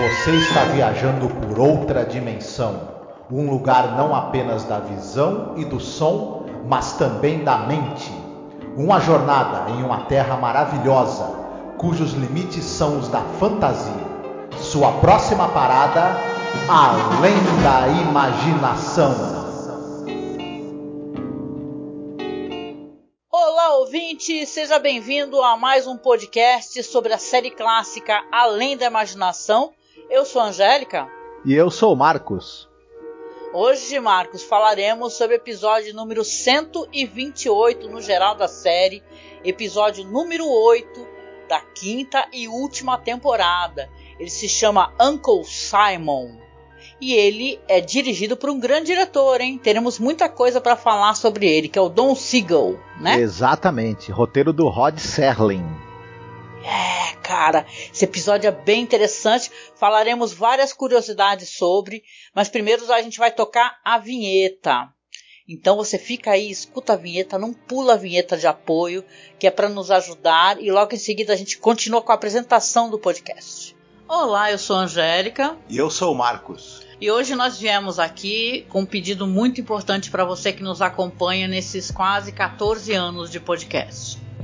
Você 0.00 0.30
está 0.30 0.64
viajando 0.64 1.28
por 1.28 1.58
outra 1.60 2.06
dimensão, 2.06 2.88
um 3.30 3.50
lugar 3.50 3.98
não 3.98 4.14
apenas 4.14 4.64
da 4.64 4.78
visão 4.78 5.52
e 5.58 5.64
do 5.66 5.78
som, 5.78 6.46
mas 6.66 6.94
também 6.94 7.44
da 7.44 7.58
mente. 7.58 8.10
Uma 8.78 8.98
jornada 8.98 9.70
em 9.72 9.82
uma 9.82 10.06
terra 10.06 10.38
maravilhosa, 10.38 11.26
cujos 11.76 12.14
limites 12.14 12.64
são 12.64 12.98
os 12.98 13.08
da 13.08 13.20
fantasia. 13.38 13.92
Sua 14.58 14.90
próxima 15.00 15.48
parada, 15.48 16.16
além 16.66 17.36
da 17.62 17.88
imaginação. 18.00 19.14
Olá, 23.30 23.76
ouvinte! 23.76 24.46
Seja 24.46 24.78
bem-vindo 24.78 25.42
a 25.42 25.58
mais 25.58 25.86
um 25.86 25.98
podcast 25.98 26.82
sobre 26.84 27.12
a 27.12 27.18
série 27.18 27.50
clássica 27.50 28.24
Além 28.32 28.78
da 28.78 28.86
Imaginação. 28.86 29.74
Eu 30.08 30.24
sou 30.24 30.40
a 30.40 30.46
Angélica. 30.46 31.08
E 31.44 31.54
eu 31.54 31.70
sou 31.70 31.92
o 31.92 31.96
Marcos. 31.96 32.68
Hoje, 33.52 33.98
Marcos, 33.98 34.42
falaremos 34.42 35.14
sobre 35.14 35.34
o 35.34 35.38
episódio 35.38 35.94
número 35.94 36.24
128 36.24 37.88
no 37.88 38.00
geral 38.00 38.36
da 38.36 38.46
série, 38.46 39.02
episódio 39.44 40.04
número 40.04 40.48
8 40.48 41.06
da 41.48 41.60
quinta 41.60 42.28
e 42.32 42.46
última 42.46 42.96
temporada. 42.96 43.90
Ele 44.18 44.30
se 44.30 44.48
chama 44.48 44.94
Uncle 45.00 45.42
Simon 45.44 46.38
e 47.00 47.12
ele 47.12 47.58
é 47.66 47.80
dirigido 47.80 48.36
por 48.36 48.50
um 48.50 48.60
grande 48.60 48.86
diretor, 48.86 49.40
hein? 49.40 49.58
Teremos 49.58 49.98
muita 49.98 50.28
coisa 50.28 50.60
para 50.60 50.76
falar 50.76 51.14
sobre 51.14 51.48
ele, 51.48 51.68
que 51.68 51.78
é 51.78 51.82
o 51.82 51.88
Don 51.88 52.14
Siegel, 52.14 52.78
né? 53.00 53.18
Exatamente, 53.18 54.12
roteiro 54.12 54.52
do 54.52 54.68
Rod 54.68 54.98
Serling. 54.98 55.89
É, 56.64 57.16
cara, 57.22 57.66
esse 57.92 58.04
episódio 58.04 58.48
é 58.48 58.50
bem 58.50 58.82
interessante. 58.82 59.50
Falaremos 59.76 60.32
várias 60.32 60.72
curiosidades 60.72 61.50
sobre, 61.50 62.02
mas 62.34 62.48
primeiro 62.48 62.92
a 62.92 63.02
gente 63.02 63.18
vai 63.18 63.30
tocar 63.30 63.78
a 63.84 63.98
vinheta. 63.98 64.88
Então 65.48 65.76
você 65.76 65.98
fica 65.98 66.30
aí, 66.30 66.48
escuta 66.48 66.92
a 66.92 66.96
vinheta, 66.96 67.38
não 67.38 67.52
pula 67.52 67.94
a 67.94 67.96
vinheta 67.96 68.36
de 68.36 68.46
apoio, 68.46 69.04
que 69.38 69.46
é 69.46 69.50
para 69.50 69.68
nos 69.68 69.90
ajudar, 69.90 70.62
e 70.62 70.70
logo 70.70 70.94
em 70.94 70.98
seguida 70.98 71.32
a 71.32 71.36
gente 71.36 71.58
continua 71.58 72.00
com 72.00 72.12
a 72.12 72.14
apresentação 72.14 72.88
do 72.88 73.00
podcast. 73.00 73.76
Olá, 74.06 74.52
eu 74.52 74.58
sou 74.58 74.76
a 74.76 74.80
Angélica. 74.80 75.56
E 75.68 75.76
eu 75.76 75.90
sou 75.90 76.12
o 76.12 76.16
Marcos. 76.16 76.86
E 77.00 77.10
hoje 77.10 77.34
nós 77.34 77.58
viemos 77.58 77.98
aqui 77.98 78.66
com 78.68 78.82
um 78.82 78.86
pedido 78.86 79.26
muito 79.26 79.60
importante 79.60 80.10
para 80.10 80.24
você 80.24 80.52
que 80.52 80.62
nos 80.62 80.82
acompanha 80.82 81.48
nesses 81.48 81.90
quase 81.90 82.30
14 82.30 82.92
anos 82.92 83.30
de 83.30 83.40
podcast. 83.40 84.29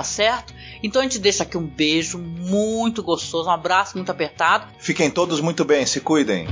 tá 0.00 0.04
certo? 0.04 0.54
Então 0.82 1.02
a 1.02 1.04
gente 1.04 1.18
deixa 1.18 1.42
aqui 1.42 1.58
um 1.58 1.66
beijo 1.66 2.16
muito 2.16 3.02
gostoso, 3.02 3.50
um 3.50 3.52
abraço 3.52 3.98
muito 3.98 4.10
apertado. 4.10 4.66
Fiquem 4.78 5.10
todos 5.10 5.42
muito 5.42 5.62
bem, 5.62 5.84
se 5.84 6.00
cuidem. 6.00 6.46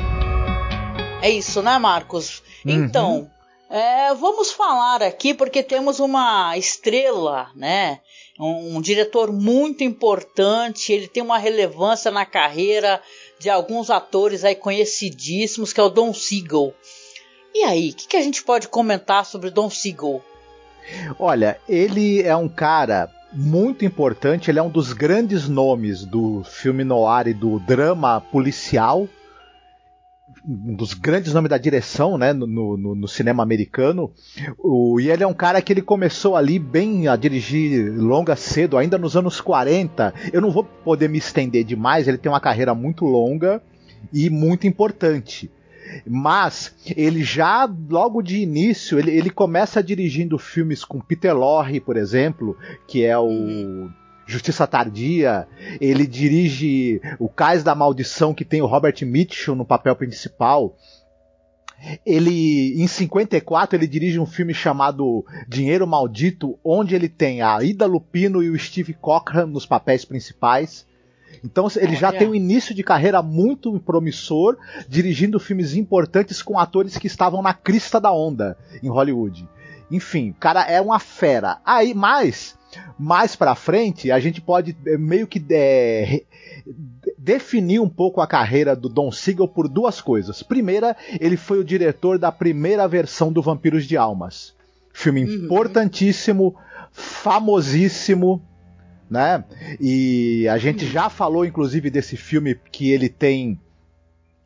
É 1.23 1.31
isso, 1.31 1.63
né, 1.63 1.79
Marcos? 1.79 2.43
Uhum. 2.65 2.73
Então, 2.73 3.31
é, 3.71 4.13
vamos 4.15 4.53
falar 4.53 5.03
aqui 5.03 5.33
porque 5.33 5.63
temos 5.63 5.99
uma 5.99 6.59
estrela, 6.59 7.49
né? 7.57 8.01
Um, 8.39 8.77
um, 8.77 8.81
diretor 8.83 9.33
muito 9.33 9.83
importante, 9.83 10.93
ele 10.93 11.09
tem 11.09 11.23
uma 11.23 11.39
relevância 11.39 12.11
na 12.11 12.27
carreira 12.27 13.01
de 13.41 13.49
alguns 13.49 13.89
atores 13.89 14.45
aí 14.45 14.55
conhecidíssimos, 14.55 15.73
que 15.73 15.81
é 15.81 15.83
o 15.83 15.89
Don 15.89 16.13
Siegel. 16.13 16.75
E 17.55 17.65
aí, 17.65 17.91
o 17.91 17.95
que, 17.95 18.09
que 18.09 18.17
a 18.17 18.23
gente 18.23 18.43
pode 18.45 18.69
comentar 18.69 19.25
sobre 19.25 19.51
Don 19.51 19.71
Siegel? 19.71 20.23
Olha, 21.19 21.59
ele 21.67 22.23
é 22.23 22.37
um 22.37 22.49
cara 22.49 23.11
muito 23.33 23.85
importante, 23.85 24.51
ele 24.51 24.59
é 24.59 24.63
um 24.63 24.71
dos 24.71 24.93
grandes 24.93 25.49
nomes 25.49 26.05
do 26.05 26.43
filme 26.45 26.85
noir 26.85 27.29
e 27.29 27.35
do 27.35 27.59
drama 27.61 28.21
policial, 28.21 29.09
um 30.47 30.75
dos 30.75 30.95
grandes 30.95 31.35
nomes 31.35 31.51
da 31.51 31.59
direção, 31.59 32.17
né, 32.17 32.33
no, 32.33 32.47
no, 32.47 32.95
no, 32.95 33.09
cinema 33.09 33.43
americano. 33.43 34.11
O, 34.59 34.99
e 35.01 35.11
ele 35.11 35.23
é 35.23 35.27
um 35.27 35.35
cara 35.35 35.61
que 35.61 35.73
ele 35.73 35.83
começou 35.83 36.37
ali 36.37 36.59
bem 36.59 37.09
a 37.09 37.17
dirigir 37.17 37.93
longa 37.95 38.35
cedo, 38.37 38.79
ainda 38.79 38.97
nos 38.97 39.17
anos 39.17 39.41
40. 39.41 40.15
Eu 40.33 40.41
não 40.41 40.51
vou 40.51 40.65
poder 40.65 41.09
me 41.09 41.19
estender 41.19 41.65
demais, 41.65 42.09
ele 42.09 42.19
tem 42.19 42.31
uma 42.31 42.41
carreira 42.41 42.75
muito 42.75 43.05
longa 43.05 43.63
e 44.13 44.31
muito 44.31 44.67
importante. 44.67 45.51
Mas 46.07 46.75
ele 46.97 47.23
já, 47.23 47.69
logo 47.89 48.23
de 48.23 48.39
início, 48.39 48.99
ele, 48.99 49.11
ele 49.11 49.31
começa 49.31 49.83
dirigindo 49.83 50.39
filmes 50.39 50.85
com 50.85 51.01
Peter 51.01 51.37
Lorre, 51.37 51.81
por 51.81 51.97
exemplo, 51.97 52.57
que 52.87 53.05
é 53.05 53.19
o. 53.19 53.89
Justiça 54.27 54.67
Tardia, 54.67 55.49
ele 55.81 56.07
dirige 56.07 57.01
O 57.19 57.31
Cais 57.31 57.65
da 57.65 57.75
Maldição, 57.75 58.35
que 58.35 58.45
tem 58.45 58.61
o 58.61 58.67
Robert 58.67 58.95
Mitchell 59.01 59.55
no 59.55 59.65
papel 59.65 59.97
principal. 59.97 60.77
Ele, 62.05 62.75
em 62.83 62.87
54, 62.87 63.77
ele 63.77 63.87
dirige 63.87 64.19
um 64.19 64.27
filme 64.27 64.53
chamado 64.53 65.25
Dinheiro 65.49 65.87
Maldito, 65.87 66.59
onde 66.63 66.95
ele 66.95 67.09
tem 67.09 67.41
a 67.41 67.63
Ida 67.63 67.87
Lupino 67.87 68.43
e 68.43 68.51
o 68.51 68.59
Steve 68.59 68.93
Cochran 68.93 69.47
nos 69.47 69.65
papéis 69.65 70.05
principais. 70.05 70.87
Então 71.45 71.69
ele 71.77 71.95
já 71.95 72.13
tem 72.13 72.29
um 72.29 72.35
início 72.35 72.75
de 72.75 72.83
carreira 72.83 73.23
muito 73.23 73.79
promissor, 73.81 74.57
dirigindo 74.89 75.39
filmes 75.39 75.75
importantes 75.75 76.43
com 76.43 76.59
atores 76.59 76.97
que 76.97 77.07
estavam 77.07 77.43
na 77.43 77.55
crista 77.55 78.01
da 78.01 78.13
onda 78.13 78.57
em 78.83 78.89
Hollywood. 78.89 79.49
Enfim, 79.91 80.31
o 80.31 80.35
cara 80.35 80.63
é 80.63 80.81
uma 80.81 80.99
fera. 80.99 81.59
Aí, 81.65 81.95
mais 81.95 82.59
mais 82.99 83.37
para 83.37 83.55
frente, 83.55 84.11
a 84.11 84.19
gente 84.19 84.41
pode 84.41 84.77
é, 84.87 84.99
meio 84.99 85.27
que 85.27 85.43
é, 85.51 86.25
definir 87.17 87.81
um 87.81 87.89
pouco 87.89 88.21
a 88.21 88.27
carreira 88.27 88.75
do 88.77 88.89
Don 88.89 89.11
Siegel 89.11 89.49
por 89.49 89.69
duas 89.69 90.01
coisas. 90.01 90.43
Primeira, 90.43 90.97
ele 91.21 91.37
foi 91.37 91.59
o 91.59 91.65
diretor 91.65 92.19
da 92.19 92.31
primeira 92.31 92.87
versão 92.87 93.33
do 93.33 93.43
Vampiros 93.43 93.87
de 93.87 93.97
Almas. 93.97 94.55
Filme 94.93 95.25
uhum. 95.25 95.45
importantíssimo, 95.45 96.57
famosíssimo, 96.93 98.43
né? 99.11 99.45
E 99.81 100.47
a 100.49 100.59
gente 100.59 100.87
já 100.87 101.09
falou, 101.09 101.45
inclusive, 101.45 101.91
desse 101.91 102.17
filme 102.17 102.59
que 102.71 102.91
ele 102.91 103.09
tem 103.09 103.59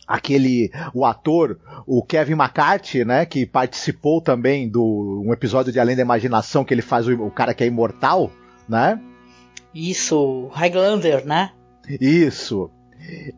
aquele 0.07 0.71
o 0.93 1.07
ator 1.07 1.59
o 1.87 2.03
Kevin 2.03 2.33
McCarthy 2.33 3.05
né 3.05 3.25
que 3.25 3.47
participou 3.47 4.21
também 4.21 4.69
do 4.69 5.23
um 5.25 5.33
episódio 5.33 5.73
de 5.73 5.79
Além 5.79 5.95
da 5.95 6.03
Imaginação 6.03 6.65
que 6.65 6.75
ele 6.75 6.83
faz 6.83 7.07
o, 7.07 7.15
o 7.15 7.31
cara 7.31 7.55
que 7.55 7.63
é 7.63 7.69
imortal 7.69 8.31
né 8.69 9.01
Isso, 9.73 10.49
Highlander, 10.53 11.25
né? 11.25 11.53
Isso. 12.01 12.71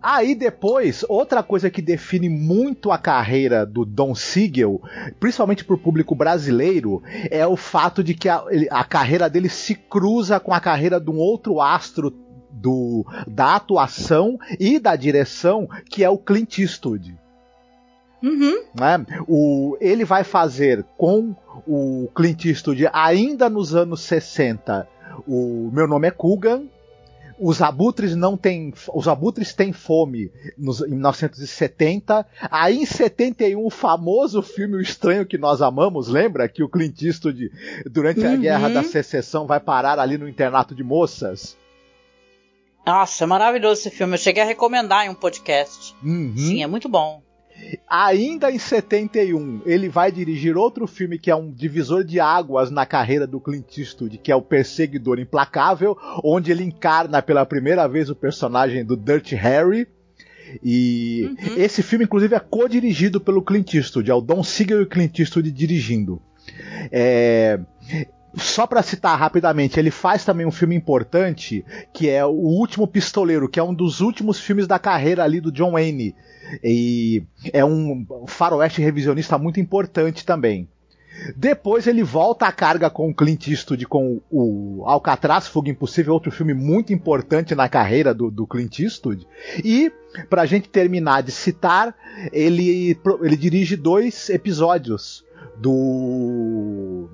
Aí 0.02 0.34
depois, 0.34 1.04
outra 1.08 1.42
coisa 1.42 1.70
que 1.70 1.82
define 1.82 2.28
muito 2.28 2.90
a 2.90 2.98
carreira 2.98 3.64
do 3.64 3.84
Don 3.84 4.14
Siegel, 4.14 4.80
principalmente 5.18 5.64
para 5.64 5.74
o 5.74 5.78
público 5.78 6.14
brasileiro, 6.14 7.02
é 7.30 7.46
o 7.46 7.56
fato 7.56 8.02
de 8.02 8.14
que 8.14 8.28
a, 8.28 8.44
a, 8.70 8.84
carreira 8.84 9.28
dele 9.28 9.48
se 9.48 9.74
cruza 9.74 10.38
com 10.38 10.52
a 10.52 10.60
carreira 10.60 11.00
de 11.00 11.10
um 11.10 11.16
outro 11.16 11.60
astro 11.60 12.12
do, 12.50 13.04
da 13.26 13.56
atuação 13.56 14.38
e 14.58 14.78
da 14.78 14.94
direção, 14.96 15.68
que 15.88 16.04
é 16.04 16.10
o 16.10 16.18
Clint 16.18 16.58
Eastwood. 16.58 17.16
Uhum. 18.22 18.64
Né? 18.78 19.04
O, 19.28 19.76
ele 19.80 20.04
vai 20.04 20.24
fazer 20.24 20.84
com 20.96 21.34
o 21.66 22.08
Clint 22.14 22.46
Eastwood 22.46 22.88
ainda 22.92 23.50
nos 23.50 23.74
anos 23.74 24.00
60 24.02 24.88
o 25.26 25.70
Meu 25.72 25.86
Nome 25.86 26.08
é 26.08 26.10
Coogan, 26.10 26.64
os 27.38 27.60
abutres 27.60 28.14
não 28.14 28.36
têm. 28.36 28.72
Os 28.92 29.08
abutres 29.08 29.52
têm 29.52 29.72
fome 29.72 30.30
nos, 30.56 30.80
em 30.80 30.90
1970. 30.90 32.26
Aí 32.50 32.78
em 32.78 32.86
71, 32.86 33.64
o 33.64 33.70
famoso 33.70 34.42
filme 34.42 34.76
O 34.76 34.80
Estranho 34.80 35.26
que 35.26 35.38
Nós 35.38 35.60
Amamos, 35.60 36.08
lembra? 36.08 36.48
Que 36.48 36.62
o 36.62 36.68
Clint 36.68 37.02
Eastwood, 37.02 37.50
durante 37.90 38.20
uhum. 38.20 38.34
a 38.34 38.36
Guerra 38.36 38.68
da 38.68 38.82
Secessão, 38.82 39.46
vai 39.46 39.60
parar 39.60 39.98
ali 39.98 40.18
no 40.18 40.28
internato 40.28 40.74
de 40.74 40.82
moças. 40.82 41.56
Nossa, 42.86 43.24
é 43.24 43.26
maravilhoso 43.26 43.80
esse 43.80 43.90
filme. 43.90 44.14
Eu 44.14 44.18
cheguei 44.18 44.42
a 44.42 44.46
recomendar 44.46 45.06
em 45.06 45.08
um 45.08 45.14
podcast. 45.14 45.94
Uhum. 46.02 46.34
Sim, 46.36 46.62
é 46.62 46.66
muito 46.66 46.88
bom. 46.88 47.22
Ainda 47.88 48.50
em 48.50 48.58
71, 48.58 49.62
ele 49.64 49.88
vai 49.88 50.10
dirigir 50.10 50.56
outro 50.56 50.86
filme 50.86 51.18
que 51.18 51.30
é 51.30 51.36
um 51.36 51.50
divisor 51.50 52.02
de 52.04 52.18
águas 52.18 52.70
na 52.70 52.84
carreira 52.84 53.26
do 53.26 53.40
Clint 53.40 53.78
Eastwood, 53.78 54.18
que 54.18 54.32
é 54.32 54.36
o 54.36 54.42
Perseguidor 54.42 55.18
Implacável, 55.18 55.96
onde 56.22 56.50
ele 56.50 56.64
encarna 56.64 57.22
pela 57.22 57.46
primeira 57.46 57.86
vez 57.86 58.10
o 58.10 58.16
personagem 58.16 58.84
do 58.84 58.96
Dirty 58.96 59.34
Harry. 59.34 59.86
E 60.62 61.26
uhum. 61.26 61.54
esse 61.56 61.82
filme, 61.82 62.04
inclusive, 62.04 62.34
é 62.34 62.40
co-dirigido 62.40 63.20
pelo 63.20 63.42
Clint 63.42 63.74
Eastwood, 63.74 64.10
é 64.10 64.14
o 64.14 64.20
Don 64.20 64.42
Siegel 64.42 64.80
e 64.80 64.84
o 64.84 64.88
Clint 64.88 65.18
Eastwood 65.18 65.50
dirigindo. 65.50 66.20
É, 66.90 67.58
só 68.36 68.66
para 68.66 68.82
citar 68.82 69.18
rapidamente, 69.18 69.78
ele 69.78 69.90
faz 69.90 70.24
também 70.24 70.46
um 70.46 70.50
filme 70.50 70.74
importante, 70.74 71.64
que 71.92 72.08
é 72.08 72.24
O 72.24 72.30
Último 72.30 72.86
Pistoleiro, 72.86 73.48
que 73.48 73.60
é 73.60 73.62
um 73.62 73.74
dos 73.74 74.00
últimos 74.00 74.40
filmes 74.40 74.66
da 74.66 74.78
carreira 74.78 75.22
ali 75.22 75.40
do 75.40 75.52
John 75.52 75.72
Wayne. 75.72 76.14
E 76.62 77.22
é 77.52 77.64
um 77.64 78.06
faroeste 78.26 78.82
revisionista 78.82 79.38
muito 79.38 79.60
importante 79.60 80.24
também. 80.24 80.68
Depois 81.36 81.86
ele 81.86 82.02
volta 82.02 82.46
à 82.46 82.52
carga 82.52 82.90
com 82.90 83.08
o 83.08 83.14
Clint 83.14 83.46
Eastwood 83.46 83.86
com 83.86 84.20
o 84.30 84.82
Alcatraz, 84.84 85.46
Fuga 85.46 85.70
Impossível, 85.70 86.12
outro 86.12 86.32
filme 86.32 86.52
muito 86.52 86.92
importante 86.92 87.54
na 87.54 87.68
carreira 87.68 88.12
do, 88.12 88.30
do 88.30 88.46
Clint 88.46 88.80
Eastwood. 88.80 89.26
E, 89.64 89.92
pra 90.28 90.44
gente 90.44 90.68
terminar 90.68 91.22
de 91.22 91.30
citar, 91.30 91.94
ele, 92.32 92.98
ele 93.22 93.36
dirige 93.36 93.76
dois 93.76 94.28
episódios 94.28 95.24
do 95.56 97.08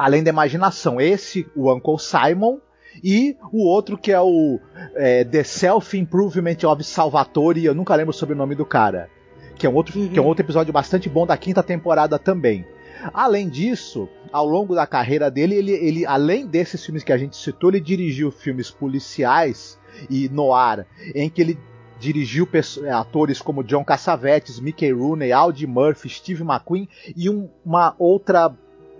Além 0.00 0.22
da 0.22 0.30
Imaginação. 0.30 0.98
Esse, 0.98 1.46
o 1.54 1.70
Uncle 1.70 1.98
Simon, 1.98 2.58
e 3.04 3.36
o 3.52 3.66
outro 3.66 3.98
que 3.98 4.10
é 4.10 4.20
o 4.20 4.58
é, 4.94 5.24
The 5.24 5.44
Self 5.44 5.96
Improvement 5.96 6.56
of 6.66 6.82
Salvatore, 6.82 7.66
eu 7.66 7.74
nunca 7.74 7.94
lembro 7.94 8.14
sobre 8.14 8.34
o 8.34 8.38
nome 8.38 8.54
do 8.54 8.64
cara, 8.64 9.10
que 9.56 9.66
é 9.66 9.70
um 9.70 9.74
outro, 9.74 10.00
uhum. 10.00 10.08
que 10.08 10.18
é 10.18 10.22
um 10.22 10.26
outro 10.26 10.42
episódio 10.42 10.72
bastante 10.72 11.06
bom 11.06 11.26
da 11.26 11.36
quinta 11.36 11.62
temporada 11.62 12.18
também. 12.18 12.64
Além 13.12 13.46
disso, 13.46 14.08
ao 14.32 14.46
longo 14.46 14.74
da 14.74 14.86
carreira 14.86 15.30
dele, 15.30 15.54
ele, 15.54 15.72
ele 15.72 16.06
além 16.06 16.46
desses 16.46 16.82
filmes 16.82 17.04
que 17.04 17.12
a 17.12 17.18
gente 17.18 17.36
citou, 17.36 17.68
ele 17.68 17.80
dirigiu 17.80 18.30
filmes 18.30 18.70
policiais 18.70 19.78
e 20.08 20.30
noir, 20.30 20.86
em 21.14 21.28
que 21.28 21.42
ele 21.42 21.58
dirigiu 21.98 22.48
é, 22.84 22.90
atores 22.90 23.42
como 23.42 23.62
John 23.62 23.84
Cassavetes, 23.84 24.58
Mickey 24.58 24.92
Rooney, 24.92 25.30
Audie 25.30 25.66
Murphy, 25.66 26.08
Steve 26.08 26.42
McQueen 26.42 26.88
e 27.14 27.28
um, 27.28 27.50
uma 27.62 27.94
outra 27.98 28.50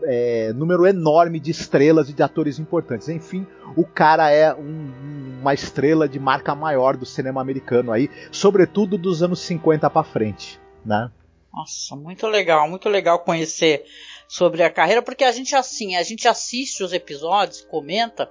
é, 0.04 0.52
número 0.52 0.86
enorme 0.86 1.40
de 1.40 1.50
estrelas 1.50 2.08
e 2.08 2.12
de 2.12 2.22
atores 2.22 2.58
importantes. 2.58 3.08
Enfim, 3.08 3.46
o 3.76 3.84
cara 3.84 4.30
é 4.30 4.54
um, 4.54 5.38
uma 5.40 5.54
estrela 5.54 6.08
de 6.08 6.18
marca 6.18 6.54
maior 6.54 6.96
do 6.96 7.06
cinema 7.06 7.40
americano 7.40 7.92
aí, 7.92 8.10
sobretudo 8.30 8.98
dos 8.98 9.22
anos 9.22 9.40
50 9.40 9.88
para 9.90 10.04
frente, 10.04 10.60
né? 10.84 11.10
Nossa, 11.52 11.96
muito 11.96 12.26
legal, 12.26 12.68
muito 12.68 12.88
legal 12.88 13.18
conhecer 13.20 13.84
sobre 14.28 14.62
a 14.62 14.70
carreira, 14.70 15.02
porque 15.02 15.24
a 15.24 15.32
gente 15.32 15.56
assim, 15.56 15.96
a 15.96 16.02
gente 16.02 16.28
assiste 16.28 16.84
os 16.84 16.92
episódios, 16.92 17.62
comenta, 17.62 18.30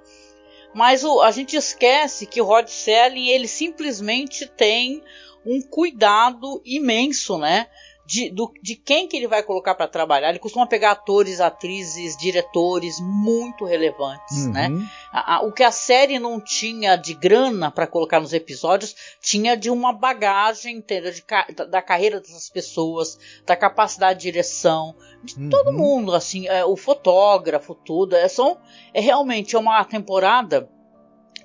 mas 0.74 1.04
o, 1.04 1.20
a 1.20 1.30
gente 1.30 1.56
esquece 1.56 2.24
que 2.24 2.40
o 2.40 2.44
Rod 2.44 2.68
Selling 2.68 3.28
ele 3.28 3.46
simplesmente 3.46 4.46
tem 4.46 5.02
um 5.44 5.60
cuidado 5.60 6.62
imenso, 6.64 7.38
né? 7.38 7.66
De, 8.10 8.28
do, 8.28 8.52
de 8.60 8.74
quem 8.74 9.06
que 9.06 9.16
ele 9.16 9.28
vai 9.28 9.40
colocar 9.40 9.72
para 9.76 9.86
trabalhar. 9.86 10.30
Ele 10.30 10.40
costuma 10.40 10.66
pegar 10.66 10.90
atores, 10.90 11.40
atrizes, 11.40 12.16
diretores 12.16 12.98
muito 12.98 13.64
relevantes, 13.64 14.46
uhum. 14.46 14.52
né? 14.52 14.68
A, 15.12 15.36
a, 15.36 15.42
o 15.42 15.52
que 15.52 15.62
a 15.62 15.70
série 15.70 16.18
não 16.18 16.40
tinha 16.40 16.96
de 16.96 17.14
grana 17.14 17.70
para 17.70 17.86
colocar 17.86 18.18
nos 18.18 18.32
episódios, 18.32 18.96
tinha 19.20 19.56
de 19.56 19.70
uma 19.70 19.92
bagagem 19.92 20.78
inteira 20.78 21.12
de, 21.12 21.22
da, 21.54 21.64
da, 21.66 21.80
carreira 21.80 22.18
dessas 22.18 22.50
pessoas, 22.50 23.16
da 23.46 23.54
capacidade 23.54 24.18
de 24.18 24.24
direção, 24.24 24.92
de 25.22 25.36
uhum. 25.36 25.48
todo 25.48 25.72
mundo, 25.72 26.12
assim, 26.12 26.48
é, 26.48 26.64
o 26.64 26.76
fotógrafo, 26.76 27.76
tudo. 27.76 28.16
É, 28.16 28.26
são, 28.26 28.58
é 28.92 29.00
realmente 29.00 29.54
é 29.54 29.58
uma 29.58 29.84
temporada 29.84 30.68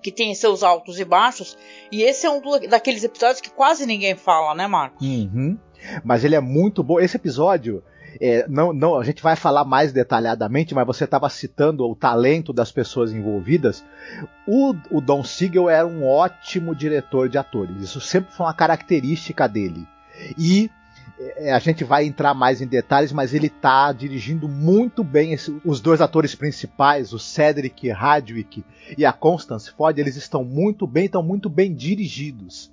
que 0.02 0.12
tem 0.12 0.34
seus 0.34 0.64
altos 0.64 1.00
e 1.00 1.06
baixos, 1.06 1.56
e 1.92 2.02
esse 2.02 2.26
é 2.26 2.30
um 2.30 2.42
do, 2.42 2.60
daqueles 2.68 3.04
episódios 3.04 3.42
que 3.42 3.52
quase 3.52 3.86
ninguém 3.86 4.16
fala, 4.16 4.56
né, 4.56 4.66
Marcos? 4.66 5.06
Uhum. 5.06 5.60
Mas 6.04 6.24
ele 6.24 6.36
é 6.36 6.40
muito 6.40 6.84
bom. 6.84 7.00
Esse 7.00 7.18
episódio. 7.18 7.84
É, 8.22 8.48
não, 8.48 8.72
não, 8.72 8.98
a 8.98 9.04
gente 9.04 9.22
vai 9.22 9.36
falar 9.36 9.66
mais 9.66 9.92
detalhadamente, 9.92 10.74
mas 10.74 10.88
você 10.88 11.04
estava 11.04 11.30
citando 11.30 11.86
o 11.86 11.94
talento 11.94 12.54
das 12.54 12.72
pessoas 12.72 13.12
envolvidas. 13.12 13.84
O, 14.48 14.74
o 14.90 15.02
Don 15.02 15.22
Siegel 15.22 15.70
era 15.70 15.86
um 15.86 16.08
ótimo 16.08 16.74
diretor 16.74 17.28
de 17.28 17.38
atores. 17.38 17.82
Isso 17.82 18.00
sempre 18.00 18.32
foi 18.32 18.46
uma 18.46 18.54
característica 18.54 19.50
dele. 19.50 19.86
E 20.38 20.72
é, 21.18 21.54
a 21.54 21.60
gente 21.60 21.84
vai 21.84 22.06
entrar 22.06 22.34
mais 22.34 22.62
em 22.62 22.68
detalhes, 22.68 23.12
mas 23.12 23.34
ele 23.34 23.48
está 23.48 23.92
dirigindo 23.92 24.50
muito 24.50 25.04
bem 25.04 25.34
esse, 25.34 25.56
os 25.64 25.80
dois 25.80 26.02
atores 26.02 26.36
principais, 26.36 27.14
o 27.14 27.20
Cedric 27.20 27.90
Radwick 27.90 28.64
e 28.98 29.06
a 29.06 29.14
Constance 29.14 29.72
Ford, 29.72 29.98
eles 29.98 30.16
estão 30.16 30.44
muito 30.44 30.86
bem, 30.86 31.06
estão 31.06 31.24
muito 31.24 31.50
bem 31.50 31.74
dirigidos. 31.74 32.72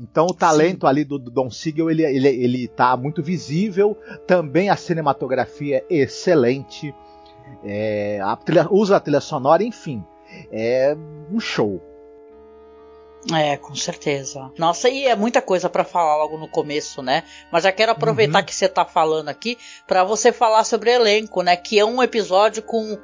Então 0.00 0.26
o 0.26 0.34
talento 0.34 0.82
Sim. 0.82 0.86
ali 0.86 1.04
do, 1.04 1.18
do, 1.18 1.30
Don 1.30 1.50
Siegel 1.50 1.90
ele, 1.90 2.02
ele, 2.02 2.28
ele 2.28 2.68
tá 2.68 2.96
muito 2.96 3.22
visível. 3.22 3.96
Também 4.26 4.70
a 4.70 4.76
cinematografia 4.76 5.84
é 5.90 5.96
excelente. 5.96 6.94
É, 7.62 8.18
a 8.22 8.34
trilha, 8.36 8.66
usa 8.70 8.96
a 8.96 9.00
trilha 9.00 9.20
sonora, 9.20 9.62
enfim. 9.62 10.02
É 10.50 10.96
um 11.30 11.38
show. 11.38 11.82
É, 13.34 13.56
com 13.58 13.74
certeza. 13.74 14.50
Nossa, 14.56 14.88
e 14.88 15.06
é 15.06 15.14
muita 15.14 15.42
coisa 15.42 15.68
para 15.68 15.84
falar 15.84 16.16
logo 16.16 16.38
no 16.38 16.48
começo, 16.48 17.02
né? 17.02 17.24
Mas 17.52 17.64
já 17.64 17.72
quero 17.72 17.92
aproveitar 17.92 18.38
uhum. 18.38 18.44
que 18.44 18.54
você 18.54 18.66
tá 18.66 18.86
falando 18.86 19.28
aqui 19.28 19.58
para 19.86 20.02
você 20.02 20.32
falar 20.32 20.64
sobre 20.64 20.90
elenco, 20.90 21.42
né? 21.42 21.54
Que 21.54 21.78
é 21.78 21.84
um 21.84 22.02
episódio 22.02 22.62
com 22.62 22.98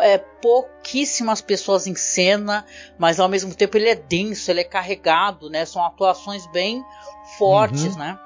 é, 0.00 0.18
pouquíssimas 0.18 1.40
pessoas 1.40 1.86
em 1.86 1.94
cena, 1.94 2.64
mas 2.98 3.20
ao 3.20 3.28
mesmo 3.28 3.54
tempo 3.54 3.76
ele 3.76 3.88
é 3.88 3.94
denso, 3.94 4.50
ele 4.50 4.60
é 4.60 4.64
carregado, 4.64 5.48
né? 5.48 5.64
São 5.64 5.84
atuações 5.84 6.46
bem 6.52 6.82
fortes, 7.38 7.94
uhum. 7.94 7.98
né? 7.98 8.18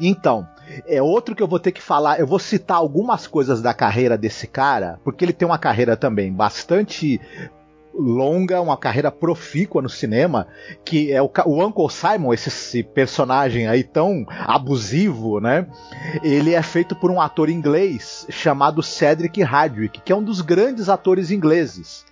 Então, 0.00 0.46
é 0.86 1.00
outro 1.00 1.34
que 1.34 1.42
eu 1.42 1.48
vou 1.48 1.58
ter 1.58 1.72
que 1.72 1.80
falar. 1.80 2.18
Eu 2.18 2.26
vou 2.26 2.38
citar 2.38 2.76
algumas 2.76 3.26
coisas 3.26 3.62
da 3.62 3.72
carreira 3.72 4.18
desse 4.18 4.46
cara, 4.46 5.00
porque 5.04 5.24
ele 5.24 5.32
tem 5.32 5.46
uma 5.46 5.58
carreira 5.58 5.96
também 5.96 6.32
bastante 6.32 7.20
longa, 7.98 8.60
uma 8.60 8.76
carreira 8.76 9.10
profícua 9.10 9.82
no 9.82 9.88
cinema, 9.88 10.46
que 10.84 11.12
é 11.12 11.20
o, 11.20 11.30
o 11.46 11.64
Uncle 11.64 11.90
Simon, 11.90 12.32
esse, 12.32 12.48
esse, 12.48 12.82
personagem 12.82 13.66
aí 13.66 13.82
tão 13.82 14.24
abusivo, 14.28 15.40
né? 15.40 15.66
Ele 16.22 16.54
é 16.54 16.62
feito 16.62 16.94
por 16.94 17.10
um 17.10 17.20
ator 17.20 17.50
inglês 17.50 18.26
chamado 18.30 18.82
Cedric 18.82 19.42
Hardwick, 19.42 20.00
que 20.00 20.12
é 20.12 20.16
um 20.16 20.22
dos 20.22 20.40
grandes 20.40 20.88
atores 20.88 21.30
ingleses 21.30 22.04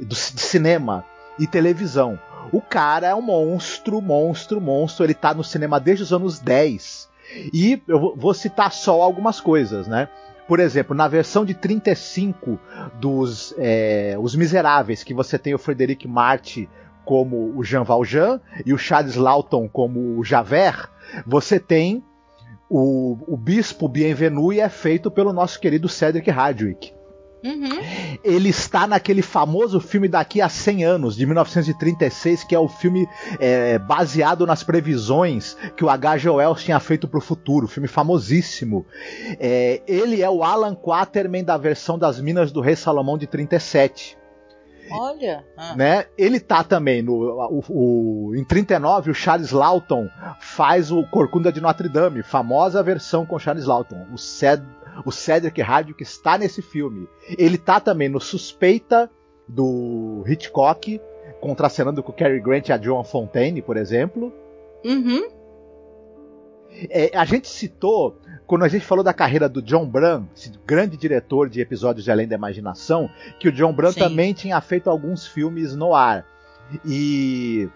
do, 0.00 0.08
de 0.08 0.40
cinema 0.40 1.04
e 1.38 1.46
televisão. 1.46 2.18
O 2.50 2.60
cara 2.60 3.08
é 3.08 3.14
um 3.14 3.22
monstro, 3.22 4.00
monstro, 4.00 4.60
monstro. 4.60 5.04
Ele 5.04 5.14
tá 5.14 5.34
no 5.34 5.44
cinema 5.44 5.78
desde 5.78 6.02
os 6.02 6.12
anos 6.12 6.38
10. 6.38 7.08
E 7.52 7.82
eu 7.86 8.14
vou 8.16 8.32
citar 8.32 8.72
só 8.72 9.02
algumas 9.02 9.40
coisas, 9.40 9.86
né? 9.86 10.08
Por 10.48 10.60
exemplo, 10.60 10.96
na 10.96 11.06
versão 11.06 11.44
de 11.44 11.52
35 11.52 12.58
dos 12.98 13.54
é, 13.58 14.16
Os 14.18 14.34
Miseráveis, 14.34 15.04
que 15.04 15.12
você 15.12 15.38
tem 15.38 15.54
o 15.54 15.58
Frederic 15.58 16.08
Marty 16.08 16.66
como 17.04 17.54
o 17.54 17.62
Jean 17.62 17.84
Valjean 17.84 18.40
e 18.64 18.72
o 18.72 18.78
Charles 18.78 19.14
Lawton 19.14 19.68
como 19.68 20.18
o 20.18 20.24
Javert, 20.24 20.88
você 21.26 21.60
tem 21.60 22.02
o, 22.68 23.18
o 23.26 23.36
Bispo 23.36 23.86
Bienvenu 23.88 24.50
e 24.50 24.60
é 24.60 24.68
feito 24.70 25.10
pelo 25.10 25.34
nosso 25.34 25.60
querido 25.60 25.86
Cedric 25.86 26.30
Hardwick. 26.30 26.97
Uhum. 27.44 28.18
Ele 28.24 28.48
está 28.48 28.86
naquele 28.86 29.22
famoso 29.22 29.80
filme 29.80 30.08
daqui 30.08 30.40
a 30.40 30.48
100 30.48 30.84
anos, 30.84 31.16
de 31.16 31.24
1936, 31.24 32.44
que 32.44 32.54
é 32.54 32.58
o 32.58 32.68
filme 32.68 33.08
é, 33.38 33.78
baseado 33.78 34.46
nas 34.46 34.62
previsões 34.62 35.56
que 35.76 35.84
o 35.84 35.90
H.G. 35.90 36.28
Wells 36.30 36.64
tinha 36.64 36.80
feito 36.80 37.06
para 37.06 37.18
o 37.18 37.22
futuro, 37.22 37.68
filme 37.68 37.88
famosíssimo. 37.88 38.84
É, 39.38 39.82
ele 39.86 40.22
é 40.22 40.28
o 40.28 40.42
Alan 40.42 40.74
Quaterman 40.74 41.44
da 41.44 41.56
versão 41.56 41.98
das 41.98 42.20
Minas 42.20 42.50
do 42.50 42.60
Rei 42.60 42.74
Salomão 42.74 43.16
de 43.16 43.26
37. 43.26 44.18
Olha. 44.90 45.44
Ah. 45.56 45.76
Né? 45.76 46.06
Ele 46.16 46.40
tá 46.40 46.64
também 46.64 47.02
no. 47.02 47.14
O, 47.14 48.30
o, 48.30 48.34
em 48.34 48.44
39, 48.44 49.10
o 49.10 49.14
Charles 49.14 49.50
Lawton 49.50 50.08
faz 50.40 50.90
o 50.90 51.04
Corcunda 51.04 51.52
de 51.52 51.60
Notre 51.60 51.88
Dame, 51.88 52.22
famosa 52.22 52.82
versão 52.82 53.26
com 53.26 53.38
Charles 53.38 53.66
Lawton. 53.66 54.06
O, 54.12 54.18
Ced, 54.18 54.62
o 55.04 55.12
Cedric 55.12 55.60
Hardwick 55.60 56.02
está 56.02 56.38
nesse 56.38 56.62
filme. 56.62 57.08
Ele 57.36 57.58
tá 57.58 57.80
também 57.80 58.08
no 58.08 58.20
Suspeita 58.20 59.10
do 59.46 60.24
Hitchcock, 60.26 61.00
contracenando 61.40 62.02
com 62.02 62.12
o 62.12 62.14
Cary 62.14 62.40
Grant 62.40 62.68
e 62.68 62.72
a 62.72 62.80
Joan 62.80 63.04
Fontaine, 63.04 63.62
por 63.62 63.76
exemplo. 63.76 64.32
Uhum. 64.84 65.28
É, 66.90 67.16
a 67.16 67.24
gente 67.24 67.48
citou, 67.48 68.18
quando 68.46 68.64
a 68.64 68.68
gente 68.68 68.84
falou 68.84 69.02
da 69.02 69.14
carreira 69.14 69.48
do 69.48 69.62
John 69.62 69.86
Bran, 69.86 70.24
esse 70.36 70.52
grande 70.66 70.96
diretor 70.96 71.48
de 71.48 71.60
episódios 71.60 72.04
de 72.04 72.10
Além 72.10 72.28
da 72.28 72.36
Imaginação, 72.36 73.10
que 73.40 73.48
o 73.48 73.52
John 73.52 73.72
Bran 73.72 73.92
Sim. 73.92 74.00
também 74.00 74.32
tinha 74.32 74.60
feito 74.60 74.90
alguns 74.90 75.26
filmes 75.26 75.74
no 75.74 75.94
ar. 75.94 76.26
E 76.84 77.68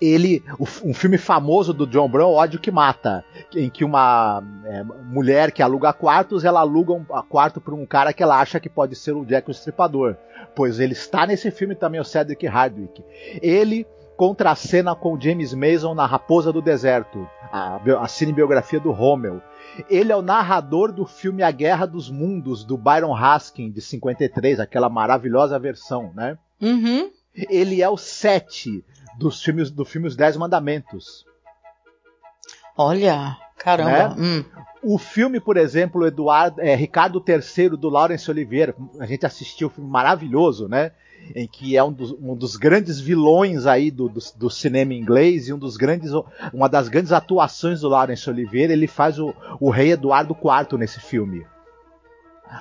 ele, 0.00 0.44
um 0.84 0.94
filme 0.94 1.18
famoso 1.18 1.72
do 1.72 1.86
John 1.86 2.08
Brown, 2.08 2.32
Ódio 2.32 2.60
que 2.60 2.70
Mata, 2.70 3.24
em 3.54 3.68
que 3.68 3.84
uma 3.84 4.42
é, 4.64 4.82
mulher 4.82 5.50
que 5.50 5.62
aluga 5.62 5.92
quartos, 5.92 6.44
ela 6.44 6.60
aluga 6.60 6.92
um 6.92 7.04
quarto 7.04 7.60
para 7.60 7.74
um 7.74 7.84
cara 7.84 8.12
que 8.12 8.22
ela 8.22 8.40
acha 8.40 8.60
que 8.60 8.68
pode 8.68 8.94
ser 8.94 9.12
o 9.12 9.24
Jack 9.24 9.48
o 9.48 9.50
Estripador, 9.50 10.16
pois 10.54 10.78
ele 10.78 10.92
está 10.92 11.26
nesse 11.26 11.50
filme 11.50 11.74
também, 11.74 12.00
o 12.00 12.04
Cedric 12.04 12.46
Hardwick. 12.46 13.04
Ele 13.42 13.86
contracena 14.16 14.94
com 14.94 15.14
o 15.14 15.20
James 15.20 15.52
Mason 15.52 15.94
na 15.94 16.06
Raposa 16.06 16.52
do 16.52 16.62
Deserto, 16.62 17.28
a, 17.52 17.80
a 18.00 18.08
cinebiografia 18.08 18.80
do 18.80 18.92
Rommel. 18.92 19.40
Ele 19.88 20.10
é 20.10 20.16
o 20.16 20.22
narrador 20.22 20.92
do 20.92 21.06
filme 21.06 21.42
A 21.42 21.50
Guerra 21.50 21.86
dos 21.86 22.10
Mundos, 22.10 22.64
do 22.64 22.76
Byron 22.76 23.14
Haskin, 23.14 23.70
de 23.70 23.80
53, 23.80 24.58
aquela 24.58 24.88
maravilhosa 24.88 25.58
versão, 25.58 26.12
né? 26.14 26.36
Uhum. 26.60 27.10
Ele 27.32 27.80
é 27.80 27.88
o 27.88 27.96
Sete 27.96 28.84
dos 29.18 29.42
filmes 29.42 29.70
do 29.70 29.84
filme 29.84 30.06
Os 30.06 30.16
Dez 30.16 30.36
Mandamentos. 30.36 31.26
Olha, 32.76 33.36
caramba. 33.58 34.14
Né? 34.14 34.16
Hum. 34.16 34.44
O 34.80 34.96
filme, 34.96 35.40
por 35.40 35.56
exemplo, 35.56 36.06
Eduardo, 36.06 36.60
é, 36.60 36.76
Ricardo 36.76 37.22
III 37.26 37.70
do 37.70 37.88
Laurence 37.88 38.30
Oliveira, 38.30 38.74
a 39.00 39.06
gente 39.06 39.26
assistiu 39.26 39.66
um 39.66 39.70
filme 39.70 39.90
maravilhoso, 39.90 40.68
né? 40.68 40.92
em 41.34 41.48
que 41.48 41.76
é 41.76 41.82
um 41.82 41.92
dos, 41.92 42.12
um 42.12 42.34
dos 42.36 42.56
grandes 42.56 43.00
vilões 43.00 43.66
aí 43.66 43.90
do, 43.90 44.08
do, 44.08 44.20
do, 44.36 44.48
cinema 44.48 44.94
inglês 44.94 45.48
e 45.48 45.52
um 45.52 45.58
dos 45.58 45.76
grandes, 45.76 46.12
uma 46.54 46.68
das 46.68 46.88
grandes 46.88 47.12
atuações 47.12 47.80
do 47.80 47.88
Laurence 47.88 48.30
Oliveira, 48.30 48.72
ele 48.72 48.86
faz 48.86 49.18
o, 49.18 49.34
o 49.60 49.68
rei 49.68 49.90
Eduardo 49.90 50.34
IV 50.34 50.78
nesse 50.78 51.00
filme. 51.00 51.44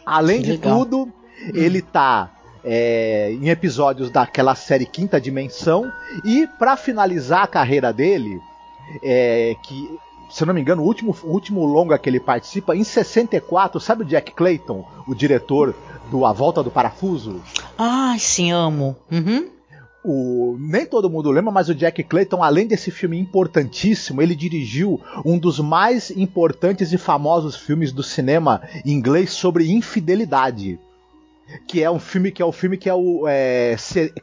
Além 0.03 0.41
de 0.41 0.57
tudo, 0.57 1.13
ele 1.53 1.81
tá 1.81 2.37
é, 2.69 3.31
em 3.31 3.47
episódios 3.47 4.12
daquela 4.12 4.53
série 4.53 4.86
Quinta 4.86 5.21
Dimensão 5.21 5.89
e 6.25 6.45
para 6.59 6.75
finalizar 6.75 7.43
a 7.43 7.47
carreira 7.47 7.93
dele, 7.93 8.41
é, 9.01 9.55
que 9.63 9.89
se 10.29 10.43
eu 10.43 10.47
não 10.47 10.53
me 10.53 10.59
engano, 10.59 10.81
o 10.81 10.86
último, 10.86 11.15
o 11.24 11.29
último 11.29 11.65
longa 11.65 11.97
que 11.97 12.09
ele 12.09 12.19
participa, 12.19 12.75
em 12.75 12.83
64, 12.83 13.79
sabe 13.79 14.03
o 14.03 14.05
Jack 14.05 14.33
Clayton, 14.33 14.86
o 15.07 15.15
diretor 15.15 15.74
do 16.12 16.25
A 16.25 16.33
Volta 16.33 16.62
do 16.62 16.69
Parafuso? 16.69 17.41
Ah, 17.77 18.13
sim, 18.19 18.51
amo. 18.51 18.97
Uhum. 19.09 19.47
O, 20.03 20.57
nem 20.59 20.86
todo 20.86 21.09
mundo 21.09 21.31
lembra, 21.31 21.51
mas 21.51 21.69
o 21.69 21.75
Jack 21.75 22.03
Clayton, 22.03 22.43
além 22.43 22.67
desse 22.67 22.91
filme 22.91 23.17
importantíssimo, 23.17 24.21
ele 24.21 24.36
dirigiu 24.36 25.01
um 25.25 25.39
dos 25.39 25.59
mais 25.59 26.12
importantes 26.12 26.91
e 26.91 26.97
famosos 26.97 27.55
filmes 27.55 27.93
do 27.93 28.03
cinema 28.03 28.62
inglês 28.86 29.31
sobre 29.31 29.71
infidelidade. 29.71 30.79
Que 31.67 31.83
é 31.83 31.89
um 31.89 31.99
filme 31.99 32.31
que 32.31 32.41
é 32.41 32.45
o 32.45 32.51
filme 32.51 32.77
que 32.77 32.89
é 32.89 32.93
o 32.93 33.25
é, 33.27 33.75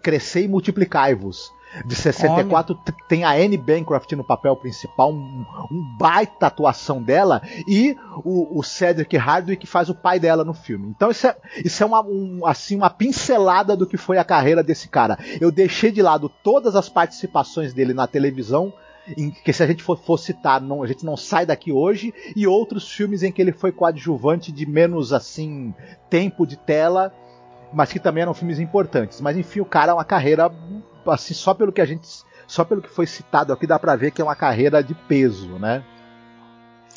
Crescer 0.02 0.44
e 0.44 0.48
Multiplicai-vos 0.48 1.52
de 1.84 1.94
64 1.94 2.74
Olha. 2.74 2.96
tem 3.08 3.24
a 3.24 3.32
Anne 3.32 3.56
Bancroft 3.56 4.12
no 4.12 4.22
papel 4.22 4.54
principal, 4.56 5.12
um, 5.12 5.44
um 5.70 5.96
baita 5.98 6.46
atuação 6.46 7.02
dela, 7.02 7.42
e 7.66 7.96
o, 8.24 8.58
o, 8.58 8.62
Cedric 8.62 9.16
Hardwick 9.16 9.62
que 9.62 9.66
faz 9.66 9.88
o 9.88 9.94
pai 9.94 10.20
dela 10.20 10.44
no 10.44 10.54
filme. 10.54 10.88
Então 10.88 11.10
isso 11.10 11.26
é, 11.26 11.36
isso 11.64 11.82
é 11.82 11.86
uma, 11.86 12.02
um, 12.02 12.46
assim, 12.46 12.76
uma 12.76 12.90
pincelada 12.90 13.76
do 13.76 13.86
que 13.86 13.96
foi 13.96 14.18
a 14.18 14.24
carreira 14.24 14.62
desse 14.62 14.88
cara. 14.88 15.18
Eu 15.40 15.50
deixei 15.50 15.90
de 15.90 16.02
lado 16.02 16.28
todas 16.28 16.76
as 16.76 16.88
participações 16.88 17.72
dele 17.72 17.94
na 17.94 18.06
televisão, 18.06 18.72
em 19.16 19.30
que 19.30 19.52
se 19.52 19.62
a 19.62 19.66
gente 19.66 19.82
for, 19.82 19.98
for, 19.98 20.18
citar, 20.18 20.60
não, 20.60 20.82
a 20.82 20.86
gente 20.86 21.04
não 21.04 21.16
sai 21.16 21.44
daqui 21.44 21.72
hoje, 21.72 22.12
e 22.34 22.46
outros 22.46 22.90
filmes 22.90 23.22
em 23.22 23.30
que 23.30 23.40
ele 23.40 23.52
foi 23.52 23.72
coadjuvante 23.72 24.50
de 24.50 24.66
menos 24.66 25.12
assim 25.12 25.74
tempo 26.08 26.46
de 26.46 26.56
tela, 26.56 27.12
mas 27.72 27.92
que 27.92 27.98
também 27.98 28.22
eram 28.22 28.34
filmes 28.34 28.58
importantes. 28.58 29.20
Mas 29.20 29.36
enfim, 29.36 29.60
o 29.60 29.66
cara 29.66 29.92
é 29.92 29.94
uma 29.94 30.04
carreira 30.04 30.50
assim, 31.06 31.34
só 31.34 31.52
pelo 31.54 31.72
que 31.72 31.80
a 31.80 31.86
gente. 31.86 32.08
Só 32.46 32.62
pelo 32.62 32.82
que 32.82 32.90
foi 32.90 33.06
citado 33.06 33.52
aqui, 33.52 33.66
dá 33.66 33.78
pra 33.78 33.96
ver 33.96 34.10
que 34.10 34.20
é 34.20 34.24
uma 34.24 34.36
carreira 34.36 34.82
de 34.82 34.94
peso, 34.94 35.58
né? 35.58 35.82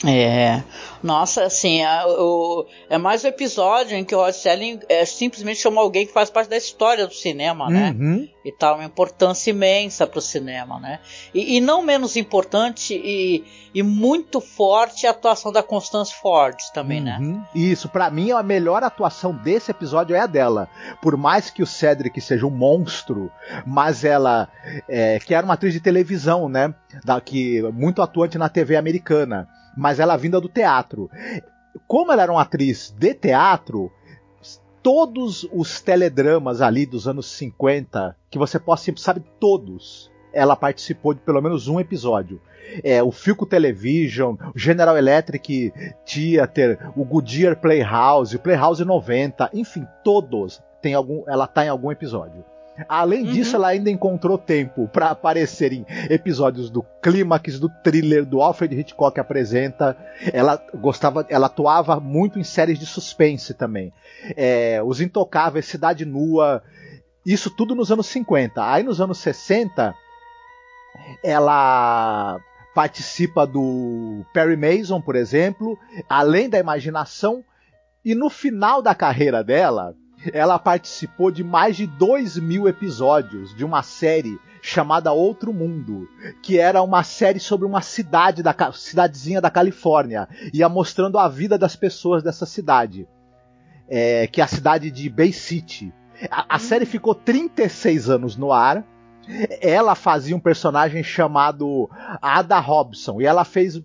É, 0.05 0.61
nossa, 1.01 1.43
assim, 1.43 1.81
é, 1.81 2.05
o, 2.05 2.67
é 2.87 2.99
mais 2.99 3.23
um 3.23 3.27
episódio 3.27 3.97
em 3.97 4.03
que 4.03 4.13
o 4.13 4.19
Rod 4.19 4.33
Selling 4.33 4.79
é, 4.87 5.03
simplesmente 5.05 5.59
chamou 5.59 5.81
alguém 5.81 6.05
que 6.05 6.13
faz 6.13 6.29
parte 6.29 6.49
da 6.49 6.57
história 6.57 7.07
do 7.07 7.13
cinema, 7.13 7.67
né? 7.67 7.95
Uhum. 7.97 8.29
E 8.45 8.51
tal, 8.51 8.75
uma 8.75 8.85
importância 8.85 9.49
imensa 9.49 10.05
para 10.05 10.19
o 10.19 10.21
cinema, 10.21 10.79
né? 10.79 10.99
E, 11.33 11.57
e, 11.57 11.61
não 11.61 11.81
menos 11.81 12.15
importante 12.15 12.93
e, 12.93 13.43
e, 13.73 13.81
muito 13.81 14.39
forte 14.39 15.07
a 15.07 15.11
atuação 15.11 15.51
da 15.51 15.63
Constance 15.63 16.13
Ford 16.13 16.55
também, 16.75 17.01
né? 17.01 17.17
uhum. 17.19 17.33
né? 17.33 17.47
Isso, 17.55 17.89
para 17.89 18.09
mim 18.11 18.31
a 18.31 18.43
melhor 18.43 18.83
atuação 18.83 19.33
desse 19.33 19.71
episódio 19.71 20.15
é 20.15 20.19
a 20.19 20.27
dela. 20.27 20.69
Por 21.01 21.17
mais 21.17 21.49
que 21.49 21.63
o 21.63 21.67
Cedric 21.67 22.21
seja 22.21 22.45
um 22.45 22.51
monstro, 22.51 23.31
mas 23.65 24.03
ela, 24.03 24.47
é, 24.87 25.17
que 25.19 25.33
era 25.33 25.43
uma 25.43 25.55
atriz 25.55 25.73
de 25.73 25.79
televisão, 25.79 26.47
né? 26.47 26.73
Da, 27.03 27.19
que 27.21 27.61
muito 27.73 28.01
atuante 28.01 28.37
na 28.37 28.49
TV 28.49 28.75
americana 28.75 29.47
mas 29.77 29.99
ela 29.99 30.17
vinda 30.17 30.41
do 30.41 30.49
teatro. 30.49 31.09
Como 31.87 32.11
ela 32.11 32.23
era 32.23 32.31
uma 32.31 32.41
atriz 32.41 32.93
de 32.97 33.13
teatro, 33.13 33.91
todos 34.81 35.47
os 35.53 35.79
teledramas 35.79 36.61
ali 36.61 36.85
dos 36.85 37.07
anos 37.07 37.27
50, 37.27 38.15
que 38.31 38.39
você 38.39 38.59
possa, 38.59 38.91
sabe 38.97 39.23
todos, 39.39 40.11
ela 40.33 40.55
participou 40.55 41.13
de 41.13 41.19
pelo 41.21 41.41
menos 41.41 41.67
um 41.67 41.79
episódio. 41.79 42.41
É, 42.83 43.01
o 43.01 43.11
Filco 43.11 43.45
Television, 43.45 44.35
o 44.53 44.59
General 44.59 44.97
Electric 44.97 45.71
Theater, 46.05 46.91
o 46.97 47.05
Goodyear 47.05 47.55
Playhouse, 47.61 48.35
o 48.35 48.39
Playhouse 48.39 48.83
90, 48.83 49.51
enfim, 49.53 49.87
todos 50.03 50.61
tem 50.81 50.93
algum, 50.93 51.23
ela 51.27 51.47
tá 51.47 51.65
em 51.65 51.69
algum 51.69 51.91
episódio. 51.91 52.43
Além 52.87 53.25
uhum. 53.25 53.31
disso, 53.33 53.55
ela 53.55 53.69
ainda 53.69 53.89
encontrou 53.89 54.37
tempo 54.37 54.87
para 54.87 55.09
aparecer 55.09 55.73
em 55.73 55.85
episódios 56.09 56.69
do 56.69 56.83
Clímax, 57.01 57.59
do 57.59 57.69
thriller, 57.83 58.25
do 58.25 58.41
Alfred 58.41 58.79
Hitchcock 58.79 59.19
apresenta. 59.19 59.97
Ela 60.31 60.61
gostava, 60.75 61.25
ela 61.29 61.47
atuava 61.47 61.99
muito 61.99 62.37
em 62.37 62.43
séries 62.43 62.77
de 62.77 62.85
suspense 62.85 63.53
também. 63.53 63.91
É, 64.35 64.81
Os 64.83 65.01
Intocáveis, 65.01 65.65
Cidade 65.65 66.05
Nua, 66.05 66.61
isso 67.25 67.49
tudo 67.49 67.73
nos 67.73 67.91
anos 67.91 68.07
50. 68.07 68.71
Aí 68.71 68.83
nos 68.83 69.01
anos 69.01 69.17
60, 69.19 69.95
ela 71.23 72.39
participa 72.75 73.47
do 73.47 74.23
Perry 74.33 74.55
Mason, 74.55 75.01
por 75.01 75.15
exemplo, 75.15 75.77
além 76.07 76.47
da 76.47 76.59
imaginação. 76.59 77.43
E 78.05 78.13
no 78.13 78.29
final 78.29 78.81
da 78.81 78.93
carreira 78.93 79.43
dela, 79.43 79.95
ela 80.33 80.59
participou 80.59 81.31
de 81.31 81.43
mais 81.43 81.75
de 81.75 81.87
2 81.87 82.37
mil 82.37 82.67
episódios 82.67 83.55
de 83.55 83.63
uma 83.63 83.83
série 83.83 84.39
chamada 84.61 85.11
Outro 85.11 85.53
Mundo, 85.53 86.09
que 86.41 86.59
era 86.59 86.81
uma 86.81 87.03
série 87.03 87.39
sobre 87.39 87.65
uma 87.65 87.81
cidade 87.81 88.43
da 88.43 88.53
cidadezinha 88.73 89.39
da 89.39 89.49
Califórnia, 89.49 90.27
ia 90.53 90.67
mostrando 90.67 91.17
a 91.17 91.27
vida 91.27 91.57
das 91.57 91.75
pessoas 91.75 92.21
dessa 92.21 92.45
cidade, 92.45 93.07
é, 93.87 94.27
que 94.27 94.41
é 94.41 94.43
a 94.43 94.47
cidade 94.47 94.91
de 94.91 95.09
Bay 95.09 95.31
City. 95.31 95.93
A, 96.29 96.55
a 96.55 96.59
série 96.59 96.85
ficou 96.85 97.15
36 97.15 98.09
anos 98.09 98.35
no 98.35 98.51
ar. 98.51 98.83
Ela 99.61 99.93
fazia 99.93 100.35
um 100.35 100.39
personagem 100.39 101.03
chamado 101.03 101.89
Ada 102.21 102.59
Robson 102.59 103.21
e 103.21 103.25
ela 103.25 103.43
fez 103.43 103.81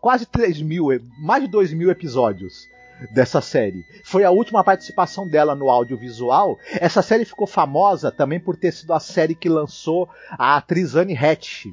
quase 0.00 0.26
3 0.26 0.62
mil, 0.62 0.88
mais 1.20 1.44
de 1.44 1.48
2 1.48 1.72
mil 1.72 1.90
episódios 1.90 2.68
dessa 3.10 3.40
série. 3.40 3.84
Foi 4.04 4.24
a 4.24 4.30
última 4.30 4.64
participação 4.64 5.26
dela 5.26 5.54
no 5.54 5.70
audiovisual. 5.70 6.58
Essa 6.72 7.02
série 7.02 7.24
ficou 7.24 7.46
famosa 7.46 8.10
também 8.10 8.40
por 8.40 8.56
ter 8.56 8.72
sido 8.72 8.92
a 8.92 9.00
série 9.00 9.34
que 9.34 9.48
lançou 9.48 10.08
a 10.30 10.56
atriz 10.56 10.94
Anne 10.94 11.16
Hatch. 11.16 11.66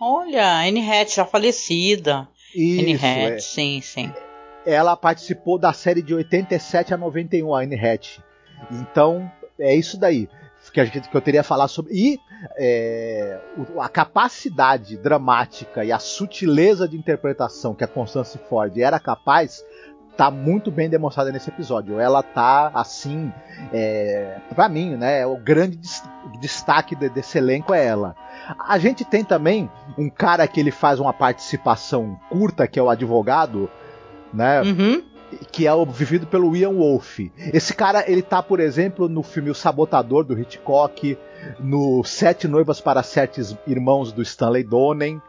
Olha, 0.00 0.60
Anne 0.66 0.88
Hatch 0.88 1.16
já 1.16 1.24
falecida. 1.24 2.28
Isso, 2.54 2.82
Anne 2.82 2.94
Hatch, 2.94 3.32
é. 3.32 3.38
sim, 3.38 3.80
sim. 3.80 4.12
ela 4.66 4.96
participou 4.96 5.58
da 5.58 5.72
série 5.72 6.02
de 6.02 6.14
87 6.14 6.94
a 6.94 6.96
91, 6.96 7.54
a 7.54 7.62
Anne 7.62 7.76
Hatch. 7.76 8.18
Então, 8.70 9.30
é 9.58 9.74
isso 9.74 9.98
daí 9.98 10.28
que, 10.72 10.80
a 10.80 10.84
gente, 10.84 11.08
que 11.08 11.16
eu 11.16 11.20
teria 11.20 11.40
a 11.40 11.44
falar 11.44 11.68
sobre. 11.68 11.92
E 11.94 12.20
é, 12.56 13.38
a 13.78 13.88
capacidade 13.88 14.96
dramática 14.96 15.84
e 15.84 15.92
a 15.92 15.98
sutileza 15.98 16.86
de 16.86 16.96
interpretação 16.96 17.74
que 17.74 17.84
a 17.84 17.88
Constance 17.88 18.38
Ford 18.48 18.76
era 18.78 18.98
capaz 19.00 19.64
tá 20.16 20.30
muito 20.30 20.70
bem 20.70 20.88
demonstrada 20.88 21.32
nesse 21.32 21.48
episódio. 21.48 21.98
Ela 21.98 22.22
tá 22.22 22.70
assim, 22.74 23.32
é, 23.72 24.38
para 24.54 24.68
mim, 24.68 24.96
né, 24.96 25.26
o 25.26 25.36
grande 25.36 25.78
destaque 26.40 26.94
desse 26.94 27.38
elenco 27.38 27.72
é 27.72 27.84
ela. 27.84 28.14
A 28.58 28.78
gente 28.78 29.04
tem 29.04 29.24
também 29.24 29.70
um 29.96 30.10
cara 30.10 30.46
que 30.46 30.60
ele 30.60 30.70
faz 30.70 31.00
uma 31.00 31.12
participação 31.12 32.18
curta, 32.28 32.66
que 32.66 32.78
é 32.78 32.82
o 32.82 32.90
advogado, 32.90 33.70
né? 34.32 34.62
Uhum 34.62 35.10
que 35.52 35.66
é 35.66 35.72
o 35.72 35.86
vivido 35.86 36.26
pelo 36.26 36.56
Ian 36.56 36.72
Wolf. 36.72 37.20
Esse 37.52 37.74
cara, 37.74 38.04
ele 38.10 38.22
tá, 38.22 38.42
por 38.42 38.60
exemplo, 38.60 39.08
no 39.08 39.22
filme 39.22 39.50
O 39.50 39.54
Sabotador 39.54 40.24
do 40.24 40.38
Hitchcock, 40.38 41.16
no 41.58 42.02
Sete 42.04 42.48
Noivas 42.48 42.80
para 42.80 43.02
Sete 43.02 43.40
Irmãos 43.66 44.12
do 44.12 44.22
Stanley 44.22 44.64
Donen, 44.64 45.20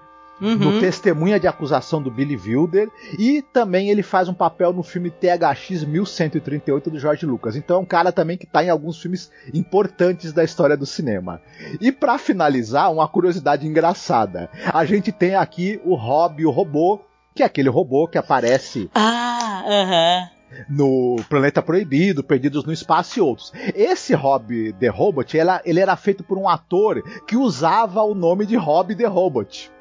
uhum. 0.42 0.56
no 0.56 0.80
Testemunha 0.80 1.40
de 1.40 1.48
Acusação 1.48 2.02
do 2.02 2.10
Billy 2.10 2.36
Wilder 2.36 2.90
e 3.18 3.42
também 3.42 3.90
ele 3.90 4.02
faz 4.02 4.28
um 4.28 4.34
papel 4.34 4.74
no 4.74 4.84
filme 4.84 5.12
THX 5.12 5.84
1138 5.84 6.90
do 6.90 7.00
George 7.00 7.26
Lucas. 7.26 7.56
Então 7.56 7.78
é 7.78 7.80
um 7.80 7.86
cara 7.86 8.12
também 8.12 8.38
que 8.38 8.48
tá 8.48 8.64
em 8.64 8.70
alguns 8.70 9.00
filmes 9.02 9.32
importantes 9.54 10.34
da 10.34 10.44
história 10.44 10.76
do 10.76 10.86
cinema. 10.86 11.42
E 11.80 11.92
para 11.92 12.18
finalizar, 12.18 12.92
uma 12.92 13.08
curiosidade 13.08 13.68
engraçada. 13.68 14.50
A 14.74 14.84
gente 14.84 15.12
tem 15.12 15.36
aqui 15.36 15.80
o 15.86 15.96
Rob, 15.96 16.46
o 16.46 16.52
robô, 16.52 17.00
que 17.36 17.44
é 17.44 17.46
aquele 17.46 17.70
robô 17.70 18.08
que 18.08 18.18
aparece. 18.18 18.90
Ah, 18.96 19.64
aham. 19.66 20.24
Uh 20.24 20.36
-huh. 20.36 20.42
No 20.68 21.16
Planeta 21.30 21.62
Proibido, 21.62 22.24
Perdidos 22.24 22.66
no 22.66 22.74
Espaço 22.74 23.18
e 23.18 23.22
outros. 23.22 23.54
Esse 23.74 24.14
Rob 24.14 24.74
the 24.74 24.90
Robot, 24.90 25.38
ela, 25.38 25.62
ele 25.64 25.80
era 25.80 25.96
feito 25.96 26.24
por 26.24 26.38
um 26.38 26.48
ator 26.48 27.02
que 27.26 27.38
usava 27.38 28.02
o 28.02 28.14
nome 28.14 28.46
de 28.46 28.56
Rob 28.56 28.94
the 28.94 29.06
Robot. 29.06 29.72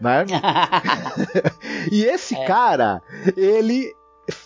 Né? 0.00 0.24
e 1.90 2.04
esse 2.04 2.34
é. 2.34 2.44
cara, 2.44 3.02
ele 3.36 3.92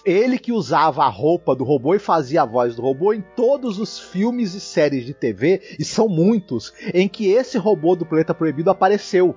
ele 0.05 0.39
que 0.39 0.53
usava 0.53 1.03
a 1.03 1.09
roupa 1.09 1.57
do 1.57 1.65
robô 1.65 1.93
e 1.93 1.99
fazia 1.99 2.43
a 2.43 2.47
voz 2.47 2.77
do 2.77 2.83
robô 2.83 3.13
em 3.13 3.21
todos 3.21 3.81
os 3.81 3.99
filmes 3.99 4.55
e 4.55 4.61
séries 4.61 5.05
de 5.05 5.13
TV, 5.13 5.61
e 5.77 5.85
são 5.85 6.09
muitos, 6.09 6.73
em 6.95 7.09
que 7.09 7.31
esse 7.31 7.59
robô 7.59 7.97
do 7.97 8.07
Planeta 8.07 8.33
Proibido 8.33 8.71
apareceu. 8.71 9.37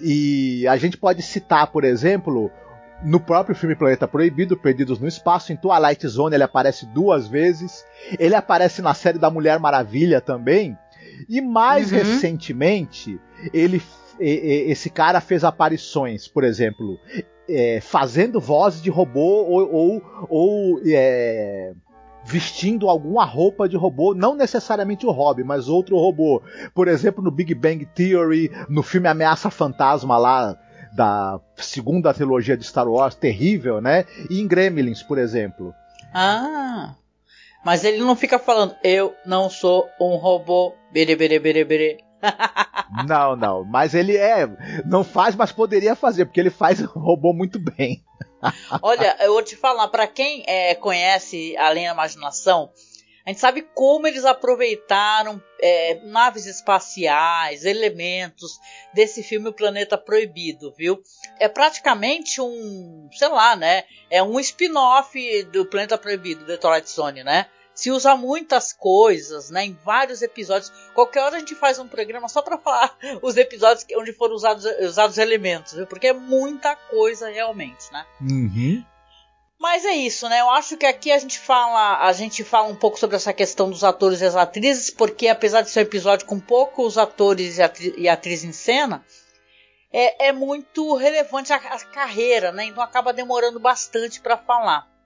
E 0.00 0.66
a 0.68 0.76
gente 0.76 0.96
pode 0.96 1.22
citar, 1.22 1.72
por 1.72 1.82
exemplo, 1.82 2.50
no 3.02 3.20
próprio 3.20 3.54
filme 3.54 3.76
Planeta 3.76 4.08
Proibido, 4.08 4.56
Perdidos 4.56 4.98
no 4.98 5.06
Espaço, 5.06 5.52
em 5.52 5.56
Twilight 5.56 6.06
Zone 6.06 6.34
ele 6.34 6.42
aparece 6.42 6.86
duas 6.86 7.28
vezes. 7.28 7.84
Ele 8.18 8.34
aparece 8.34 8.82
na 8.82 8.94
série 8.94 9.18
da 9.18 9.30
Mulher 9.30 9.58
Maravilha 9.58 10.20
também. 10.20 10.76
E 11.28 11.40
mais 11.40 11.90
uhum. 11.90 11.98
recentemente, 11.98 13.20
ele, 13.52 13.82
esse 14.20 14.90
cara 14.90 15.20
fez 15.20 15.44
aparições, 15.44 16.26
por 16.28 16.44
exemplo, 16.44 16.98
é, 17.48 17.80
fazendo 17.80 18.40
voz 18.40 18.82
de 18.82 18.90
robô 18.90 19.44
ou, 19.44 19.72
ou, 19.72 20.02
ou 20.28 20.80
é, 20.84 21.72
vestindo 22.24 22.88
alguma 22.88 23.24
roupa 23.24 23.68
de 23.68 23.76
robô, 23.76 24.14
não 24.14 24.34
necessariamente 24.34 25.06
o 25.06 25.10
Rob, 25.10 25.42
mas 25.42 25.68
outro 25.68 25.96
robô. 25.96 26.42
Por 26.74 26.86
exemplo, 26.86 27.24
no 27.24 27.30
Big 27.30 27.54
Bang 27.54 27.86
Theory, 27.86 28.50
no 28.68 28.82
filme 28.82 29.08
Ameaça 29.08 29.50
Fantasma 29.50 30.18
lá 30.18 30.56
da 30.92 31.40
segunda 31.56 32.12
trilogia 32.12 32.56
de 32.56 32.64
Star 32.64 32.88
Wars, 32.88 33.14
terrível, 33.14 33.80
né? 33.80 34.04
E 34.28 34.40
em 34.40 34.46
Gremlins, 34.46 35.02
por 35.02 35.18
exemplo. 35.18 35.72
Ah. 36.12 36.94
Mas 37.64 37.84
ele 37.84 37.98
não 37.98 38.14
fica 38.14 38.38
falando, 38.38 38.74
eu 38.84 39.14
não 39.26 39.50
sou 39.50 39.88
um 40.00 40.16
robô, 40.16 40.74
bere, 40.92 41.16
bere, 41.16 41.38
bere, 41.38 41.64
bere. 41.64 41.98
Não, 43.06 43.36
não, 43.36 43.64
mas 43.64 43.94
ele 43.94 44.16
é, 44.16 44.48
não 44.84 45.04
faz, 45.04 45.34
mas 45.34 45.52
poderia 45.52 45.94
fazer, 45.94 46.24
porque 46.24 46.40
ele 46.40 46.50
faz 46.50 46.80
robô 46.80 47.32
muito 47.32 47.58
bem. 47.58 48.04
Olha, 48.82 49.16
eu 49.20 49.32
vou 49.32 49.42
te 49.42 49.56
falar, 49.56 49.88
para 49.88 50.06
quem 50.06 50.44
é, 50.46 50.74
conhece 50.74 51.56
Além 51.56 51.86
da 51.86 51.92
Imaginação, 51.92 52.70
a 53.28 53.30
gente 53.30 53.40
sabe 53.40 53.60
como 53.74 54.06
eles 54.06 54.24
aproveitaram 54.24 55.38
é, 55.60 56.00
naves 56.04 56.46
espaciais, 56.46 57.66
elementos 57.66 58.58
desse 58.94 59.22
filme 59.22 59.50
O 59.50 59.52
Planeta 59.52 59.98
Proibido, 59.98 60.72
viu? 60.72 61.02
É 61.38 61.46
praticamente 61.46 62.40
um, 62.40 63.06
sei 63.12 63.28
lá, 63.28 63.54
né? 63.54 63.84
É 64.08 64.22
um 64.22 64.40
spin-off 64.40 65.42
do 65.52 65.66
Planeta 65.66 65.98
Proibido, 65.98 66.46
do 66.46 66.56
Twilight 66.56 66.90
Zone, 66.90 67.22
né? 67.22 67.46
Se 67.78 67.92
usa 67.92 68.16
muitas 68.16 68.72
coisas, 68.72 69.50
né? 69.50 69.66
Em 69.66 69.78
vários 69.84 70.20
episódios. 70.20 70.72
Qualquer 70.94 71.22
hora 71.22 71.36
a 71.36 71.38
gente 71.38 71.54
faz 71.54 71.78
um 71.78 71.86
programa 71.86 72.28
só 72.28 72.42
para 72.42 72.58
falar 72.58 72.98
os 73.22 73.36
episódios 73.36 73.86
onde 73.96 74.12
foram 74.12 74.34
usados, 74.34 74.64
usados 74.80 75.16
elementos, 75.16 75.74
viu? 75.74 75.86
Porque 75.86 76.08
é 76.08 76.12
muita 76.12 76.74
coisa 76.74 77.30
realmente, 77.30 77.84
né? 77.92 78.04
Uhum. 78.20 78.84
Mas 79.60 79.84
é 79.84 79.92
isso, 79.92 80.28
né? 80.28 80.40
Eu 80.40 80.50
acho 80.50 80.76
que 80.76 80.86
aqui 80.86 81.12
a 81.12 81.18
gente 81.20 81.38
fala, 81.38 82.04
a 82.04 82.12
gente 82.12 82.42
fala 82.42 82.66
um 82.66 82.74
pouco 82.74 82.98
sobre 82.98 83.14
essa 83.14 83.32
questão 83.32 83.70
dos 83.70 83.84
atores 83.84 84.20
e 84.22 84.24
as 84.24 84.34
atrizes, 84.34 84.90
porque 84.90 85.28
apesar 85.28 85.62
de 85.62 85.70
ser 85.70 85.78
um 85.78 85.82
episódio 85.82 86.26
com 86.26 86.40
poucos 86.40 86.98
atores 86.98 87.58
e, 87.58 87.62
atri 87.62 87.94
e 87.96 88.08
atrizes 88.08 88.44
em 88.44 88.52
cena, 88.52 89.06
é, 89.92 90.30
é 90.30 90.32
muito 90.32 90.96
relevante 90.96 91.52
a, 91.52 91.56
a, 91.56 91.78
carreira, 91.84 92.50
né? 92.50 92.64
Então 92.64 92.82
acaba 92.82 93.12
demorando 93.12 93.60
bastante 93.60 94.20
para 94.20 94.36
falar. 94.36 94.97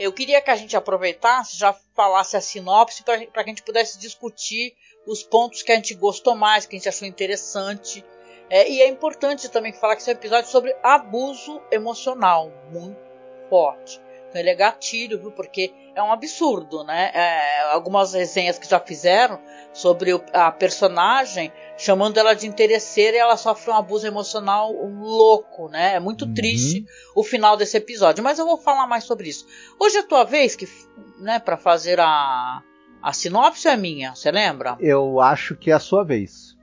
Eu 0.00 0.14
queria 0.14 0.40
que 0.40 0.50
a 0.50 0.56
gente 0.56 0.74
aproveitasse, 0.74 1.58
já 1.58 1.74
falasse 1.94 2.34
a 2.34 2.40
sinopse, 2.40 3.04
para 3.04 3.18
que 3.18 3.38
a 3.38 3.42
gente 3.52 3.62
pudesse 3.62 3.98
discutir 3.98 4.74
os 5.06 5.22
pontos 5.22 5.62
que 5.62 5.70
a 5.70 5.74
gente 5.74 5.92
gostou 5.94 6.34
mais, 6.34 6.64
que 6.64 6.74
a 6.74 6.78
gente 6.78 6.88
achou 6.88 7.06
interessante. 7.06 8.02
É, 8.48 8.66
e 8.66 8.80
é 8.80 8.88
importante 8.88 9.50
também 9.50 9.74
falar 9.74 9.96
que 9.96 10.00
esse 10.00 10.10
é 10.10 10.14
um 10.14 10.16
episódio 10.16 10.50
sobre 10.50 10.74
abuso 10.82 11.60
emocional, 11.70 12.50
muito 12.72 12.98
forte. 13.50 14.00
Então 14.30 14.40
ele 14.40 14.50
é 14.50 14.54
gatilho, 14.54 15.18
viu? 15.18 15.32
Porque 15.32 15.74
é 15.94 16.00
um 16.00 16.12
absurdo, 16.12 16.84
né? 16.84 17.10
É, 17.12 17.62
algumas 17.72 18.14
resenhas 18.14 18.58
que 18.58 18.68
já 18.68 18.78
fizeram 18.78 19.40
sobre 19.72 20.14
o, 20.14 20.22
a 20.32 20.52
personagem, 20.52 21.52
chamando 21.76 22.16
ela 22.16 22.34
de 22.34 22.46
interesseira 22.46 23.16
e 23.16 23.20
ela 23.20 23.36
sofre 23.36 23.72
um 23.72 23.74
abuso 23.74 24.06
emocional 24.06 24.72
louco, 24.72 25.68
né? 25.68 25.96
É 25.96 26.00
muito 26.00 26.24
uhum. 26.24 26.34
triste 26.34 26.86
o 27.14 27.24
final 27.24 27.56
desse 27.56 27.76
episódio, 27.76 28.22
mas 28.22 28.38
eu 28.38 28.46
vou 28.46 28.56
falar 28.56 28.86
mais 28.86 29.02
sobre 29.02 29.28
isso. 29.28 29.44
Hoje 29.78 29.96
é 29.96 30.00
a 30.00 30.06
tua 30.06 30.24
vez 30.24 30.54
que, 30.54 30.68
né, 31.18 31.40
para 31.40 31.56
fazer 31.56 31.98
a 31.98 32.62
a 33.02 33.14
sinopse 33.14 33.66
é 33.66 33.76
minha, 33.78 34.14
você 34.14 34.30
lembra? 34.30 34.76
Eu 34.78 35.20
acho 35.20 35.56
que 35.56 35.70
é 35.70 35.74
a 35.74 35.80
sua 35.80 36.04
vez. 36.04 36.54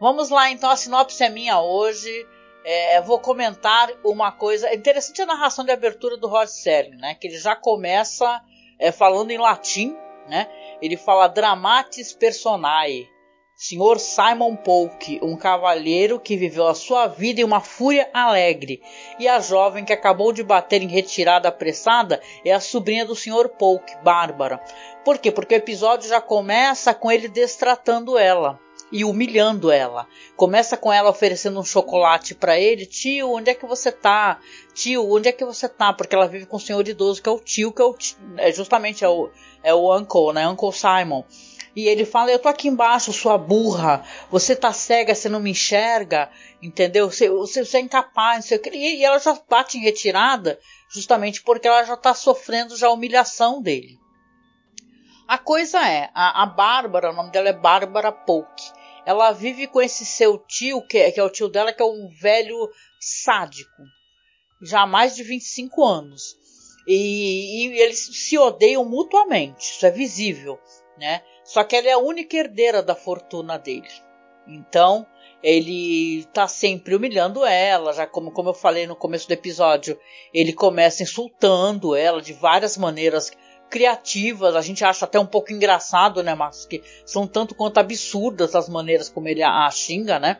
Vamos 0.00 0.30
lá, 0.30 0.48
então 0.50 0.70
a 0.70 0.76
sinopse 0.76 1.22
é 1.22 1.28
minha 1.28 1.60
hoje 1.60 2.26
é, 2.64 3.00
vou 3.00 3.18
comentar 3.18 3.90
uma 4.04 4.32
coisa. 4.32 4.68
É 4.68 4.74
interessante 4.74 5.22
a 5.22 5.26
narração 5.26 5.64
de 5.64 5.70
abertura 5.70 6.16
do 6.16 6.28
Rod 6.28 6.48
Serling, 6.48 6.96
né? 6.96 7.14
Que 7.14 7.26
ele 7.28 7.38
já 7.38 7.56
começa 7.56 8.40
é, 8.78 8.92
falando 8.92 9.30
em 9.30 9.38
latim, 9.38 9.96
né? 10.28 10.48
Ele 10.80 10.96
fala 10.96 11.28
Dramatis 11.28 12.12
Personae. 12.12 13.10
Senhor 13.54 14.00
Simon 14.00 14.56
Polk, 14.56 15.20
um 15.22 15.36
cavalheiro 15.36 16.18
que 16.18 16.36
viveu 16.36 16.66
a 16.66 16.74
sua 16.74 17.06
vida 17.06 17.40
em 17.40 17.44
uma 17.44 17.60
fúria 17.60 18.10
alegre, 18.12 18.82
e 19.20 19.28
a 19.28 19.38
jovem 19.38 19.84
que 19.84 19.92
acabou 19.92 20.32
de 20.32 20.42
bater 20.42 20.82
em 20.82 20.88
retirada 20.88 21.48
apressada 21.48 22.20
é 22.44 22.50
a 22.50 22.58
sobrinha 22.58 23.04
do 23.04 23.14
Sr. 23.14 23.50
Polk, 23.50 23.94
Bárbara. 24.02 24.58
Por 25.04 25.18
quê? 25.18 25.30
Porque 25.30 25.54
o 25.54 25.58
episódio 25.58 26.08
já 26.08 26.20
começa 26.20 26.92
com 26.92 27.12
ele 27.12 27.28
destratando 27.28 28.18
ela 28.18 28.58
e 28.92 29.04
humilhando 29.04 29.72
ela. 29.72 30.06
Começa 30.36 30.76
com 30.76 30.92
ela 30.92 31.08
oferecendo 31.08 31.58
um 31.58 31.64
chocolate 31.64 32.34
para 32.34 32.60
ele. 32.60 32.84
Tio, 32.84 33.30
onde 33.30 33.50
é 33.50 33.54
que 33.54 33.64
você 33.64 33.90
tá? 33.90 34.38
Tio, 34.74 35.10
onde 35.10 35.30
é 35.30 35.32
que 35.32 35.44
você 35.44 35.66
tá? 35.66 35.94
Porque 35.94 36.14
ela 36.14 36.28
vive 36.28 36.44
com 36.44 36.58
o 36.58 36.60
senhor 36.60 36.86
idoso 36.86 37.22
que 37.22 37.28
é 37.28 37.32
o 37.32 37.40
tio, 37.40 37.72
que 37.72 37.80
é, 37.80 37.84
o 37.84 37.94
tio, 37.94 38.18
é 38.36 38.52
justamente 38.52 39.02
é 39.02 39.08
o, 39.08 39.30
é 39.62 39.72
o 39.72 39.96
uncle, 39.96 40.34
né? 40.34 40.46
Uncle 40.46 40.72
Simon. 40.72 41.24
E 41.74 41.88
ele 41.88 42.04
fala: 42.04 42.30
Eu 42.30 42.38
tô 42.38 42.48
aqui 42.48 42.68
embaixo, 42.68 43.14
sua 43.14 43.38
burra. 43.38 44.04
Você 44.30 44.54
tá 44.54 44.74
cega, 44.74 45.14
você 45.14 45.26
não 45.30 45.40
me 45.40 45.52
enxerga, 45.52 46.30
entendeu? 46.60 47.10
Você, 47.10 47.30
você, 47.30 47.64
você 47.64 47.78
é 47.78 47.80
incapaz. 47.80 48.44
Você... 48.44 48.60
E 48.74 49.02
ela 49.02 49.18
já 49.18 49.38
bate 49.48 49.78
em 49.78 49.80
retirada, 49.80 50.60
justamente 50.92 51.40
porque 51.40 51.66
ela 51.66 51.82
já 51.84 51.96
tá 51.96 52.12
sofrendo 52.12 52.76
já 52.76 52.88
a 52.88 52.92
humilhação 52.92 53.62
dele. 53.62 53.98
A 55.26 55.38
coisa 55.38 55.80
é: 55.88 56.10
a, 56.12 56.42
a 56.42 56.46
Bárbara, 56.46 57.10
o 57.10 57.14
nome 57.14 57.30
dela 57.30 57.48
é 57.48 57.54
Bárbara 57.54 58.12
Polk 58.12 58.81
ela 59.04 59.32
vive 59.32 59.66
com 59.66 59.80
esse 59.80 60.04
seu 60.04 60.38
tio, 60.38 60.80
que 60.86 60.98
é, 60.98 61.10
que 61.10 61.18
é 61.18 61.24
o 61.24 61.30
tio 61.30 61.48
dela, 61.48 61.72
que 61.72 61.82
é 61.82 61.86
um 61.86 62.08
velho 62.08 62.70
sádico, 63.00 63.82
já 64.60 64.82
há 64.82 64.86
mais 64.86 65.16
de 65.16 65.22
25 65.22 65.84
anos. 65.84 66.36
E, 66.86 67.66
e, 67.66 67.80
eles 67.80 67.98
se 67.98 68.38
odeiam 68.38 68.84
mutuamente, 68.84 69.62
isso 69.62 69.86
é 69.86 69.90
visível, 69.90 70.58
né? 70.98 71.22
Só 71.44 71.62
que 71.64 71.76
ela 71.76 71.88
é 71.88 71.92
a 71.92 71.98
única 71.98 72.36
herdeira 72.36 72.82
da 72.82 72.94
fortuna 72.94 73.58
dele. 73.58 73.88
Então, 74.46 75.06
ele 75.42 76.24
tá 76.32 76.46
sempre 76.46 76.94
humilhando 76.94 77.44
ela, 77.44 77.92
já 77.92 78.06
como, 78.06 78.32
como 78.32 78.50
eu 78.50 78.54
falei 78.54 78.86
no 78.86 78.96
começo 78.96 79.26
do 79.26 79.32
episódio, 79.34 79.98
ele 80.32 80.52
começa 80.52 81.02
insultando 81.02 81.94
ela 81.94 82.20
de 82.20 82.32
várias 82.32 82.76
maneiras 82.76 83.30
criativas, 83.72 84.54
a 84.54 84.60
gente 84.60 84.84
acha 84.84 85.06
até 85.06 85.18
um 85.18 85.24
pouco 85.24 85.50
engraçado, 85.50 86.22
né, 86.22 86.34
Marcos, 86.34 86.66
que 86.66 86.82
são 87.06 87.26
tanto 87.26 87.54
quanto 87.54 87.78
absurdas 87.78 88.54
as 88.54 88.68
maneiras 88.68 89.08
como 89.08 89.28
ele 89.28 89.42
a, 89.42 89.64
a 89.64 89.70
xinga, 89.70 90.18
né? 90.18 90.38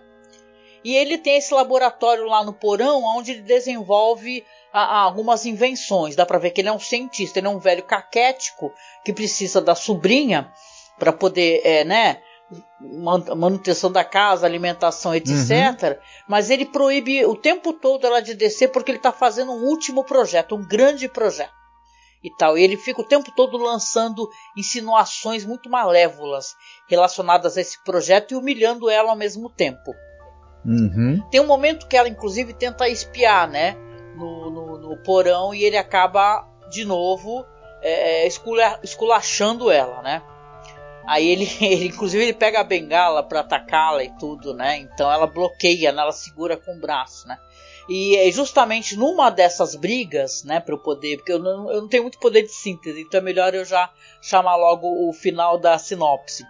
E 0.84 0.94
ele 0.94 1.16
tem 1.16 1.38
esse 1.38 1.54
laboratório 1.54 2.26
lá 2.26 2.44
no 2.44 2.52
porão, 2.52 3.02
onde 3.02 3.30
ele 3.30 3.40
desenvolve 3.40 4.44
a, 4.70 4.80
a 4.82 4.98
algumas 4.98 5.46
invenções. 5.46 6.14
Dá 6.14 6.26
para 6.26 6.38
ver 6.38 6.50
que 6.50 6.60
ele 6.60 6.68
é 6.68 6.72
um 6.72 6.78
cientista, 6.78 7.38
ele 7.38 7.46
é 7.46 7.50
um 7.50 7.58
velho 7.58 7.84
caquético 7.84 8.70
que 9.02 9.14
precisa 9.14 9.62
da 9.62 9.74
sobrinha 9.74 10.52
para 10.98 11.12
poder, 11.12 11.62
é, 11.64 11.84
né, 11.84 12.20
manutenção 13.34 13.90
da 13.90 14.04
casa, 14.04 14.44
alimentação, 14.44 15.14
etc. 15.14 15.30
Uhum. 15.30 15.96
Mas 16.28 16.50
ele 16.50 16.66
proíbe 16.66 17.24
o 17.24 17.34
tempo 17.34 17.72
todo 17.72 18.06
ela 18.06 18.20
de 18.20 18.34
descer 18.34 18.68
porque 18.68 18.90
ele 18.90 18.98
está 18.98 19.12
fazendo 19.12 19.52
um 19.52 19.64
último 19.64 20.04
projeto, 20.04 20.54
um 20.54 20.66
grande 20.66 21.08
projeto. 21.08 21.61
E 22.22 22.30
tal. 22.36 22.56
E 22.56 22.62
ele 22.62 22.76
fica 22.76 23.00
o 23.00 23.06
tempo 23.06 23.32
todo 23.34 23.56
lançando 23.56 24.28
insinuações 24.56 25.44
muito 25.44 25.68
malévolas 25.68 26.54
relacionadas 26.88 27.56
a 27.56 27.60
esse 27.60 27.82
projeto 27.82 28.32
e 28.32 28.36
humilhando 28.36 28.88
ela 28.88 29.10
ao 29.10 29.16
mesmo 29.16 29.50
tempo. 29.50 29.92
Uhum. 30.64 31.20
Tem 31.30 31.40
um 31.40 31.46
momento 31.46 31.88
que 31.88 31.96
ela, 31.96 32.08
inclusive, 32.08 32.54
tenta 32.54 32.88
espiar, 32.88 33.48
né? 33.48 33.76
No, 34.16 34.50
no, 34.50 34.78
no 34.78 34.96
porão 34.98 35.52
e 35.52 35.64
ele 35.64 35.76
acaba 35.76 36.46
de 36.70 36.84
novo 36.84 37.44
é, 37.82 38.28
esculachando 38.82 39.70
ela, 39.70 40.00
né? 40.02 40.22
Aí 41.06 41.26
ele, 41.28 41.48
ele, 41.60 41.86
inclusive, 41.88 42.22
ele 42.22 42.32
pega 42.32 42.60
a 42.60 42.64
bengala 42.64 43.22
para 43.22 43.40
atacá-la 43.40 44.04
e 44.04 44.10
tudo, 44.18 44.54
né? 44.54 44.78
Então 44.78 45.10
ela 45.10 45.26
bloqueia, 45.26 45.92
né? 45.92 46.02
ela 46.02 46.12
segura 46.12 46.56
com 46.56 46.74
o 46.74 46.80
braço, 46.80 47.26
né? 47.26 47.36
E 47.88 48.16
é 48.16 48.30
justamente 48.30 48.96
numa 48.96 49.30
dessas 49.30 49.74
brigas, 49.74 50.44
né, 50.44 50.60
para 50.60 50.74
eu 50.74 50.78
poder, 50.78 51.16
porque 51.16 51.32
eu 51.32 51.38
não, 51.38 51.70
eu 51.70 51.82
não 51.82 51.88
tenho 51.88 52.04
muito 52.04 52.18
poder 52.18 52.42
de 52.42 52.52
síntese, 52.52 53.00
então 53.00 53.18
é 53.18 53.22
melhor 53.22 53.54
eu 53.54 53.64
já 53.64 53.90
chamar 54.20 54.56
logo 54.56 55.08
o 55.08 55.12
final 55.12 55.58
da 55.58 55.78
sinopse. 55.78 56.44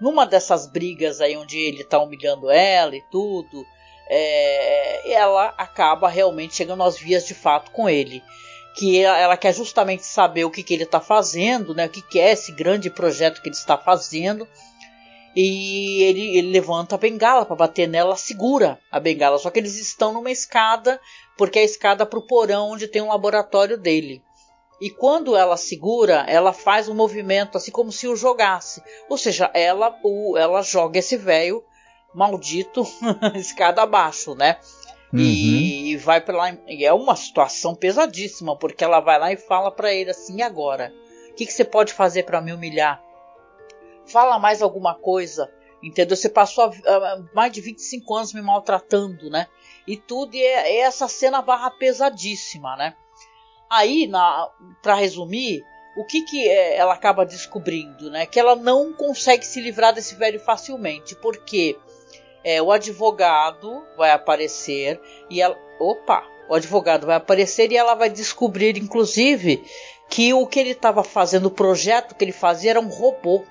Numa 0.00 0.26
dessas 0.26 0.66
brigas 0.66 1.20
aí 1.20 1.36
onde 1.36 1.58
ele 1.58 1.84
tá 1.84 1.98
humilhando 1.98 2.50
ela 2.50 2.96
e 2.96 3.02
tudo, 3.10 3.64
é, 4.08 5.12
ela 5.12 5.54
acaba 5.58 6.08
realmente 6.08 6.56
chegando 6.56 6.82
às 6.82 6.98
vias 6.98 7.26
de 7.26 7.34
fato 7.34 7.70
com 7.70 7.88
ele 7.88 8.22
que 8.74 9.02
ela 9.02 9.36
quer 9.36 9.52
justamente 9.54 10.06
saber 10.06 10.44
o 10.44 10.50
que, 10.50 10.62
que 10.62 10.72
ele 10.72 10.84
está 10.84 11.00
fazendo, 11.00 11.74
né, 11.74 11.86
o 11.86 11.90
que, 11.90 12.02
que 12.02 12.18
é 12.18 12.32
esse 12.32 12.52
grande 12.52 12.88
projeto 12.88 13.42
que 13.42 13.48
ele 13.48 13.56
está 13.56 13.76
fazendo. 13.76 14.46
E 15.34 16.02
ele, 16.02 16.38
ele 16.38 16.50
levanta 16.50 16.96
a 16.96 16.98
bengala 16.98 17.46
para 17.46 17.54
bater 17.54 17.88
nela, 17.88 18.16
segura 18.16 18.78
a 18.90 18.98
bengala. 18.98 19.38
Só 19.38 19.50
que 19.50 19.58
eles 19.58 19.78
estão 19.78 20.12
numa 20.12 20.30
escada, 20.30 21.00
porque 21.36 21.58
é 21.58 21.62
a 21.62 21.64
escada 21.64 22.04
para 22.04 22.18
o 22.18 22.26
porão 22.26 22.70
onde 22.70 22.88
tem 22.88 23.00
um 23.00 23.08
laboratório 23.08 23.78
dele. 23.78 24.22
E 24.80 24.90
quando 24.90 25.36
ela 25.36 25.56
segura, 25.56 26.24
ela 26.26 26.52
faz 26.52 26.88
um 26.88 26.94
movimento 26.94 27.58
assim 27.58 27.70
como 27.70 27.92
se 27.92 28.08
o 28.08 28.16
jogasse. 28.16 28.82
Ou 29.08 29.18
seja, 29.18 29.50
ela, 29.52 29.96
o, 30.02 30.36
ela 30.36 30.62
joga 30.62 30.98
esse 30.98 31.16
velho 31.16 31.62
maldito 32.14 32.84
escada 33.36 33.82
abaixo, 33.82 34.34
né? 34.34 34.56
Uhum. 35.12 35.20
E 35.20 35.96
vai 35.96 36.20
para 36.20 36.36
lá. 36.36 36.56
E 36.66 36.84
é 36.84 36.92
uma 36.92 37.14
situação 37.14 37.74
pesadíssima, 37.74 38.56
porque 38.56 38.82
ela 38.82 39.00
vai 39.00 39.18
lá 39.18 39.32
e 39.32 39.36
fala 39.36 39.70
para 39.70 39.92
ele 39.92 40.10
assim: 40.10 40.38
e 40.38 40.42
agora? 40.42 40.92
O 41.30 41.34
que, 41.34 41.46
que 41.46 41.52
você 41.52 41.64
pode 41.64 41.92
fazer 41.92 42.24
para 42.24 42.40
me 42.40 42.52
humilhar? 42.52 43.02
Fala 44.10 44.38
mais 44.38 44.62
alguma 44.62 44.94
coisa. 44.94 45.50
Entendeu? 45.82 46.16
Você 46.16 46.28
passou 46.28 46.70
mais 47.34 47.52
de 47.52 47.60
25 47.60 48.14
anos 48.14 48.34
me 48.34 48.42
maltratando, 48.42 49.30
né? 49.30 49.46
E 49.86 49.96
tudo, 49.96 50.34
e 50.34 50.42
é, 50.42 50.76
é 50.76 50.80
essa 50.80 51.08
cena 51.08 51.40
barra 51.40 51.70
pesadíssima, 51.70 52.76
né? 52.76 52.94
Aí, 53.70 54.10
para 54.82 54.94
resumir, 54.94 55.64
o 55.96 56.04
que, 56.04 56.22
que 56.22 56.48
é, 56.48 56.76
ela 56.76 56.94
acaba 56.94 57.24
descobrindo, 57.24 58.10
né? 58.10 58.26
Que 58.26 58.38
ela 58.38 58.54
não 58.54 58.92
consegue 58.92 59.46
se 59.46 59.60
livrar 59.60 59.94
desse 59.94 60.14
velho 60.14 60.38
facilmente, 60.40 61.14
porque 61.16 61.78
é, 62.44 62.60
o 62.60 62.70
advogado 62.70 63.84
vai 63.96 64.10
aparecer 64.10 65.00
e 65.28 65.40
ela. 65.40 65.58
Opa! 65.78 66.24
O 66.48 66.54
advogado 66.54 67.06
vai 67.06 67.16
aparecer 67.16 67.70
e 67.70 67.76
ela 67.76 67.94
vai 67.94 68.10
descobrir, 68.10 68.76
inclusive, 68.76 69.64
que 70.08 70.34
o 70.34 70.46
que 70.46 70.58
ele 70.58 70.70
estava 70.70 71.04
fazendo, 71.04 71.46
o 71.46 71.50
projeto 71.50 72.14
que 72.14 72.24
ele 72.24 72.32
fazia 72.32 72.70
era 72.70 72.80
um 72.80 72.88
robô. 72.88 73.44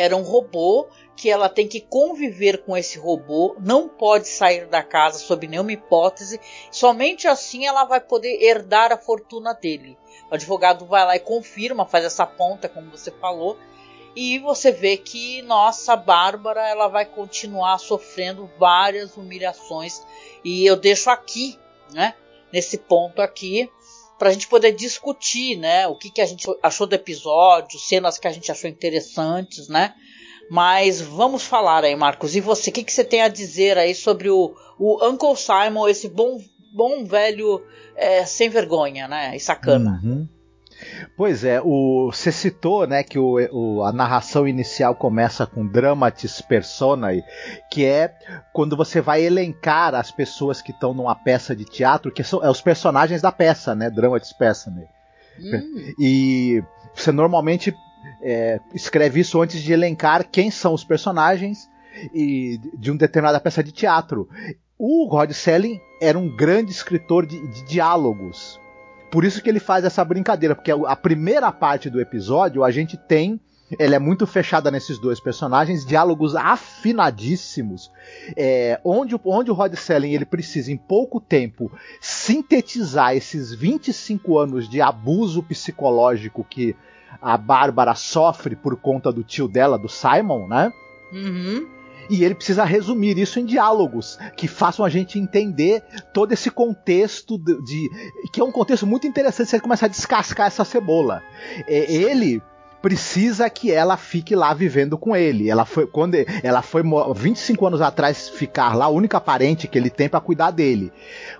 Era 0.00 0.16
um 0.16 0.22
robô 0.22 0.88
que 1.14 1.28
ela 1.28 1.46
tem 1.46 1.68
que 1.68 1.78
conviver 1.78 2.64
com 2.64 2.74
esse 2.74 2.98
robô, 2.98 3.54
não 3.60 3.86
pode 3.86 4.28
sair 4.28 4.66
da 4.66 4.82
casa 4.82 5.18
sob 5.18 5.46
nenhuma 5.46 5.72
hipótese, 5.72 6.40
somente 6.70 7.28
assim 7.28 7.66
ela 7.66 7.84
vai 7.84 8.00
poder 8.00 8.42
herdar 8.42 8.92
a 8.92 8.96
fortuna 8.96 9.52
dele. 9.52 9.98
O 10.30 10.34
advogado 10.34 10.86
vai 10.86 11.04
lá 11.04 11.16
e 11.16 11.20
confirma, 11.20 11.84
faz 11.84 12.06
essa 12.06 12.24
ponta, 12.24 12.66
como 12.66 12.90
você 12.90 13.10
falou, 13.10 13.58
e 14.16 14.38
você 14.38 14.72
vê 14.72 14.96
que 14.96 15.42
nossa 15.42 15.94
Bárbara 15.96 16.66
ela 16.66 16.88
vai 16.88 17.04
continuar 17.04 17.76
sofrendo 17.76 18.50
várias 18.58 19.18
humilhações 19.18 20.02
e 20.42 20.64
eu 20.64 20.76
deixo 20.76 21.10
aqui, 21.10 21.58
né, 21.92 22.14
nesse 22.50 22.78
ponto 22.78 23.20
aqui, 23.20 23.70
para 24.20 24.28
a 24.28 24.32
gente 24.32 24.48
poder 24.48 24.72
discutir, 24.72 25.56
né, 25.56 25.86
o 25.86 25.96
que, 25.96 26.10
que 26.10 26.20
a 26.20 26.26
gente 26.26 26.46
achou 26.62 26.86
do 26.86 26.94
episódio, 26.94 27.78
cenas 27.78 28.18
que 28.18 28.28
a 28.28 28.30
gente 28.30 28.52
achou 28.52 28.68
interessantes, 28.68 29.66
né. 29.66 29.94
Mas 30.50 31.00
vamos 31.00 31.42
falar 31.42 31.84
aí, 31.84 31.96
Marcos. 31.96 32.36
E 32.36 32.40
você, 32.40 32.68
o 32.68 32.72
que, 32.72 32.84
que 32.84 32.92
você 32.92 33.02
tem 33.02 33.22
a 33.22 33.28
dizer 33.28 33.78
aí 33.78 33.94
sobre 33.94 34.28
o, 34.28 34.54
o 34.78 35.02
Uncle 35.08 35.34
Simon, 35.36 35.88
esse 35.88 36.06
bom, 36.06 36.38
bom 36.70 37.02
velho 37.06 37.64
é, 37.96 38.26
sem 38.26 38.50
vergonha, 38.50 39.08
né? 39.08 39.34
E 39.34 39.40
sacana. 39.40 39.98
Uhum. 40.04 40.28
Pois 41.16 41.44
é, 41.44 41.60
o, 41.62 42.10
você 42.12 42.32
citou 42.32 42.86
né, 42.86 43.02
que 43.02 43.18
o, 43.18 43.36
o, 43.52 43.84
a 43.84 43.92
narração 43.92 44.46
inicial 44.48 44.94
começa 44.94 45.46
com 45.46 45.66
dramatis 45.66 46.40
personae, 46.40 47.22
que 47.70 47.84
é 47.84 48.14
quando 48.52 48.76
você 48.76 49.00
vai 49.00 49.22
elencar 49.22 49.94
as 49.94 50.10
pessoas 50.10 50.62
que 50.62 50.70
estão 50.70 50.94
numa 50.94 51.14
peça 51.14 51.54
de 51.54 51.64
teatro, 51.64 52.12
que 52.12 52.24
são 52.24 52.42
é 52.44 52.50
os 52.50 52.60
personagens 52.60 53.20
da 53.20 53.32
peça, 53.32 53.74
né? 53.74 53.90
Dramatis 53.90 54.32
personae. 54.32 54.86
Hum. 55.38 55.94
E 55.98 56.62
você 56.94 57.12
normalmente 57.12 57.74
é, 58.22 58.60
escreve 58.74 59.20
isso 59.20 59.40
antes 59.40 59.62
de 59.62 59.72
elencar 59.72 60.28
quem 60.30 60.50
são 60.50 60.74
os 60.74 60.84
personagens 60.84 61.68
e, 62.14 62.58
de 62.78 62.90
uma 62.90 62.98
determinada 62.98 63.40
peça 63.40 63.62
de 63.62 63.72
teatro. 63.72 64.28
O 64.78 65.06
Rod 65.06 65.32
Selling 65.32 65.78
era 66.00 66.18
um 66.18 66.34
grande 66.34 66.70
escritor 66.70 67.26
de, 67.26 67.46
de 67.48 67.64
diálogos. 67.64 68.58
Por 69.10 69.24
isso 69.24 69.42
que 69.42 69.48
ele 69.48 69.60
faz 69.60 69.84
essa 69.84 70.04
brincadeira, 70.04 70.54
porque 70.54 70.70
a 70.70 70.96
primeira 70.96 71.50
parte 71.50 71.90
do 71.90 72.00
episódio 72.00 72.62
a 72.62 72.70
gente 72.70 72.96
tem 72.96 73.40
ela 73.78 73.94
é 73.94 73.98
muito 73.98 74.26
fechada 74.26 74.70
nesses 74.70 74.98
dois 74.98 75.20
personagens, 75.20 75.86
diálogos 75.86 76.34
afinadíssimos, 76.34 77.90
é, 78.36 78.80
onde, 78.84 79.14
onde 79.24 79.50
o 79.50 79.54
Rod 79.54 79.74
Selling 79.74 80.12
ele 80.12 80.24
precisa, 80.24 80.72
em 80.72 80.76
pouco 80.76 81.20
tempo, 81.20 81.70
sintetizar 82.00 83.14
esses 83.14 83.54
25 83.54 84.38
anos 84.38 84.68
de 84.68 84.80
abuso 84.80 85.42
psicológico 85.42 86.44
que 86.48 86.74
a 87.22 87.36
Bárbara 87.36 87.94
sofre 87.94 88.56
por 88.56 88.76
conta 88.76 89.12
do 89.12 89.22
tio 89.22 89.46
dela, 89.46 89.78
do 89.78 89.88
Simon, 89.88 90.48
né? 90.48 90.72
Uhum 91.12 91.79
e 92.10 92.24
ele 92.24 92.34
precisa 92.34 92.64
resumir 92.64 93.16
isso 93.18 93.38
em 93.38 93.44
diálogos 93.44 94.18
que 94.36 94.48
façam 94.48 94.84
a 94.84 94.88
gente 94.88 95.18
entender 95.18 95.82
todo 96.12 96.32
esse 96.32 96.50
contexto 96.50 97.38
de, 97.38 97.62
de 97.62 97.90
que 98.32 98.40
é 98.40 98.44
um 98.44 98.52
contexto 98.52 98.86
muito 98.86 99.06
interessante 99.06 99.50
você 99.50 99.60
começar 99.60 99.86
a 99.86 99.90
descascar 99.90 100.48
essa 100.48 100.64
cebola. 100.64 101.22
É, 101.66 101.90
ele 101.92 102.42
precisa 102.80 103.48
que 103.50 103.70
ela 103.70 103.96
fique 103.96 104.34
lá 104.34 104.52
vivendo 104.54 104.96
com 104.96 105.14
ele. 105.14 105.50
Ela 105.50 105.64
foi 105.64 105.86
quando 105.86 106.16
ela 106.42 106.62
foi 106.62 106.82
25 107.14 107.66
anos 107.66 107.80
atrás 107.80 108.28
ficar 108.28 108.74
lá, 108.74 108.86
a 108.86 108.90
única 108.90 109.20
parente 109.20 109.68
que 109.68 109.78
ele 109.78 109.90
tem 109.90 110.08
para 110.08 110.20
cuidar 110.20 110.50
dele. 110.50 110.92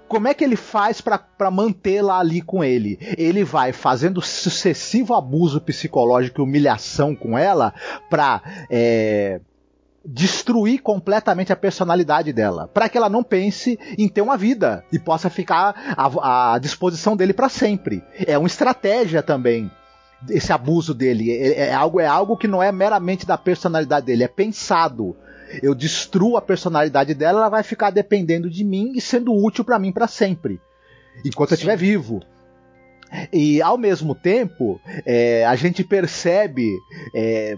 Como 0.06 0.28
é 0.28 0.34
que 0.34 0.44
ele 0.44 0.56
faz 0.56 1.00
para 1.00 1.50
mantê-la 1.50 2.18
ali 2.18 2.42
com 2.42 2.62
ele? 2.62 2.98
Ele 3.16 3.44
vai 3.44 3.72
fazendo 3.72 4.20
sucessivo 4.20 5.14
abuso 5.14 5.60
psicológico 5.60 6.40
e 6.40 6.44
humilhação 6.44 7.14
com 7.14 7.38
ela 7.38 7.72
para 8.08 8.42
é, 8.68 9.40
destruir 10.04 10.80
completamente 10.80 11.52
a 11.52 11.56
personalidade 11.56 12.32
dela, 12.32 12.66
para 12.68 12.88
que 12.88 12.96
ela 12.96 13.08
não 13.08 13.22
pense 13.22 13.78
em 13.98 14.08
ter 14.08 14.22
uma 14.22 14.36
vida 14.36 14.84
e 14.92 14.98
possa 14.98 15.28
ficar 15.28 15.94
à, 15.96 16.54
à 16.54 16.58
disposição 16.58 17.16
dele 17.16 17.32
para 17.32 17.48
sempre. 17.48 18.02
É 18.26 18.38
uma 18.38 18.46
estratégia 18.46 19.22
também 19.22 19.70
esse 20.28 20.52
abuso 20.52 20.92
dele. 20.94 21.30
É, 21.30 21.68
é, 21.68 21.74
algo, 21.74 22.00
é 22.00 22.06
algo 22.06 22.36
que 22.36 22.48
não 22.48 22.62
é 22.62 22.70
meramente 22.72 23.26
da 23.26 23.38
personalidade 23.38 24.06
dele, 24.06 24.24
é 24.24 24.28
pensado. 24.28 25.16
Eu 25.62 25.74
destruo 25.74 26.36
a 26.36 26.42
personalidade 26.42 27.14
dela, 27.14 27.40
ela 27.40 27.48
vai 27.48 27.62
ficar 27.62 27.90
dependendo 27.90 28.48
de 28.48 28.64
mim 28.64 28.92
e 28.94 29.00
sendo 29.00 29.34
útil 29.34 29.64
para 29.64 29.78
mim 29.78 29.92
para 29.92 30.06
sempre, 30.06 30.60
enquanto 31.24 31.50
Sim. 31.50 31.54
eu 31.54 31.56
estiver 31.56 31.76
vivo. 31.76 32.20
E 33.32 33.60
ao 33.60 33.76
mesmo 33.76 34.14
tempo, 34.14 34.80
é, 35.04 35.44
a 35.44 35.56
gente 35.56 35.82
percebe 35.82 36.70
é, 37.14 37.56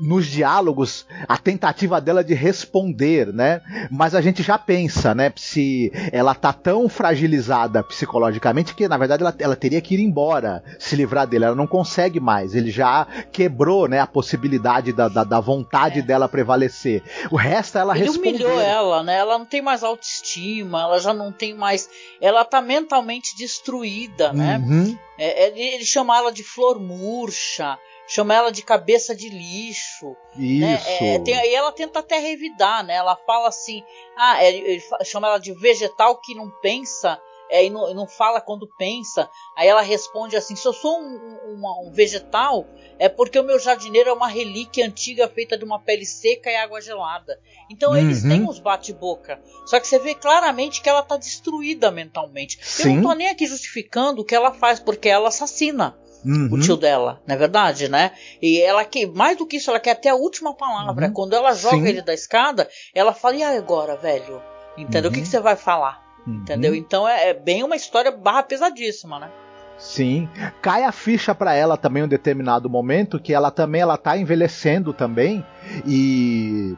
nos 0.00 0.26
diálogos 0.26 1.06
a 1.28 1.38
tentativa 1.38 2.00
dela 2.00 2.24
de 2.24 2.34
responder, 2.34 3.32
né? 3.32 3.60
Mas 3.90 4.14
a 4.14 4.20
gente 4.20 4.42
já 4.42 4.58
pensa, 4.58 5.14
né? 5.14 5.32
Se 5.36 5.92
ela 6.12 6.34
tá 6.34 6.52
tão 6.52 6.88
fragilizada 6.88 7.82
psicologicamente 7.82 8.74
que 8.74 8.88
na 8.88 8.96
verdade 8.96 9.22
ela, 9.22 9.34
ela 9.38 9.56
teria 9.56 9.80
que 9.80 9.94
ir 9.94 10.00
embora, 10.00 10.62
se 10.78 10.96
livrar 10.96 11.26
dele. 11.26 11.44
Ela 11.44 11.54
não 11.54 11.66
consegue 11.66 12.18
mais. 12.18 12.54
Ele 12.54 12.70
já 12.70 13.06
quebrou, 13.30 13.88
né? 13.88 14.00
A 14.00 14.06
possibilidade 14.06 14.92
da, 14.92 15.08
da, 15.08 15.24
da 15.24 15.40
vontade 15.40 16.00
é. 16.00 16.02
dela 16.02 16.28
prevalecer. 16.28 17.02
O 17.30 17.36
resto 17.36 17.78
ela 17.78 17.96
Ele 17.96 18.06
responder. 18.06 18.28
humilhou 18.30 18.60
ela, 18.60 19.02
né? 19.02 19.16
Ela 19.16 19.38
não 19.38 19.46
tem 19.46 19.62
mais 19.62 19.82
autoestima. 19.82 20.82
Ela 20.82 20.98
já 20.98 21.14
não 21.14 21.30
tem 21.30 21.54
mais. 21.54 21.88
Ela 22.20 22.44
tá 22.44 22.60
mentalmente 22.60 23.36
destruída, 23.36 24.32
né? 24.32 24.58
Uhum. 24.64 24.98
É, 25.16 25.46
ele, 25.46 25.60
ele 25.60 25.84
chama 25.84 26.16
ela 26.16 26.32
de 26.32 26.42
flor 26.42 26.80
murcha 26.80 27.78
chama 28.06 28.34
ela 28.34 28.50
de 28.50 28.62
cabeça 28.62 29.14
de 29.14 29.28
lixo. 29.28 30.16
Isso. 30.36 30.60
Né? 30.60 31.14
É, 31.14 31.18
tem, 31.20 31.34
e 31.34 31.54
ela 31.54 31.72
tenta 31.72 32.00
até 32.00 32.18
revidar, 32.18 32.84
né? 32.84 32.94
Ela 32.94 33.16
fala 33.16 33.48
assim, 33.48 33.82
ah, 34.16 34.44
ele, 34.44 34.58
ele 34.58 34.82
chama 35.04 35.28
ela 35.28 35.38
de 35.38 35.52
vegetal 35.52 36.20
que 36.20 36.34
não 36.34 36.50
pensa. 36.60 37.20
É, 37.50 37.66
e, 37.66 37.70
não, 37.70 37.90
e 37.90 37.94
não 37.94 38.06
fala 38.06 38.40
quando 38.40 38.66
pensa. 38.78 39.28
Aí 39.54 39.68
ela 39.68 39.82
responde 39.82 40.34
assim: 40.34 40.56
se 40.56 40.66
eu 40.66 40.72
sou 40.72 40.98
um, 40.98 41.04
um, 41.04 41.86
um, 41.86 41.92
vegetal, 41.92 42.66
é 42.98 43.06
porque 43.06 43.38
o 43.38 43.44
meu 43.44 43.58
jardineiro 43.58 44.08
é 44.08 44.12
uma 44.14 44.26
relíquia 44.26 44.86
antiga 44.86 45.28
feita 45.28 45.56
de 45.56 45.62
uma 45.62 45.78
pele 45.78 46.06
seca 46.06 46.50
e 46.50 46.56
água 46.56 46.80
gelada. 46.80 47.38
Então 47.70 47.92
uhum. 47.92 47.98
eles 47.98 48.22
têm 48.22 48.42
uns 48.42 48.58
bate-boca. 48.58 49.38
Só 49.66 49.78
que 49.78 49.86
você 49.86 49.98
vê 49.98 50.14
claramente 50.14 50.80
que 50.80 50.88
ela 50.88 51.00
está 51.00 51.18
destruída 51.18 51.90
mentalmente. 51.90 52.58
Sim. 52.62 52.88
Eu 52.88 52.94
não 52.96 53.10
tô 53.10 53.14
nem 53.14 53.28
aqui 53.28 53.46
justificando 53.46 54.22
o 54.22 54.24
que 54.24 54.34
ela 54.34 54.52
faz, 54.52 54.80
porque 54.80 55.08
ela 55.08 55.28
assassina 55.28 55.96
uhum. 56.24 56.48
o 56.50 56.60
tio 56.60 56.76
dela, 56.76 57.20
não 57.26 57.34
é 57.34 57.38
verdade, 57.38 57.88
né? 57.88 58.12
E 58.40 58.60
ela 58.60 58.84
que, 58.84 59.06
mais 59.06 59.36
do 59.36 59.46
que 59.46 59.56
isso, 59.56 59.70
ela 59.70 59.80
quer 59.80 59.92
até 59.92 60.08
a 60.08 60.14
última 60.14 60.54
palavra. 60.54 61.06
Uhum. 61.06 61.12
Quando 61.12 61.34
ela 61.34 61.54
joga 61.54 61.76
Sim. 61.76 61.86
ele 61.86 62.02
da 62.02 62.14
escada, 62.14 62.68
ela 62.94 63.12
fala: 63.12 63.36
e 63.36 63.42
agora, 63.42 63.96
velho? 63.96 64.42
Entendeu? 64.76 65.04
Uhum. 65.04 65.08
O 65.08 65.12
que, 65.12 65.18
uhum. 65.18 65.24
que, 65.24 65.30
você 65.30 65.40
vai 65.40 65.56
falar? 65.56 66.02
Uhum. 66.26 66.34
Entendeu? 66.36 66.74
Então 66.74 67.08
é, 67.08 67.30
é, 67.30 67.34
bem 67.34 67.62
uma 67.62 67.76
história 67.76 68.10
barra 68.10 68.42
pesadíssima, 68.42 69.18
né? 69.18 69.30
Sim, 69.76 70.28
cai 70.62 70.84
a 70.84 70.92
ficha 70.92 71.34
para 71.34 71.52
ela 71.52 71.76
também 71.76 72.02
em 72.02 72.06
um 72.06 72.08
determinado 72.08 72.70
momento 72.70 73.18
que 73.18 73.34
ela 73.34 73.50
também 73.50 73.80
ela 73.80 73.96
tá 73.96 74.16
envelhecendo 74.16 74.92
também 74.92 75.44
e 75.84 76.76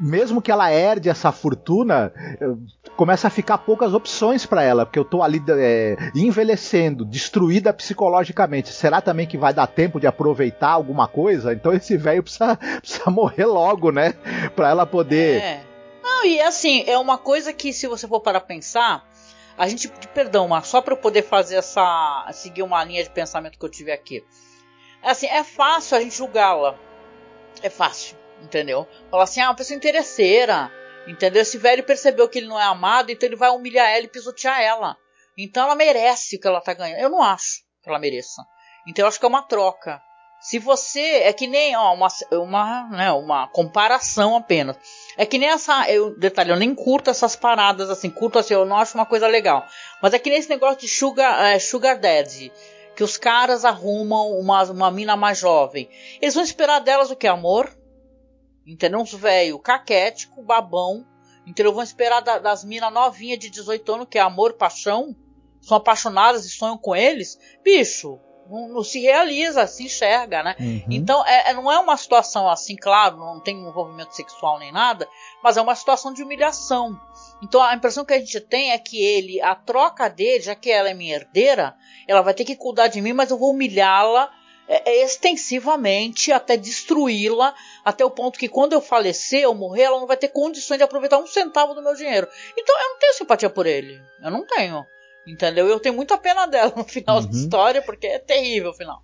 mesmo 0.00 0.40
que 0.40 0.50
ela 0.50 0.70
herde 0.70 1.08
essa 1.08 1.32
fortuna, 1.32 2.12
começa 2.96 3.26
a 3.26 3.30
ficar 3.30 3.58
poucas 3.58 3.94
opções 3.94 4.46
para 4.46 4.62
ela, 4.62 4.86
porque 4.86 4.98
eu 4.98 5.04
tô 5.04 5.22
ali 5.22 5.42
é, 5.48 5.96
envelhecendo, 6.14 7.04
destruída 7.04 7.72
psicologicamente. 7.72 8.72
Será 8.72 9.00
também 9.00 9.26
que 9.26 9.38
vai 9.38 9.52
dar 9.52 9.66
tempo 9.66 9.98
de 10.00 10.06
aproveitar 10.06 10.70
alguma 10.70 11.08
coisa? 11.08 11.52
Então 11.52 11.72
esse 11.72 11.96
velho 11.96 12.22
precisa, 12.22 12.56
precisa 12.80 13.10
morrer 13.10 13.46
logo, 13.46 13.90
né? 13.90 14.14
Pra 14.54 14.70
ela 14.70 14.86
poder. 14.86 15.40
É. 15.40 15.64
Não, 16.02 16.24
e 16.24 16.40
assim, 16.40 16.84
é 16.86 16.98
uma 16.98 17.18
coisa 17.18 17.52
que 17.52 17.72
se 17.72 17.86
você 17.86 18.06
for 18.06 18.20
para 18.20 18.40
pensar, 18.40 19.08
a 19.56 19.68
gente. 19.68 19.88
Perdão, 20.14 20.48
mas 20.48 20.66
só 20.66 20.80
para 20.80 20.94
eu 20.94 20.98
poder 20.98 21.22
fazer 21.22 21.56
essa. 21.56 22.26
seguir 22.32 22.62
uma 22.62 22.82
linha 22.84 23.02
de 23.02 23.10
pensamento 23.10 23.58
que 23.58 23.64
eu 23.64 23.70
tive 23.70 23.92
aqui. 23.92 24.24
Assim, 25.02 25.26
é 25.26 25.44
fácil 25.44 25.96
a 25.96 26.00
gente 26.00 26.16
julgá-la. 26.16 26.74
É 27.62 27.70
fácil 27.70 28.17
entendeu? 28.42 28.86
Falar 29.10 29.24
assim, 29.24 29.40
ah, 29.40 29.48
uma 29.48 29.56
pessoa 29.56 29.76
interesseira, 29.76 30.70
entendeu? 31.06 31.42
Esse 31.42 31.58
velho 31.58 31.84
percebeu 31.84 32.28
que 32.28 32.38
ele 32.38 32.48
não 32.48 32.60
é 32.60 32.64
amado, 32.64 33.10
então 33.10 33.28
ele 33.28 33.36
vai 33.36 33.50
humilhar 33.50 33.88
ela 33.88 34.04
e 34.04 34.08
pisotear 34.08 34.60
ela. 34.60 34.96
Então 35.36 35.64
ela 35.64 35.74
merece 35.74 36.36
o 36.36 36.40
que 36.40 36.48
ela 36.48 36.60
tá 36.60 36.74
ganhando. 36.74 37.00
Eu 37.00 37.10
não 37.10 37.22
acho 37.22 37.62
que 37.82 37.88
ela 37.88 37.98
mereça. 37.98 38.42
Então 38.86 39.04
eu 39.04 39.08
acho 39.08 39.18
que 39.18 39.24
é 39.24 39.28
uma 39.28 39.42
troca. 39.42 40.02
Se 40.40 40.58
você 40.58 41.00
é 41.00 41.32
que 41.32 41.46
nem 41.48 41.76
ó, 41.76 41.92
uma 41.94 42.08
uma, 42.32 42.88
né, 42.90 43.12
uma 43.12 43.48
comparação 43.48 44.36
apenas. 44.36 44.76
É 45.16 45.26
que 45.26 45.38
nem 45.38 45.48
essa, 45.48 45.90
eu 45.90 46.16
detalhe, 46.16 46.50
eu 46.50 46.56
nem 46.56 46.74
curto 46.74 47.10
essas 47.10 47.34
paradas 47.34 47.90
assim, 47.90 48.08
curto 48.08 48.38
assim, 48.38 48.54
eu 48.54 48.64
não 48.64 48.76
acho 48.76 48.94
uma 48.94 49.06
coisa 49.06 49.26
legal. 49.26 49.64
Mas 50.00 50.14
é 50.14 50.18
que 50.18 50.30
nem 50.30 50.38
esse 50.38 50.48
negócio 50.48 50.78
de 50.78 50.88
sugar, 50.88 51.44
é, 51.44 51.58
sugar 51.58 51.98
daddy, 51.98 52.52
que 52.94 53.02
os 53.02 53.16
caras 53.16 53.64
arrumam 53.64 54.32
uma, 54.38 54.62
uma 54.64 54.90
mina 54.90 55.16
mais 55.16 55.38
jovem. 55.38 55.88
Eles 56.20 56.34
vão 56.34 56.42
esperar 56.42 56.80
delas 56.80 57.10
o 57.10 57.16
que 57.16 57.26
amor, 57.26 57.76
Entendeu? 58.68 59.00
Uns 59.00 59.12
velho 59.14 59.58
caquético, 59.58 60.42
babão. 60.42 61.06
Entendeu? 61.46 61.72
Vão 61.72 61.82
esperar 61.82 62.20
da, 62.20 62.38
das 62.38 62.62
minas 62.62 62.92
novinhas 62.92 63.38
de 63.38 63.48
18 63.48 63.94
anos, 63.94 64.06
que 64.10 64.18
é 64.18 64.20
amor, 64.20 64.52
paixão. 64.52 65.16
São 65.60 65.76
apaixonadas 65.76 66.44
e 66.44 66.50
sonham 66.50 66.76
com 66.76 66.94
eles. 66.94 67.38
Bicho, 67.64 68.20
não, 68.48 68.68
não 68.68 68.82
se 68.82 69.00
realiza, 69.00 69.66
se 69.66 69.84
enxerga, 69.84 70.42
né? 70.42 70.56
Uhum. 70.58 70.84
Então, 70.90 71.24
é, 71.26 71.50
é, 71.50 71.54
não 71.54 71.70
é 71.70 71.78
uma 71.78 71.96
situação 71.96 72.48
assim, 72.48 72.76
claro, 72.76 73.16
não 73.16 73.40
tem 73.40 73.56
envolvimento 73.56 74.14
sexual 74.14 74.58
nem 74.58 74.72
nada, 74.72 75.08
mas 75.42 75.56
é 75.56 75.62
uma 75.62 75.74
situação 75.74 76.12
de 76.12 76.22
humilhação. 76.22 76.98
Então, 77.42 77.62
a 77.62 77.74
impressão 77.74 78.04
que 78.04 78.14
a 78.14 78.18
gente 78.18 78.40
tem 78.40 78.72
é 78.72 78.78
que 78.78 79.02
ele, 79.02 79.40
a 79.40 79.54
troca 79.54 80.08
dele, 80.08 80.42
já 80.42 80.54
que 80.54 80.70
ela 80.70 80.88
é 80.88 80.94
minha 80.94 81.14
herdeira, 81.14 81.76
ela 82.06 82.22
vai 82.22 82.34
ter 82.34 82.44
que 82.44 82.56
cuidar 82.56 82.88
de 82.88 83.00
mim, 83.00 83.12
mas 83.12 83.30
eu 83.30 83.38
vou 83.38 83.50
humilhá-la 83.50 84.30
extensivamente 84.68 86.30
até 86.30 86.56
destruí-la, 86.56 87.54
até 87.84 88.04
o 88.04 88.10
ponto 88.10 88.38
que 88.38 88.48
quando 88.48 88.74
eu 88.74 88.80
falecer 88.80 89.48
ou 89.48 89.54
morrer, 89.54 89.82
ela 89.82 89.98
não 89.98 90.06
vai 90.06 90.16
ter 90.16 90.28
condições 90.28 90.78
de 90.78 90.84
aproveitar 90.84 91.18
um 91.18 91.26
centavo 91.26 91.74
do 91.74 91.82
meu 91.82 91.94
dinheiro. 91.94 92.28
Então 92.56 92.78
eu 92.78 92.88
não 92.90 92.98
tenho 92.98 93.14
simpatia 93.14 93.48
por 93.48 93.66
ele. 93.66 94.00
Eu 94.22 94.30
não 94.30 94.46
tenho. 94.46 94.84
Entendeu? 95.26 95.66
Eu 95.66 95.80
tenho 95.80 95.94
muita 95.94 96.16
pena 96.16 96.46
dela 96.46 96.72
no 96.76 96.84
final 96.84 97.18
uhum. 97.18 97.26
da 97.26 97.36
história, 97.36 97.82
porque 97.82 98.06
é 98.06 98.18
terrível 98.18 98.70
o 98.70 98.74
final. 98.74 99.02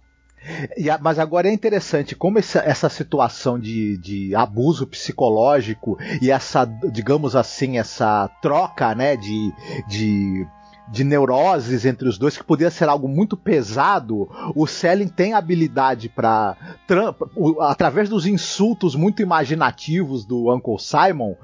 Mas 1.00 1.18
agora 1.18 1.48
é 1.48 1.52
interessante 1.52 2.14
como 2.14 2.38
essa, 2.38 2.58
essa 2.60 2.88
situação 2.88 3.58
de, 3.58 3.96
de, 3.96 4.34
abuso 4.34 4.86
psicológico 4.86 5.96
e 6.20 6.30
essa, 6.30 6.66
digamos 6.92 7.34
assim, 7.34 7.78
essa 7.78 8.28
troca, 8.42 8.94
né, 8.94 9.16
de, 9.16 9.52
de 9.88 10.46
de 10.88 11.04
neuroses 11.04 11.84
entre 11.84 12.08
os 12.08 12.18
dois, 12.18 12.36
que 12.36 12.44
podia 12.44 12.70
ser 12.70 12.88
algo 12.88 13.08
muito 13.08 13.36
pesado, 13.36 14.28
o 14.54 14.66
Selling 14.66 15.08
tem 15.08 15.32
habilidade 15.32 16.08
para, 16.08 16.56
através 17.60 18.08
dos 18.08 18.26
insultos 18.26 18.94
muito 18.94 19.22
imaginativos 19.22 20.24
do 20.24 20.54
Uncle 20.54 20.78
Simon, 20.78 21.34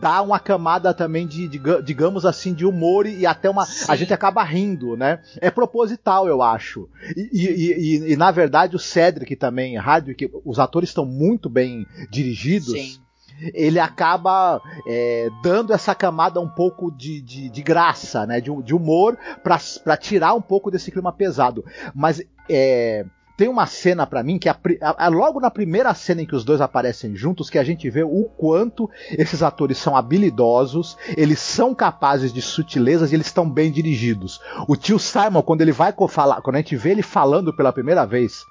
dar 0.00 0.22
uma 0.22 0.38
camada 0.38 0.94
também 0.94 1.26
de, 1.26 1.48
de 1.48 1.60
digamos 1.82 2.24
assim, 2.24 2.54
de 2.54 2.64
humor 2.64 3.06
e 3.06 3.26
até 3.26 3.50
uma. 3.50 3.66
Sim. 3.66 3.86
A 3.88 3.96
gente 3.96 4.14
acaba 4.14 4.42
rindo, 4.42 4.96
né? 4.96 5.20
É 5.40 5.50
proposital, 5.50 6.28
eu 6.28 6.42
acho. 6.42 6.88
E, 7.16 7.30
e, 7.32 7.72
e, 7.72 8.12
e 8.12 8.16
na 8.16 8.30
verdade, 8.30 8.76
o 8.76 8.78
Cedric 8.78 9.36
também, 9.36 9.76
Hardwick, 9.76 10.30
os 10.44 10.58
atores 10.58 10.90
estão 10.90 11.04
muito 11.04 11.48
bem 11.48 11.86
dirigidos. 12.10 12.72
Sim 12.72 13.03
ele 13.52 13.78
acaba 13.78 14.60
é, 14.86 15.28
dando 15.42 15.72
essa 15.72 15.94
camada 15.94 16.40
um 16.40 16.48
pouco 16.48 16.90
de, 16.90 17.20
de, 17.20 17.48
de 17.48 17.62
graça, 17.62 18.26
né, 18.26 18.40
de, 18.40 18.50
de 18.62 18.74
humor, 18.74 19.16
para 19.42 19.96
tirar 19.96 20.34
um 20.34 20.42
pouco 20.42 20.70
desse 20.70 20.90
clima 20.90 21.12
pesado. 21.12 21.64
Mas 21.94 22.22
é, 22.48 23.04
tem 23.36 23.48
uma 23.48 23.66
cena 23.66 24.06
para 24.06 24.22
mim 24.22 24.38
que 24.38 24.48
é 24.48 24.54
a, 24.80 25.08
logo 25.08 25.40
na 25.40 25.50
primeira 25.50 25.92
cena 25.94 26.22
em 26.22 26.26
que 26.26 26.36
os 26.36 26.44
dois 26.44 26.60
aparecem 26.60 27.16
juntos 27.16 27.50
que 27.50 27.58
a 27.58 27.64
gente 27.64 27.90
vê 27.90 28.04
o 28.04 28.24
quanto 28.36 28.88
esses 29.10 29.42
atores 29.42 29.78
são 29.78 29.96
habilidosos, 29.96 30.96
eles 31.16 31.40
são 31.40 31.74
capazes 31.74 32.32
de 32.32 32.40
sutilezas 32.40 33.10
e 33.10 33.16
eles 33.16 33.26
estão 33.26 33.48
bem 33.48 33.72
dirigidos. 33.72 34.40
O 34.68 34.76
tio 34.76 34.98
Simon 34.98 35.42
quando 35.42 35.62
ele 35.62 35.72
vai 35.72 35.92
falar, 36.08 36.40
quando 36.42 36.56
a 36.56 36.58
gente 36.60 36.76
vê 36.76 36.90
ele 36.90 37.02
falando 37.02 37.52
pela 37.52 37.72
primeira 37.72 38.04
vez 38.04 38.44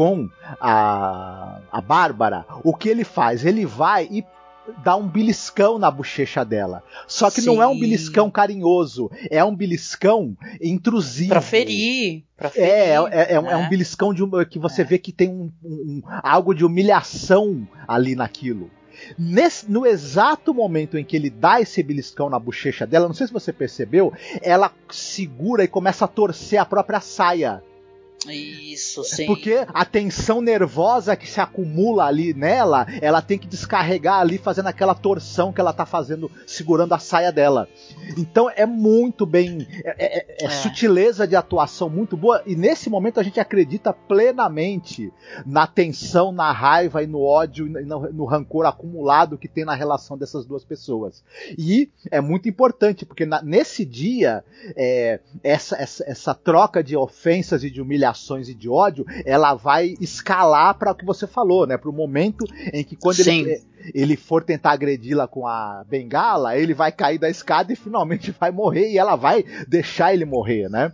com 0.00 0.30
a, 0.58 1.58
a 1.70 1.80
Bárbara, 1.82 2.46
o 2.64 2.74
que 2.74 2.88
ele 2.88 3.04
faz? 3.04 3.44
Ele 3.44 3.66
vai 3.66 4.08
e 4.10 4.24
dá 4.82 4.96
um 4.96 5.06
beliscão 5.06 5.78
na 5.78 5.90
bochecha 5.90 6.42
dela. 6.42 6.82
Só 7.06 7.30
que 7.30 7.42
Sim. 7.42 7.48
não 7.48 7.62
é 7.62 7.66
um 7.66 7.78
beliscão 7.78 8.30
carinhoso, 8.30 9.10
é 9.30 9.44
um 9.44 9.54
beliscão 9.54 10.34
intrusivo. 10.58 11.28
Pra 11.28 11.42
ferir. 11.42 12.22
Pra 12.34 12.48
ferir 12.48 12.66
é, 12.66 12.94
é, 12.94 12.96
é, 13.10 13.32
é, 13.34 13.38
um 13.40 13.42
né? 13.42 13.68
beliscão 13.68 14.14
de 14.14 14.22
que 14.46 14.58
você 14.58 14.80
é. 14.80 14.84
vê 14.86 14.98
que 14.98 15.12
tem 15.12 15.28
um, 15.28 15.52
um, 15.62 16.00
algo 16.22 16.54
de 16.54 16.64
humilhação 16.64 17.68
ali 17.86 18.16
naquilo. 18.16 18.70
Nesse, 19.18 19.70
no 19.70 19.84
exato 19.84 20.54
momento 20.54 20.96
em 20.96 21.04
que 21.04 21.14
ele 21.14 21.28
dá 21.28 21.60
esse 21.60 21.82
beliscão 21.82 22.30
na 22.30 22.38
bochecha 22.38 22.86
dela, 22.86 23.06
não 23.06 23.14
sei 23.14 23.26
se 23.26 23.32
você 23.34 23.52
percebeu, 23.52 24.14
ela 24.40 24.72
segura 24.88 25.62
e 25.62 25.68
começa 25.68 26.06
a 26.06 26.08
torcer 26.08 26.58
a 26.58 26.64
própria 26.64 27.00
saia 27.00 27.62
isso, 28.28 29.02
sim. 29.02 29.26
Porque 29.26 29.64
a 29.72 29.84
tensão 29.84 30.42
nervosa 30.42 31.16
que 31.16 31.26
se 31.26 31.40
acumula 31.40 32.04
ali 32.04 32.34
nela, 32.34 32.86
ela 33.00 33.22
tem 33.22 33.38
que 33.38 33.46
descarregar 33.46 34.20
ali 34.20 34.36
fazendo 34.36 34.66
aquela 34.66 34.94
torção 34.94 35.52
que 35.52 35.60
ela 35.60 35.72
tá 35.72 35.86
fazendo, 35.86 36.30
segurando 36.46 36.92
a 36.92 36.98
saia 36.98 37.32
dela. 37.32 37.66
Então 38.18 38.50
é 38.54 38.66
muito 38.66 39.24
bem. 39.24 39.66
É, 39.84 39.94
é, 39.98 40.18
é, 40.18 40.44
é. 40.44 40.50
sutileza 40.50 41.26
de 41.26 41.34
atuação 41.34 41.88
muito 41.88 42.16
boa. 42.16 42.42
E 42.44 42.54
nesse 42.54 42.90
momento 42.90 43.18
a 43.18 43.22
gente 43.22 43.40
acredita 43.40 43.92
plenamente 43.92 45.10
na 45.46 45.66
tensão, 45.66 46.30
na 46.30 46.52
raiva 46.52 47.02
e 47.02 47.06
no 47.06 47.22
ódio 47.22 47.66
e 47.66 47.84
no, 47.84 48.12
no 48.12 48.24
rancor 48.26 48.66
acumulado 48.66 49.38
que 49.38 49.48
tem 49.48 49.64
na 49.64 49.74
relação 49.74 50.18
dessas 50.18 50.44
duas 50.44 50.64
pessoas. 50.64 51.24
E 51.56 51.88
é 52.10 52.20
muito 52.20 52.48
importante, 52.48 53.06
porque 53.06 53.24
na, 53.24 53.40
nesse 53.40 53.84
dia, 53.84 54.44
é, 54.76 55.20
essa, 55.42 55.76
essa, 55.76 56.04
essa 56.06 56.34
troca 56.34 56.84
de 56.84 56.96
ofensas 56.96 57.64
e 57.64 57.70
de 57.70 57.80
humilhação 57.80 58.09
reações 58.10 58.48
e 58.48 58.54
de 58.54 58.68
ódio, 58.68 59.04
ela 59.24 59.54
vai 59.54 59.94
escalar 60.00 60.74
para 60.74 60.92
o 60.92 60.94
que 60.94 61.04
você 61.04 61.26
falou, 61.26 61.66
né? 61.66 61.76
Para 61.76 61.90
o 61.90 61.92
momento 61.92 62.44
em 62.72 62.84
que 62.84 62.96
quando 62.96 63.20
ele, 63.20 63.62
ele 63.94 64.16
for 64.16 64.44
tentar 64.44 64.72
agredi-la 64.72 65.26
com 65.26 65.46
a 65.46 65.84
bengala, 65.88 66.56
ele 66.56 66.74
vai 66.74 66.92
cair 66.92 67.18
da 67.18 67.30
escada 67.30 67.72
e 67.72 67.76
finalmente 67.76 68.30
vai 68.38 68.50
morrer 68.50 68.90
e 68.90 68.98
ela 68.98 69.16
vai 69.16 69.44
deixar 69.66 70.12
ele 70.12 70.24
morrer, 70.24 70.68
né? 70.68 70.92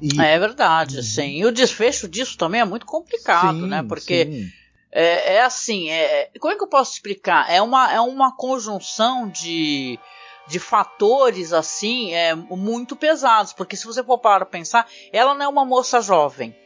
E... 0.00 0.20
É 0.20 0.38
verdade, 0.38 1.02
sim. 1.02 1.38
E 1.38 1.46
o 1.46 1.52
desfecho 1.52 2.08
disso 2.08 2.36
também 2.36 2.60
é 2.60 2.64
muito 2.64 2.86
complicado, 2.86 3.60
sim, 3.60 3.68
né? 3.68 3.82
Porque 3.82 4.50
é, 4.92 5.34
é, 5.34 5.42
assim, 5.42 5.88
é, 5.90 6.30
como 6.38 6.52
é 6.52 6.56
que 6.56 6.62
eu 6.62 6.68
posso 6.68 6.92
explicar? 6.94 7.50
É 7.50 7.60
uma, 7.62 7.92
é 7.92 8.00
uma 8.00 8.34
conjunção 8.36 9.28
de, 9.28 9.98
de 10.46 10.58
fatores 10.58 11.52
assim 11.52 12.12
é, 12.12 12.34
muito 12.34 12.96
pesados. 12.96 13.52
Porque 13.52 13.76
se 13.76 13.86
você 13.86 14.02
for 14.02 14.18
para 14.18 14.44
pensar, 14.44 14.86
ela 15.12 15.34
não 15.34 15.44
é 15.44 15.48
uma 15.48 15.64
moça 15.64 16.00
jovem. 16.00 16.56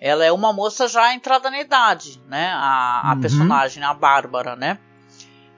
Ela 0.00 0.24
é 0.24 0.32
uma 0.32 0.52
moça 0.52 0.86
já 0.86 1.14
entrada 1.14 1.50
na 1.50 1.60
idade, 1.60 2.20
né? 2.28 2.50
A, 2.54 3.10
a 3.10 3.14
uhum. 3.14 3.20
personagem, 3.20 3.82
a 3.82 3.94
Bárbara, 3.94 4.54
né? 4.54 4.78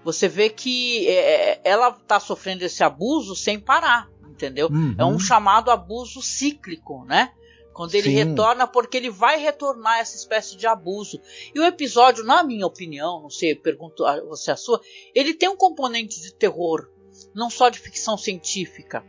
Você 0.04 0.28
vê 0.28 0.48
que 0.48 1.08
é, 1.08 1.52
é 1.52 1.60
ela 1.64 1.88
está 1.88 2.20
sofrendo 2.20 2.62
esse 2.62 2.84
abuso 2.84 3.34
sem 3.34 3.58
parar 3.58 4.08
entendeu? 4.36 4.68
Uhum. 4.68 4.94
É 4.96 5.04
um 5.04 5.12
uhum. 5.12 5.18
chamado 5.18 5.70
abuso 5.70 6.20
cíclico, 6.20 7.04
né? 7.06 7.32
Quando 7.72 7.94
ele 7.94 8.08
Sim. 8.08 8.14
retorna, 8.14 8.66
porque 8.66 8.96
ele 8.96 9.10
vai 9.10 9.38
retornar 9.38 9.98
essa 9.98 10.16
espécie 10.16 10.56
de 10.56 10.66
abuso. 10.66 11.20
E 11.54 11.60
o 11.60 11.64
episódio, 11.64 12.24
na 12.24 12.42
minha 12.42 12.66
opinião, 12.66 13.20
não 13.20 13.28
sei, 13.28 13.54
pergunto 13.54 14.04
a 14.04 14.18
você 14.20 14.50
a 14.50 14.56
sua, 14.56 14.80
ele 15.14 15.34
tem 15.34 15.48
um 15.48 15.56
componente 15.56 16.20
de 16.20 16.32
terror, 16.32 16.88
não 17.34 17.50
só 17.50 17.68
de 17.68 17.78
ficção 17.78 18.16
científica. 18.16 19.04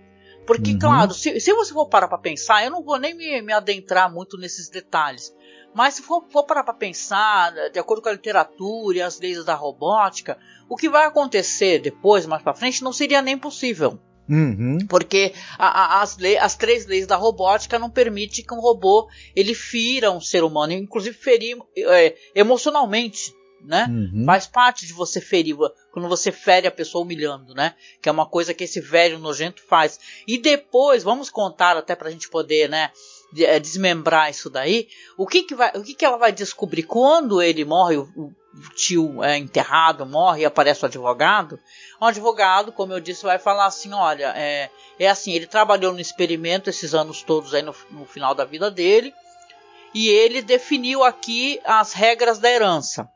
Porque, 0.45 0.71
uhum. 0.71 0.79
claro, 0.79 1.13
se, 1.13 1.39
se, 1.41 1.53
você 1.53 1.73
for 1.73 1.87
parar 1.87 2.07
para 2.07 2.17
pensar, 2.17 2.63
eu 2.63 2.71
não 2.71 2.81
vou 2.81 2.97
nem 2.97 3.13
me, 3.13 3.41
me, 3.41 3.51
adentrar 3.51 4.11
muito 4.11 4.37
nesses 4.37 4.69
detalhes. 4.69 5.35
Mas 5.75 5.95
se 5.95 6.01
for, 6.01 6.25
for 6.29 6.45
parar 6.45 6.63
para 6.63 6.73
pensar, 6.73 7.51
de 7.69 7.77
acordo 7.77 8.01
com 8.01 8.07
a 8.07 8.13
literatura 8.13 8.97
e 8.97 9.01
as 9.01 9.19
leis 9.19 9.43
da 9.43 9.53
robótica, 9.53 10.37
o 10.69 10.77
que 10.77 10.87
vai 10.87 11.05
acontecer 11.05 11.79
depois, 11.79 12.25
mais 12.25 12.41
para 12.41 12.53
frente, 12.53 12.83
não 12.83 12.93
seria 12.93 13.21
nem 13.21 13.37
possível. 13.37 13.99
Uhum. 14.29 14.79
Porque 14.89 15.33
a, 15.57 15.67
a, 15.67 16.01
as, 16.01 16.17
leis, 16.17 16.37
as 16.41 16.55
três 16.55 16.85
leis 16.85 17.07
da 17.07 17.15
robótica 17.15 17.77
não 17.79 17.89
permitem 17.89 18.43
que 18.43 18.53
um 18.53 18.59
robô 18.59 19.07
ele 19.35 19.53
fira 19.53 20.11
um 20.11 20.21
ser 20.21 20.43
humano, 20.43 20.73
inclusive 20.73 21.17
ferir 21.17 21.57
é, 21.77 22.15
emocionalmente, 22.35 23.33
né? 23.61 23.87
Uhum. 23.89 24.23
Faz 24.25 24.47
parte 24.47 24.85
de 24.85 24.93
você 24.93 25.19
ferir 25.19 25.55
quando 25.91 26.07
você 26.07 26.31
fere 26.31 26.67
a 26.67 26.71
pessoa 26.71 27.03
humilhando, 27.03 27.53
né? 27.53 27.75
Que 28.01 28.09
é 28.09 28.11
uma 28.11 28.25
coisa 28.25 28.53
que 28.53 28.63
esse 28.63 28.79
velho 28.79 29.19
nojento 29.19 29.61
faz. 29.63 29.99
E 30.27 30.37
depois 30.37 31.03
vamos 31.03 31.29
contar 31.29 31.75
até 31.77 31.95
para 31.95 32.07
a 32.07 32.11
gente 32.11 32.29
poder, 32.29 32.69
né? 32.69 32.91
É, 33.39 33.59
desmembrar 33.59 34.29
isso 34.29 34.49
daí. 34.49 34.87
O 35.17 35.27
que 35.27 35.43
que 35.43 35.55
vai, 35.55 35.71
o 35.75 35.83
que 35.83 35.93
que 35.93 36.05
ela 36.05 36.17
vai 36.17 36.31
descobrir 36.31 36.83
quando 36.83 37.41
ele 37.41 37.65
morre? 37.65 37.97
O, 37.97 38.03
o 38.15 38.69
tio 38.75 39.23
é 39.23 39.37
enterrado, 39.37 40.05
morre 40.05 40.41
e 40.41 40.45
aparece 40.45 40.83
o 40.83 40.87
advogado, 40.87 41.59
o 41.99 42.05
advogado, 42.05 42.71
como 42.71 42.93
eu 42.93 42.99
disse, 42.99 43.23
vai 43.23 43.37
falar 43.37 43.65
assim: 43.65 43.93
olha, 43.93 44.33
é, 44.35 44.69
é 44.99 45.09
assim, 45.09 45.33
ele 45.33 45.45
trabalhou 45.45 45.93
no 45.93 45.99
experimento 45.99 46.69
esses 46.69 46.93
anos 46.93 47.21
todos 47.21 47.53
aí 47.53 47.61
no, 47.61 47.75
no 47.91 48.05
final 48.05 48.33
da 48.33 48.45
vida 48.45 48.71
dele, 48.71 49.13
e 49.93 50.09
ele 50.09 50.41
definiu 50.41 51.03
aqui 51.03 51.59
as 51.63 51.93
regras 51.93 52.39
da 52.39 52.49
herança. 52.49 53.09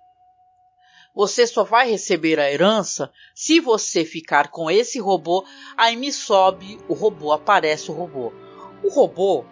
Você 1.14 1.46
só 1.46 1.64
vai 1.64 1.90
receber 1.90 2.40
a 2.40 2.52
herança 2.52 3.12
se 3.36 3.60
você 3.60 4.06
ficar 4.06 4.50
com 4.50 4.72
esse 4.72 5.00
robô. 5.00 5.46
Aí 5.76 5.96
me 5.96 6.12
sobe 6.12 6.80
o 6.88 6.94
robô, 6.94 7.32
aparece 7.32 7.92
o 7.92 7.94
robô. 7.94 8.32
O 8.84 8.90
robô, 8.90 9.46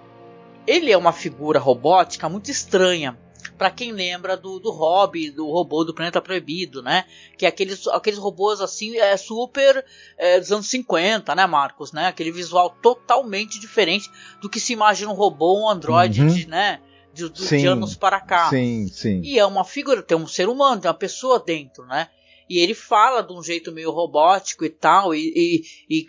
ele 0.66 0.92
é 0.92 0.98
uma 0.98 1.12
figura 1.12 1.60
robótica 1.60 2.30
muito 2.30 2.50
estranha 2.50 3.18
para 3.58 3.70
quem 3.70 3.92
lembra 3.92 4.38
do, 4.38 4.58
do 4.58 4.72
Hobby, 4.72 5.30
do 5.30 5.46
robô 5.46 5.84
do 5.84 5.94
Planeta 5.94 6.22
Proibido, 6.22 6.82
né? 6.82 7.04
Que 7.38 7.46
é 7.46 7.50
aqueles, 7.50 7.86
aqueles 7.88 8.18
robôs 8.18 8.62
assim, 8.62 8.98
é 8.98 9.16
super 9.18 9.86
é, 10.18 10.40
dos 10.40 10.52
anos 10.52 10.68
50, 10.68 11.36
né, 11.36 11.46
Marcos? 11.46 11.92
Né? 11.92 12.08
Aquele 12.08 12.32
visual 12.32 12.70
totalmente 12.82 13.60
diferente 13.60 14.10
do 14.42 14.50
que 14.50 14.60
se 14.60 14.72
imagina 14.72 15.12
um 15.12 15.16
robô, 15.16 15.62
um 15.62 15.70
androide, 15.70 16.22
uhum. 16.22 16.48
né? 16.48 16.80
De, 17.14 17.30
de, 17.30 17.48
de, 17.48 17.66
anos 17.66 17.96
para 17.96 18.22
cá. 18.22 18.50
Sim, 18.50 18.88
sim. 18.88 19.22
E 19.24 19.40
é 19.40 19.46
uma 19.46 19.64
figura, 19.64 20.02
tem 20.02 20.18
um 20.18 20.28
ser 20.28 20.48
humano, 20.48 20.82
tem 20.82 20.90
uma 20.90 20.98
pessoa 20.98 21.40
dentro, 21.40 21.86
né? 21.86 22.08
E 22.50 22.60
ele 22.60 22.74
fala 22.74 23.22
de 23.22 23.34
um 23.34 23.44
jeito 23.44 23.72
meio 23.72 23.92
robótico 23.92 24.66
e 24.66 24.70
tal, 24.70 25.14
e, 25.14 25.32
e, 25.36 25.64
e 25.90 26.06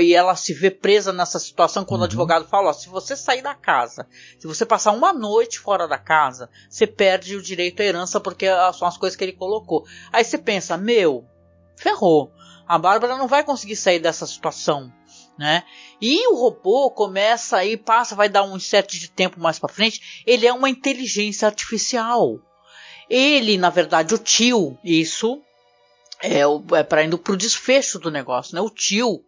e 0.00 0.14
ela 0.14 0.34
se 0.34 0.52
vê 0.52 0.68
presa 0.68 1.12
nessa 1.12 1.38
situação 1.38 1.84
quando 1.84 2.00
uhum. 2.00 2.06
o 2.06 2.08
advogado 2.08 2.44
fala: 2.48 2.70
ó, 2.70 2.72
se 2.72 2.88
você 2.88 3.16
sair 3.16 3.40
da 3.40 3.54
casa, 3.54 4.06
se 4.36 4.46
você 4.46 4.66
passar 4.66 4.90
uma 4.90 5.12
noite 5.12 5.60
fora 5.60 5.86
da 5.86 5.96
casa, 5.96 6.50
você 6.68 6.86
perde 6.86 7.36
o 7.36 7.42
direito 7.42 7.80
à 7.80 7.84
herança 7.84 8.18
porque 8.18 8.46
são 8.76 8.88
as 8.88 8.96
coisas 8.96 9.16
que 9.16 9.22
ele 9.22 9.32
colocou. 9.32 9.84
Aí 10.12 10.24
você 10.24 10.36
pensa: 10.36 10.76
meu, 10.76 11.24
ferrou. 11.76 12.32
A 12.66 12.78
Bárbara 12.78 13.16
não 13.16 13.28
vai 13.28 13.44
conseguir 13.44 13.76
sair 13.76 14.00
dessa 14.00 14.26
situação. 14.26 14.92
Né? 15.38 15.64
E 16.00 16.26
o 16.28 16.36
robô 16.36 16.90
começa 16.90 17.58
aí, 17.58 17.76
passa, 17.76 18.14
vai 18.14 18.28
dar 18.28 18.42
um 18.42 18.58
set 18.58 18.98
de 18.98 19.10
tempo 19.10 19.38
mais 19.38 19.58
para 19.58 19.72
frente. 19.72 20.22
Ele 20.26 20.46
é 20.46 20.52
uma 20.52 20.70
inteligência 20.70 21.46
artificial. 21.46 22.40
Ele, 23.08 23.58
na 23.58 23.70
verdade, 23.70 24.14
o 24.14 24.18
tio, 24.18 24.78
isso 24.82 25.40
é, 26.22 26.40
é 26.78 26.82
para 26.82 27.04
indo 27.04 27.18
pro 27.18 27.36
desfecho 27.36 27.98
do 27.98 28.10
negócio, 28.10 28.54
né? 28.54 28.60
O 28.60 28.70
tio 28.70 29.22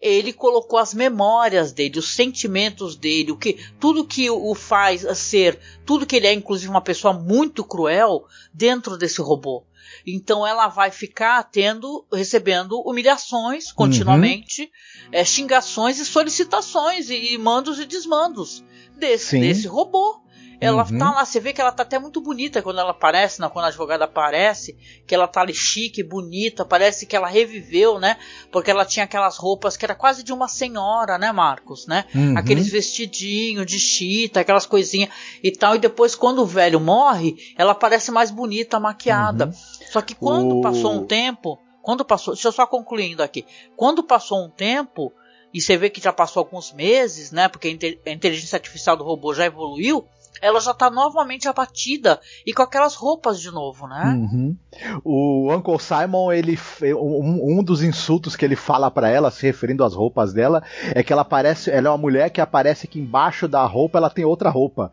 ele 0.00 0.32
colocou 0.32 0.78
as 0.78 0.92
memórias 0.94 1.72
dele, 1.72 1.98
os 1.98 2.14
sentimentos 2.14 2.96
dele, 2.96 3.32
o 3.32 3.36
que 3.36 3.58
tudo 3.78 4.06
que 4.06 4.30
o 4.30 4.54
faz 4.54 5.06
ser, 5.18 5.58
tudo 5.84 6.06
que 6.06 6.16
ele 6.16 6.26
é, 6.26 6.32
inclusive 6.32 6.70
uma 6.70 6.80
pessoa 6.80 7.12
muito 7.12 7.64
cruel, 7.64 8.26
dentro 8.52 8.96
desse 8.96 9.20
robô. 9.20 9.64
Então 10.06 10.46
ela 10.46 10.68
vai 10.68 10.90
ficar 10.90 11.42
tendo, 11.44 12.04
recebendo 12.12 12.80
humilhações 12.80 13.72
continuamente, 13.72 14.62
uhum. 14.62 15.08
é, 15.12 15.24
xingações 15.24 15.98
e 15.98 16.04
solicitações 16.04 17.08
e, 17.08 17.34
e 17.34 17.38
mandos 17.38 17.78
e 17.78 17.86
desmandos 17.86 18.64
desse, 18.96 19.38
desse 19.38 19.66
robô. 19.66 20.23
Ela 20.60 20.84
uhum. 20.84 20.98
tá 20.98 21.10
lá, 21.10 21.24
você 21.24 21.40
vê 21.40 21.52
que 21.52 21.60
ela 21.60 21.72
tá 21.72 21.82
até 21.82 21.98
muito 21.98 22.20
bonita 22.20 22.62
quando 22.62 22.78
ela 22.78 22.90
aparece, 22.90 23.40
né, 23.40 23.48
quando 23.48 23.64
a 23.64 23.68
advogada 23.68 24.04
aparece, 24.04 24.76
que 25.06 25.14
ela 25.14 25.26
tá 25.26 25.40
ali 25.40 25.54
chique, 25.54 26.02
bonita, 26.02 26.64
parece 26.64 27.06
que 27.06 27.16
ela 27.16 27.28
reviveu, 27.28 27.98
né? 27.98 28.16
Porque 28.50 28.70
ela 28.70 28.84
tinha 28.84 29.04
aquelas 29.04 29.36
roupas 29.36 29.76
que 29.76 29.84
era 29.84 29.94
quase 29.94 30.22
de 30.22 30.32
uma 30.32 30.48
senhora, 30.48 31.18
né, 31.18 31.32
Marcos, 31.32 31.86
né? 31.86 32.04
Uhum. 32.14 32.36
Aqueles 32.36 32.68
vestidinhos 32.68 33.66
de 33.66 33.78
chita, 33.78 34.40
aquelas 34.40 34.66
coisinhas 34.66 35.10
e 35.42 35.50
tal. 35.50 35.76
E 35.76 35.78
depois, 35.78 36.14
quando 36.14 36.42
o 36.42 36.46
velho 36.46 36.80
morre, 36.80 37.36
ela 37.56 37.74
parece 37.74 38.10
mais 38.10 38.30
bonita, 38.30 38.80
maquiada. 38.80 39.46
Uhum. 39.46 39.52
Só 39.90 40.00
que 40.00 40.14
quando 40.14 40.60
passou 40.60 40.92
um 40.92 41.06
tempo, 41.06 41.58
quando 41.82 42.04
passou, 42.04 42.34
deixa 42.34 42.48
eu 42.48 42.52
só 42.52 42.66
concluindo 42.66 43.22
aqui. 43.22 43.44
Quando 43.76 44.02
passou 44.02 44.44
um 44.44 44.50
tempo, 44.50 45.12
e 45.52 45.60
você 45.60 45.76
vê 45.76 45.88
que 45.88 46.00
já 46.00 46.12
passou 46.12 46.40
alguns 46.40 46.72
meses, 46.72 47.30
né? 47.30 47.48
Porque 47.48 47.68
a 48.06 48.10
inteligência 48.10 48.56
artificial 48.56 48.96
do 48.96 49.04
robô 49.04 49.32
já 49.32 49.44
evoluiu 49.44 50.04
ela 50.40 50.60
já 50.60 50.74
tá 50.74 50.90
novamente 50.90 51.48
abatida 51.48 52.20
e 52.46 52.52
com 52.52 52.62
aquelas 52.62 52.94
roupas 52.94 53.40
de 53.40 53.50
novo, 53.50 53.86
né? 53.86 54.04
Uhum. 54.04 54.56
O 55.04 55.52
Uncle 55.52 55.78
Simon, 55.78 56.32
ele 56.32 56.58
um, 56.82 57.58
um, 57.58 57.62
dos 57.62 57.82
insultos 57.82 58.36
que 58.36 58.44
ele 58.44 58.56
fala 58.56 58.90
para 58.90 59.08
ela, 59.08 59.30
se 59.30 59.46
referindo 59.46 59.84
às 59.84 59.94
roupas 59.94 60.32
dela, 60.32 60.62
é 60.94 61.02
que 61.02 61.12
ela 61.12 61.24
parece, 61.24 61.70
ela 61.70 61.88
é 61.88 61.90
uma 61.90 61.98
mulher 61.98 62.30
que 62.30 62.40
aparece 62.40 62.86
que 62.86 62.98
embaixo 62.98 63.46
da 63.48 63.64
roupa 63.64 63.98
ela 63.98 64.10
tem 64.10 64.24
outra 64.24 64.50
roupa. 64.50 64.92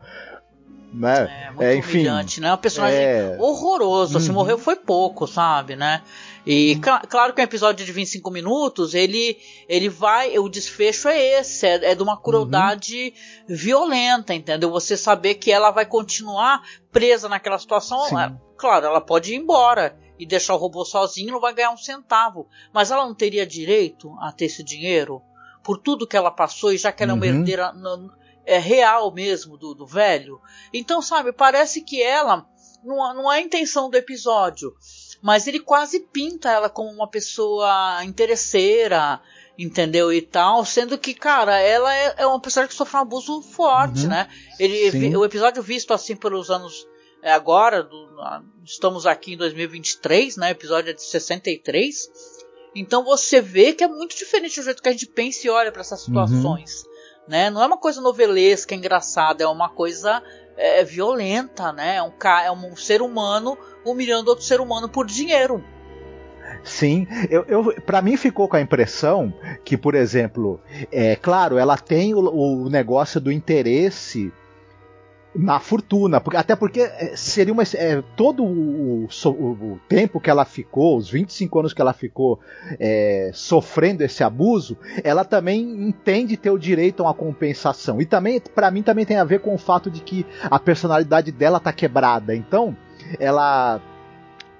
Né? 0.92 1.46
É, 1.46 1.50
muito 1.50 1.62
é, 1.62 1.76
enfim, 1.76 1.98
humilhante, 1.98 2.40
né? 2.40 2.52
Um 2.52 2.56
personagem 2.58 2.98
é... 2.98 3.36
horroroso, 3.40 4.18
assim, 4.18 4.28
uhum. 4.28 4.34
morreu 4.34 4.58
foi 4.58 4.76
pouco, 4.76 5.26
sabe, 5.26 5.74
né? 5.74 6.02
E 6.46 6.74
cl 6.74 7.06
claro 7.08 7.32
que 7.32 7.40
um 7.40 7.44
episódio 7.44 7.86
de 7.86 7.92
25 7.92 8.30
minutos, 8.30 8.94
ele, 8.94 9.38
ele 9.68 9.88
vai. 9.88 10.38
O 10.38 10.48
desfecho 10.48 11.08
é 11.08 11.40
esse, 11.40 11.66
é, 11.66 11.92
é 11.92 11.94
de 11.94 12.02
uma 12.02 12.20
crueldade 12.20 13.14
uhum. 13.48 13.56
violenta, 13.56 14.34
entendeu? 14.34 14.70
Você 14.70 14.96
saber 14.96 15.36
que 15.36 15.50
ela 15.52 15.70
vai 15.70 15.86
continuar 15.86 16.62
presa 16.90 17.28
naquela 17.28 17.58
situação. 17.58 18.18
É, 18.18 18.34
claro, 18.56 18.86
ela 18.86 19.00
pode 19.00 19.32
ir 19.32 19.36
embora 19.36 19.96
e 20.18 20.26
deixar 20.26 20.54
o 20.54 20.58
robô 20.58 20.84
sozinho 20.84 21.32
não 21.32 21.40
vai 21.40 21.54
ganhar 21.54 21.70
um 21.70 21.76
centavo. 21.76 22.46
Mas 22.72 22.90
ela 22.90 23.06
não 23.06 23.14
teria 23.14 23.46
direito 23.46 24.14
a 24.20 24.32
ter 24.32 24.46
esse 24.46 24.62
dinheiro 24.62 25.22
por 25.62 25.78
tudo 25.78 26.06
que 26.06 26.16
ela 26.16 26.30
passou 26.30 26.72
e 26.72 26.76
já 26.78 26.90
que 26.90 27.02
ela 27.02 27.12
é 27.12 27.14
uma 27.14 27.24
uhum. 27.24 27.34
herdeira 27.36 27.72
é, 28.44 28.58
real 28.58 29.12
mesmo 29.12 29.56
do, 29.56 29.74
do 29.74 29.86
velho. 29.86 30.40
Então, 30.72 31.00
sabe, 31.00 31.32
parece 31.32 31.82
que 31.82 32.02
ela. 32.02 32.46
Não, 32.84 32.96
não 33.14 33.32
é 33.32 33.38
a 33.38 33.40
intenção 33.40 33.88
do 33.88 33.96
episódio 33.96 34.74
mas 35.22 35.46
ele 35.46 35.60
quase 35.60 36.00
pinta 36.00 36.50
ela 36.50 36.68
como 36.68 36.90
uma 36.90 37.06
pessoa 37.06 38.04
interesseira, 38.04 39.20
entendeu? 39.56 40.12
E 40.12 40.20
tal, 40.20 40.64
sendo 40.64 40.98
que, 40.98 41.14
cara, 41.14 41.60
ela 41.60 41.94
é, 41.94 42.14
é 42.18 42.26
uma 42.26 42.40
pessoa 42.40 42.66
que 42.66 42.74
sofre 42.74 42.96
um 42.96 43.00
abuso 43.00 43.40
forte, 43.40 44.02
uhum. 44.02 44.08
né? 44.08 44.28
Ele, 44.58 45.16
o 45.16 45.24
episódio 45.24 45.62
visto 45.62 45.94
assim 45.94 46.16
pelos 46.16 46.50
anos 46.50 46.88
é, 47.22 47.32
agora, 47.32 47.84
do, 47.84 48.08
estamos 48.64 49.06
aqui 49.06 49.34
em 49.34 49.36
2023, 49.36 50.36
né? 50.38 50.50
Episódio 50.50 50.90
é 50.90 50.92
de 50.92 51.02
63. 51.02 52.10
Então 52.74 53.04
você 53.04 53.40
vê 53.40 53.72
que 53.72 53.84
é 53.84 53.88
muito 53.88 54.16
diferente 54.16 54.58
do 54.58 54.64
jeito 54.64 54.82
que 54.82 54.88
a 54.88 54.92
gente 54.92 55.06
pensa 55.06 55.46
e 55.46 55.50
olha 55.50 55.70
para 55.70 55.82
essas 55.82 56.00
uhum. 56.00 56.26
situações. 56.26 56.82
Uhum. 56.82 56.91
Né? 57.26 57.50
Não 57.50 57.62
é 57.62 57.66
uma 57.66 57.78
coisa 57.78 58.00
novelesca, 58.00 58.74
engraçada, 58.74 59.44
é 59.44 59.46
uma 59.46 59.68
coisa 59.68 60.22
é, 60.56 60.84
violenta, 60.84 61.72
né? 61.72 61.96
É 61.96 62.02
um, 62.02 62.12
é 62.44 62.52
um 62.52 62.76
ser 62.76 63.02
humano 63.02 63.56
humilhando 63.84 64.30
outro 64.30 64.44
ser 64.44 64.60
humano 64.60 64.88
por 64.88 65.06
dinheiro. 65.06 65.62
Sim, 66.62 67.08
eu, 67.28 67.44
eu 67.48 67.82
para 67.82 68.00
mim 68.00 68.16
ficou 68.16 68.48
com 68.48 68.56
a 68.56 68.60
impressão 68.60 69.32
que, 69.64 69.76
por 69.76 69.94
exemplo, 69.94 70.60
é 70.92 71.16
claro, 71.16 71.58
ela 71.58 71.76
tem 71.76 72.14
o, 72.14 72.20
o 72.20 72.68
negócio 72.70 73.20
do 73.20 73.32
interesse 73.32 74.32
na 75.34 75.58
fortuna, 75.58 76.22
até 76.34 76.54
porque 76.54 76.80
é, 76.80 77.16
seria 77.16 77.52
uma 77.52 77.62
é, 77.62 78.02
todo 78.16 78.44
o, 78.44 79.06
o, 79.06 79.30
o, 79.30 79.80
tempo 79.88 80.20
que 80.20 80.28
ela 80.28 80.44
ficou, 80.44 80.96
os 80.96 81.10
25 81.10 81.58
anos 81.58 81.72
que 81.72 81.80
ela 81.80 81.94
ficou 81.94 82.38
é, 82.78 83.30
sofrendo 83.32 84.02
esse 84.02 84.22
abuso, 84.22 84.76
ela 85.02 85.24
também 85.24 85.88
entende 85.88 86.36
ter 86.36 86.50
o 86.50 86.58
direito 86.58 87.00
a 87.00 87.06
uma 87.06 87.14
compensação. 87.14 88.00
E 88.00 88.04
também, 88.04 88.40
para 88.40 88.70
mim, 88.70 88.82
também 88.82 89.06
tem 89.06 89.16
a 89.16 89.24
ver 89.24 89.40
com 89.40 89.54
o 89.54 89.58
fato 89.58 89.90
de 89.90 90.00
que 90.00 90.26
a 90.44 90.58
personalidade 90.58 91.32
dela 91.32 91.58
tá 91.58 91.72
quebrada. 91.72 92.34
Então, 92.34 92.76
ela 93.18 93.80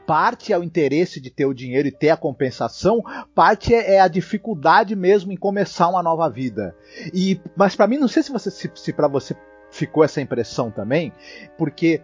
parte 0.06 0.52
é 0.52 0.58
o 0.58 0.64
interesse 0.64 1.20
de 1.20 1.30
ter 1.30 1.46
o 1.46 1.54
dinheiro 1.54 1.86
e 1.86 1.92
ter 1.92 2.10
a 2.10 2.16
compensação, 2.16 3.02
parte 3.34 3.74
é, 3.74 3.94
é 3.94 4.00
a 4.00 4.08
dificuldade 4.08 4.96
mesmo 4.96 5.32
em 5.32 5.36
começar 5.36 5.88
uma 5.88 6.02
nova 6.02 6.28
vida. 6.28 6.74
E 7.14 7.40
mas 7.54 7.76
para 7.76 7.86
mim 7.86 7.98
não 7.98 8.08
sei 8.08 8.22
se 8.22 8.32
você 8.32 8.50
se, 8.50 8.70
se 8.74 8.92
para 8.92 9.06
você 9.06 9.34
ficou 9.72 10.04
essa 10.04 10.20
impressão 10.20 10.70
também, 10.70 11.12
porque 11.58 12.00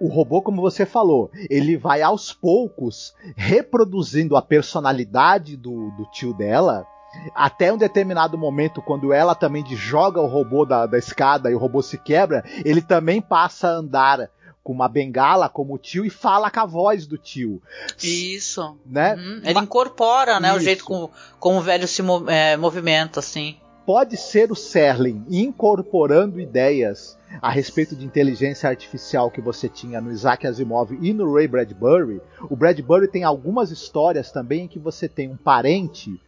o 0.00 0.08
robô, 0.08 0.42
como 0.42 0.60
você 0.60 0.84
falou, 0.84 1.30
ele 1.48 1.76
vai 1.76 2.02
aos 2.02 2.32
poucos 2.32 3.14
reproduzindo 3.36 4.36
a 4.36 4.42
personalidade 4.42 5.56
do, 5.56 5.90
do 5.92 6.06
tio 6.06 6.32
dela. 6.32 6.86
Até 7.34 7.72
um 7.72 7.76
determinado 7.76 8.38
momento, 8.38 8.80
quando 8.80 9.12
ela 9.12 9.34
também 9.34 9.64
joga 9.76 10.20
o 10.20 10.26
robô 10.26 10.64
da, 10.64 10.86
da 10.86 10.96
escada 10.96 11.50
e 11.50 11.54
o 11.54 11.58
robô 11.58 11.82
se 11.82 11.98
quebra, 11.98 12.42
ele 12.64 12.80
também 12.80 13.20
passa 13.20 13.68
a 13.68 13.72
andar 13.72 14.30
com 14.62 14.72
uma 14.72 14.88
bengala 14.88 15.48
como 15.48 15.74
o 15.74 15.78
tio 15.78 16.04
e 16.04 16.10
fala 16.10 16.50
com 16.50 16.60
a 16.60 16.66
voz 16.66 17.06
do 17.06 17.18
tio. 17.18 17.60
Isso. 18.02 18.78
Né? 18.86 19.14
Uhum. 19.14 19.40
Ele 19.44 19.58
incorpora, 19.58 20.38
né, 20.38 20.54
o 20.54 20.60
jeito 20.60 20.84
como, 20.84 21.10
como 21.38 21.58
o 21.58 21.62
velho 21.62 21.88
se 21.88 22.02
é, 22.28 22.56
movimenta, 22.56 23.20
assim. 23.20 23.59
Pode 23.86 24.16
ser 24.16 24.52
o 24.52 24.54
Serling 24.54 25.24
incorporando 25.28 26.40
ideias 26.40 27.18
a 27.40 27.50
respeito 27.50 27.96
de 27.96 28.04
inteligência 28.04 28.68
artificial 28.68 29.30
que 29.30 29.40
você 29.40 29.68
tinha 29.68 30.00
no 30.00 30.10
Isaac 30.12 30.46
Asimov 30.46 30.92
e 31.00 31.12
no 31.12 31.32
Ray 31.32 31.48
Bradbury. 31.48 32.20
O 32.48 32.56
Bradbury 32.56 33.08
tem 33.08 33.24
algumas 33.24 33.70
histórias 33.70 34.30
também 34.30 34.64
em 34.64 34.68
que 34.68 34.78
você 34.78 35.08
tem 35.08 35.30
um 35.30 35.36
parente 35.36 36.20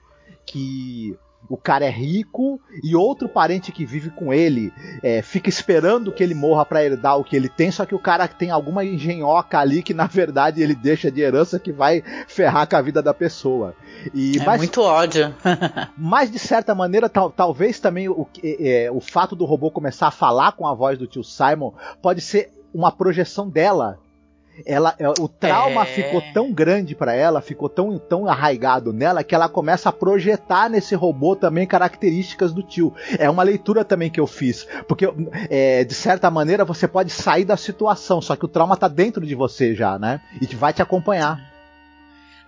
que 0.46 1.16
o 1.48 1.56
cara 1.56 1.84
é 1.84 1.90
rico 1.90 2.60
e 2.82 2.96
outro 2.96 3.28
parente 3.28 3.72
que 3.72 3.84
vive 3.84 4.10
com 4.10 4.32
ele 4.32 4.72
é, 5.02 5.22
fica 5.22 5.48
esperando 5.48 6.12
que 6.12 6.22
ele 6.22 6.34
morra 6.34 6.64
para 6.64 6.84
herdar 6.84 7.18
o 7.18 7.24
que 7.24 7.36
ele 7.36 7.48
tem, 7.48 7.70
só 7.70 7.84
que 7.84 7.94
o 7.94 7.98
cara 7.98 8.26
tem 8.26 8.50
alguma 8.50 8.84
engenhoca 8.84 9.58
ali 9.58 9.82
que 9.82 9.92
na 9.92 10.06
verdade 10.06 10.62
ele 10.62 10.74
deixa 10.74 11.10
de 11.10 11.20
herança 11.20 11.58
que 11.58 11.72
vai 11.72 12.02
ferrar 12.26 12.68
com 12.68 12.76
a 12.76 12.82
vida 12.82 13.02
da 13.02 13.12
pessoa. 13.12 13.74
E, 14.14 14.38
é 14.38 14.44
mas, 14.44 14.58
muito 14.58 14.82
ódio. 14.82 15.34
mas 15.96 16.30
de 16.30 16.38
certa 16.38 16.74
maneira, 16.74 17.08
tal, 17.08 17.30
talvez 17.30 17.78
também 17.78 18.08
o, 18.08 18.26
é, 18.42 18.90
o 18.90 19.00
fato 19.00 19.36
do 19.36 19.44
robô 19.44 19.70
começar 19.70 20.08
a 20.08 20.12
falar 20.12 20.52
com 20.52 20.66
a 20.66 20.74
voz 20.74 20.98
do 20.98 21.06
tio 21.06 21.22
Simon 21.22 21.72
pode 22.00 22.20
ser 22.20 22.52
uma 22.72 22.90
projeção 22.90 23.48
dela 23.48 23.98
ela, 24.66 24.94
é, 24.98 25.08
o 25.08 25.28
trauma 25.28 25.82
é... 25.82 25.86
ficou 25.86 26.22
tão 26.32 26.52
grande 26.52 26.94
para 26.94 27.14
ela, 27.14 27.40
ficou 27.40 27.68
tão, 27.68 27.98
tão 27.98 28.26
arraigado 28.26 28.92
nela 28.92 29.24
que 29.24 29.34
ela 29.34 29.48
começa 29.48 29.88
a 29.88 29.92
projetar 29.92 30.68
nesse 30.68 30.94
robô 30.94 31.34
também 31.34 31.66
características 31.66 32.52
do 32.52 32.62
tio. 32.62 32.92
É 33.18 33.28
uma 33.28 33.42
leitura 33.42 33.84
também 33.84 34.10
que 34.10 34.20
eu 34.20 34.26
fiz, 34.26 34.66
porque 34.86 35.12
é, 35.48 35.84
de 35.84 35.94
certa 35.94 36.30
maneira 36.30 36.64
você 36.64 36.86
pode 36.86 37.10
sair 37.10 37.44
da 37.44 37.56
situação, 37.56 38.20
só 38.20 38.36
que 38.36 38.44
o 38.44 38.48
trauma 38.48 38.76
tá 38.76 38.88
dentro 38.88 39.24
de 39.26 39.34
você 39.34 39.74
já, 39.74 39.98
né? 39.98 40.20
E 40.40 40.46
vai 40.54 40.72
te 40.72 40.82
acompanhar. 40.82 41.51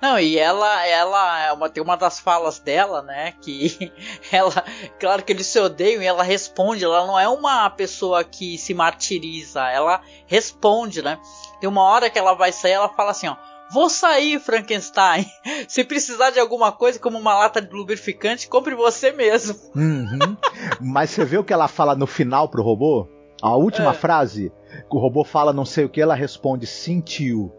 Não, 0.05 0.21
e 0.21 0.39
ela, 0.39 0.87
ela 0.87 1.41
é 1.47 1.53
uma, 1.55 1.71
tem 1.71 1.83
uma 1.83 1.97
das 1.97 2.21
falas 2.21 2.59
dela, 2.59 3.01
né? 3.01 3.33
Que 3.41 3.91
ela, 4.31 4.63
claro 5.01 5.23
que 5.23 5.33
eles 5.33 5.47
se 5.47 5.59
odeiam 5.59 6.03
e 6.03 6.07
ela 6.07 6.23
responde. 6.23 6.85
Ela 6.85 7.07
não 7.07 7.19
é 7.19 7.27
uma 7.27 7.71
pessoa 7.71 8.23
que 8.23 8.59
se 8.59 8.75
martiriza, 8.75 9.63
ela 9.63 10.03
responde, 10.27 11.01
né? 11.01 11.19
Tem 11.59 11.71
uma 11.71 11.83
hora 11.85 12.11
que 12.11 12.19
ela 12.19 12.35
vai 12.35 12.53
sair, 12.53 12.73
ela 12.73 12.91
fala 12.91 13.13
assim, 13.13 13.29
ó. 13.29 13.37
Vou 13.73 13.89
sair, 13.89 14.39
Frankenstein. 14.39 15.25
Se 15.67 15.83
precisar 15.83 16.29
de 16.31 16.39
alguma 16.39 16.71
coisa, 16.71 16.99
como 16.99 17.19
uma 17.19 17.35
lata 17.39 17.63
de 17.63 17.75
lubrificante, 17.75 18.47
compre 18.47 18.75
você 18.75 19.11
mesmo. 19.11 19.59
Uhum. 19.75 20.37
Mas 20.83 21.11
você 21.11 21.25
vê 21.25 21.39
o 21.39 21.45
que 21.45 21.53
ela 21.53 21.67
fala 21.67 21.97
no 21.97 22.07
final 22.07 22.47
pro 22.47 22.63
robô? 22.63 23.09
A 23.41 23.57
última 23.57 23.93
é. 23.93 23.95
frase, 23.95 24.53
que 24.69 24.97
o 24.97 25.01
robô 25.01 25.25
fala 25.25 25.51
não 25.51 25.65
sei 25.65 25.87
o 25.87 25.89
que, 25.89 26.03
ela 26.03 26.15
responde 26.15 26.67
sentiu. 26.67 27.51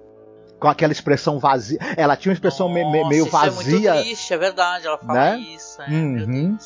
Com 0.59 0.67
aquela 0.67 0.93
expressão 0.93 1.39
vazia. 1.39 1.77
Ela 1.97 2.15
tinha 2.15 2.31
uma 2.31 2.35
expressão 2.35 2.69
Nossa, 2.69 2.91
me, 2.91 3.09
meio 3.09 3.25
vazia. 3.25 3.91
É 3.91 3.93
muito 3.93 4.03
triste, 4.03 4.33
é 4.33 4.37
verdade, 4.37 4.87
ela 4.87 4.97
fala 4.97 5.13
né? 5.13 5.39
isso. 5.39 5.81
É, 5.81 5.89
uhum. 5.89 6.57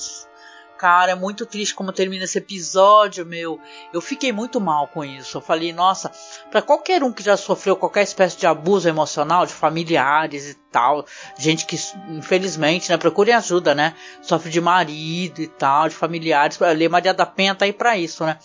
Cara, 0.80 1.12
é 1.12 1.16
muito 1.16 1.46
triste 1.46 1.76
como 1.76 1.92
termina 1.92 2.24
esse 2.24 2.38
episódio, 2.38 3.26
meu. 3.26 3.60
Eu 3.92 4.00
fiquei 4.00 4.32
muito 4.32 4.62
mal 4.62 4.88
com 4.88 5.04
isso. 5.04 5.36
Eu 5.36 5.42
falei, 5.42 5.74
nossa, 5.74 6.10
para 6.50 6.62
qualquer 6.62 7.04
um 7.04 7.12
que 7.12 7.22
já 7.22 7.36
sofreu 7.36 7.76
qualquer 7.76 8.04
espécie 8.04 8.38
de 8.38 8.48
abuso 8.48 8.88
emocional, 8.88 9.46
de 9.46 9.52
familiares 9.52 10.50
e 10.50 10.54
tal, 10.72 11.06
gente 11.38 11.66
que, 11.66 11.76
infelizmente, 12.08 12.90
né, 12.90 12.98
procurem 12.98 13.34
ajuda, 13.34 13.76
né? 13.76 13.94
Sofre 14.22 14.50
de 14.50 14.62
marido 14.62 15.42
e 15.42 15.48
tal, 15.48 15.90
de 15.90 15.96
familiares. 15.96 16.58
Lei 16.58 16.88
Maria 16.88 17.14
da 17.14 17.26
Penha 17.26 17.54
tá 17.54 17.66
aí 17.66 17.74
pra 17.74 17.98
isso, 17.98 18.24
né? 18.24 18.40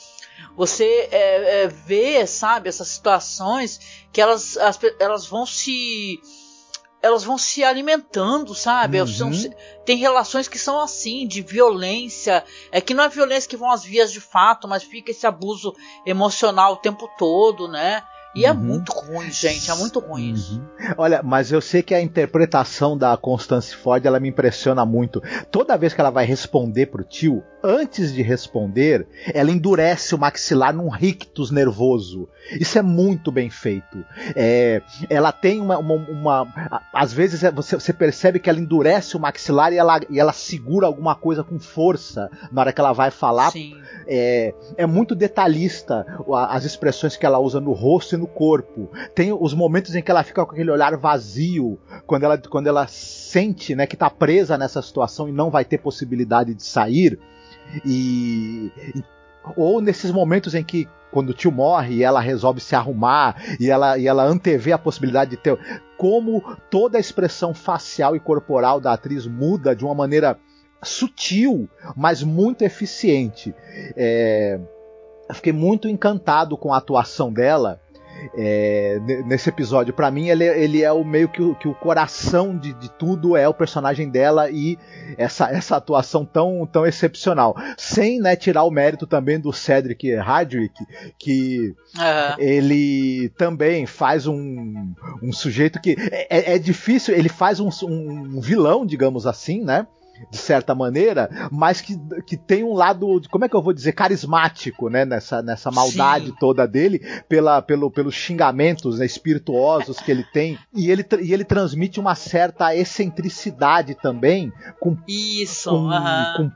Você 0.57 1.09
é, 1.11 1.63
é, 1.63 1.69
vê, 1.69 2.27
sabe, 2.27 2.69
essas 2.69 2.89
situações 2.89 4.05
que 4.13 4.21
elas, 4.21 4.57
as, 4.57 4.79
elas 5.01 5.27
vão 5.27 5.45
se 5.45 6.21
elas 7.03 7.23
vão 7.23 7.37
se 7.37 7.63
alimentando, 7.63 8.55
sabe? 8.55 8.99
Uhum. 8.99 9.07
São, 9.07 9.31
tem 9.85 9.99
relações 9.99 10.49
que 10.49 10.59
são 10.59 10.81
assim, 10.81 11.27
de 11.27 11.43
violência. 11.43 12.43
É 12.73 12.81
que 12.81 12.95
não 12.95 13.05
é 13.05 13.11
violência 13.11 13.49
que 13.49 13.59
vão 13.59 13.71
às 13.71 13.85
vias 13.85 14.11
de 14.11 14.21
fato, 14.21 14.67
mas 14.67 14.83
fica 14.83 15.11
esse 15.11 15.27
abuso 15.27 15.75
emocional 16.07 16.73
o 16.73 16.79
tempo 16.79 17.07
todo, 17.19 17.69
né? 17.69 18.03
E 18.35 18.45
é 18.45 18.53
uhum. 18.53 18.59
é 18.59 18.61
muito 18.61 18.93
ruim, 18.93 19.31
gente, 19.31 19.71
é 19.71 19.75
muito 19.75 20.01
ruim 20.01 20.29
uhum. 20.29 20.35
isso. 20.35 20.63
Olha, 20.97 21.23
mas 21.23 21.53
eu 21.53 21.61
sei 21.61 21.83
que 21.83 21.95
a 21.95 22.01
interpretação 22.01 22.97
da 22.99 23.17
Constance 23.17 23.75
Ford, 23.75 24.05
ela 24.05 24.19
me 24.19 24.29
impressiona 24.29 24.85
muito. 24.85 25.23
Toda 25.51 25.77
vez 25.77 25.95
que 25.95 26.01
ela 26.01 26.11
vai 26.11 26.25
responder 26.25 26.87
pro 26.87 27.05
tio, 27.05 27.43
antes 27.63 28.13
de 28.13 28.21
responder, 28.21 29.07
ela 29.33 29.51
endurece 29.51 30.15
o 30.15 30.19
maxilar 30.19 30.75
num 30.75 30.91
rictus 30.91 31.51
nervoso. 31.51 32.29
Isso 32.61 32.79
é 32.79 32.83
muito 32.83 33.33
bem 33.33 33.49
feito. 33.49 34.05
É, 34.37 34.83
ela 35.09 35.33
tem 35.33 35.61
uma, 35.61 35.79
uma, 35.79 35.95
uma 35.95 36.83
às 36.93 37.13
vezes 37.13 37.43
é, 37.43 37.51
você, 37.51 37.77
você, 37.77 37.93
percebe 37.93 38.39
que 38.39 38.51
ela 38.51 38.59
endurece 38.59 39.17
o 39.17 39.21
maxilar 39.21 39.73
e 39.73 39.79
ela, 39.79 40.01
e 40.11 40.21
ela 40.21 40.33
segura 40.33 40.87
alguma 40.87 41.15
coisa 41.15 41.43
com 41.43 41.59
força 41.59 42.31
na 42.53 42.61
hora 42.61 42.73
que 42.73 42.81
ela 42.81 42.93
vai 42.93 43.11
falar. 43.11 43.51
Sim. 43.51 43.75
É, 44.07 44.53
é 44.77 44.87
muito 44.87 45.15
detalhista 45.15 46.05
as 46.49 46.65
expressões 46.65 47.17
que 47.17 47.25
ela 47.25 47.39
usa 47.39 47.61
no 47.61 47.73
rosto 47.73 48.15
e 48.15 48.19
no 48.19 48.24
corpo. 48.27 48.91
Tem 49.15 49.33
os 49.33 49.55
momentos 49.55 49.95
em 49.95 50.03
que 50.03 50.11
ela 50.11 50.23
fica 50.23 50.45
com 50.45 50.53
aquele 50.53 50.71
olhar 50.71 50.97
vazio, 50.97 51.79
quando 52.07 52.25
ela, 52.25 52.39
quando 52.39 52.67
ela 52.67 52.87
sente 52.87 53.75
né, 53.75 53.87
que 53.87 53.95
está 53.95 54.11
presa 54.11 54.59
nessa 54.59 54.83
situação 54.83 55.29
e 55.29 55.33
não 55.33 55.51
vai 55.51 55.65
ter 55.65 55.79
possibilidade 55.79 56.55
de 56.55 56.63
sair. 56.63 57.19
E, 57.85 58.71
ou 59.57 59.81
nesses 59.81 60.11
momentos 60.11 60.55
em 60.55 60.65
que 60.65 60.89
quando 61.11 61.31
o 61.31 61.35
tio 61.35 61.53
morre 61.53 61.97
e 61.97 62.03
ela 62.03 62.21
resolve 62.21 62.61
se 62.61 62.75
arrumar 62.75 63.37
e 63.61 63.71
ela, 63.71 63.97
e 63.97 64.09
ela 64.09 64.25
antevê 64.25 64.73
a 64.73 64.79
possibilidade 64.79 65.31
de 65.31 65.37
ter. 65.37 65.57
Como 65.97 66.43
toda 66.69 66.99
a 66.99 67.01
expressão 67.01 67.55
facial 67.55 68.17
e 68.17 68.21
corporal 68.21 68.81
da 68.81 68.93
atriz 68.93 69.27
muda 69.27 69.77
de 69.77 69.85
uma 69.85 69.95
maneira 69.95 70.39
sutil, 70.83 71.69
mas 71.97 72.23
muito 72.23 72.63
eficiente. 72.63 73.55
É, 73.97 74.59
fiquei 75.33 75.53
muito 75.53 75.89
encantado 75.89 76.57
com 76.57 76.75
a 76.75 76.79
atuação 76.79 77.33
dela 77.33 77.81
é, 78.37 79.01
nesse 79.27 79.49
episódio. 79.49 79.93
Para 79.93 80.11
mim, 80.11 80.29
ele, 80.29 80.45
ele, 80.45 80.83
é 80.83 80.93
o 80.93 81.05
meio 81.05 81.29
que 81.29 81.43
o, 81.43 81.55
que 81.55 81.69
o 81.69 81.75
coração 81.75 82.57
de, 82.57 82.73
de, 82.75 82.91
tudo 82.91 83.37
é 83.37 83.49
o 83.49 83.55
personagem 83.55 84.09
dela 84.09 84.51
e 84.51 84.79
essa, 85.17 85.51
essa 85.51 85.77
atuação 85.77 86.25
tão, 86.25 86.67
tão 86.67 86.87
excepcional. 86.87 87.55
Sem 87.77 88.21
né, 88.21 88.37
tirar 88.37 88.65
o 88.65 88.71
mérito 88.71 89.07
também 89.07 89.39
do 89.39 89.53
Cedric 89.53 90.15
Hardwick, 90.15 90.75
que 91.19 91.75
uhum. 91.97 92.35
ele 92.39 93.31
também 93.37 93.87
faz 93.87 94.27
um, 94.27 94.93
um 95.23 95.33
sujeito 95.33 95.81
que 95.81 95.97
é, 96.11 96.55
é 96.55 96.59
difícil, 96.59 97.15
ele 97.15 97.29
faz 97.29 97.61
um, 97.61 97.69
um 97.83 98.41
vilão, 98.41 98.87
digamos 98.87 99.27
assim, 99.27 99.63
né? 99.63 99.87
De 100.31 100.39
certa 100.39 100.75
maneira, 100.75 101.29
mas 101.51 101.81
que, 101.81 101.99
que 102.27 102.37
tem 102.37 102.63
um 102.65 102.75
lado, 102.75 103.21
como 103.31 103.45
é 103.45 103.49
que 103.49 103.57
eu 103.57 103.63
vou 103.63 103.73
dizer, 103.73 103.93
carismático, 103.93 104.89
né, 104.89 105.05
nessa, 105.05 105.43
nessa 105.43 105.71
maldade 105.71 106.27
Sim. 106.27 106.37
toda 106.39 106.67
dele, 106.67 107.01
pela, 107.29 107.61
pelo, 107.61 107.91
pelos 107.91 108.15
xingamentos 108.15 108.99
né, 108.99 109.07
espirituosos 109.07 109.99
que 109.99 110.11
ele 110.11 110.25
tem, 110.33 110.59
e 110.73 110.91
ele, 110.91 111.05
e 111.21 111.33
ele 111.33 111.45
transmite 111.45 111.99
uma 111.99 112.15
certa 112.15 112.75
excentricidade 112.75 113.95
também, 113.95 114.53
com 114.81 114.97
isso, 115.07 115.71
com, 115.71 115.91
com, 116.37 116.51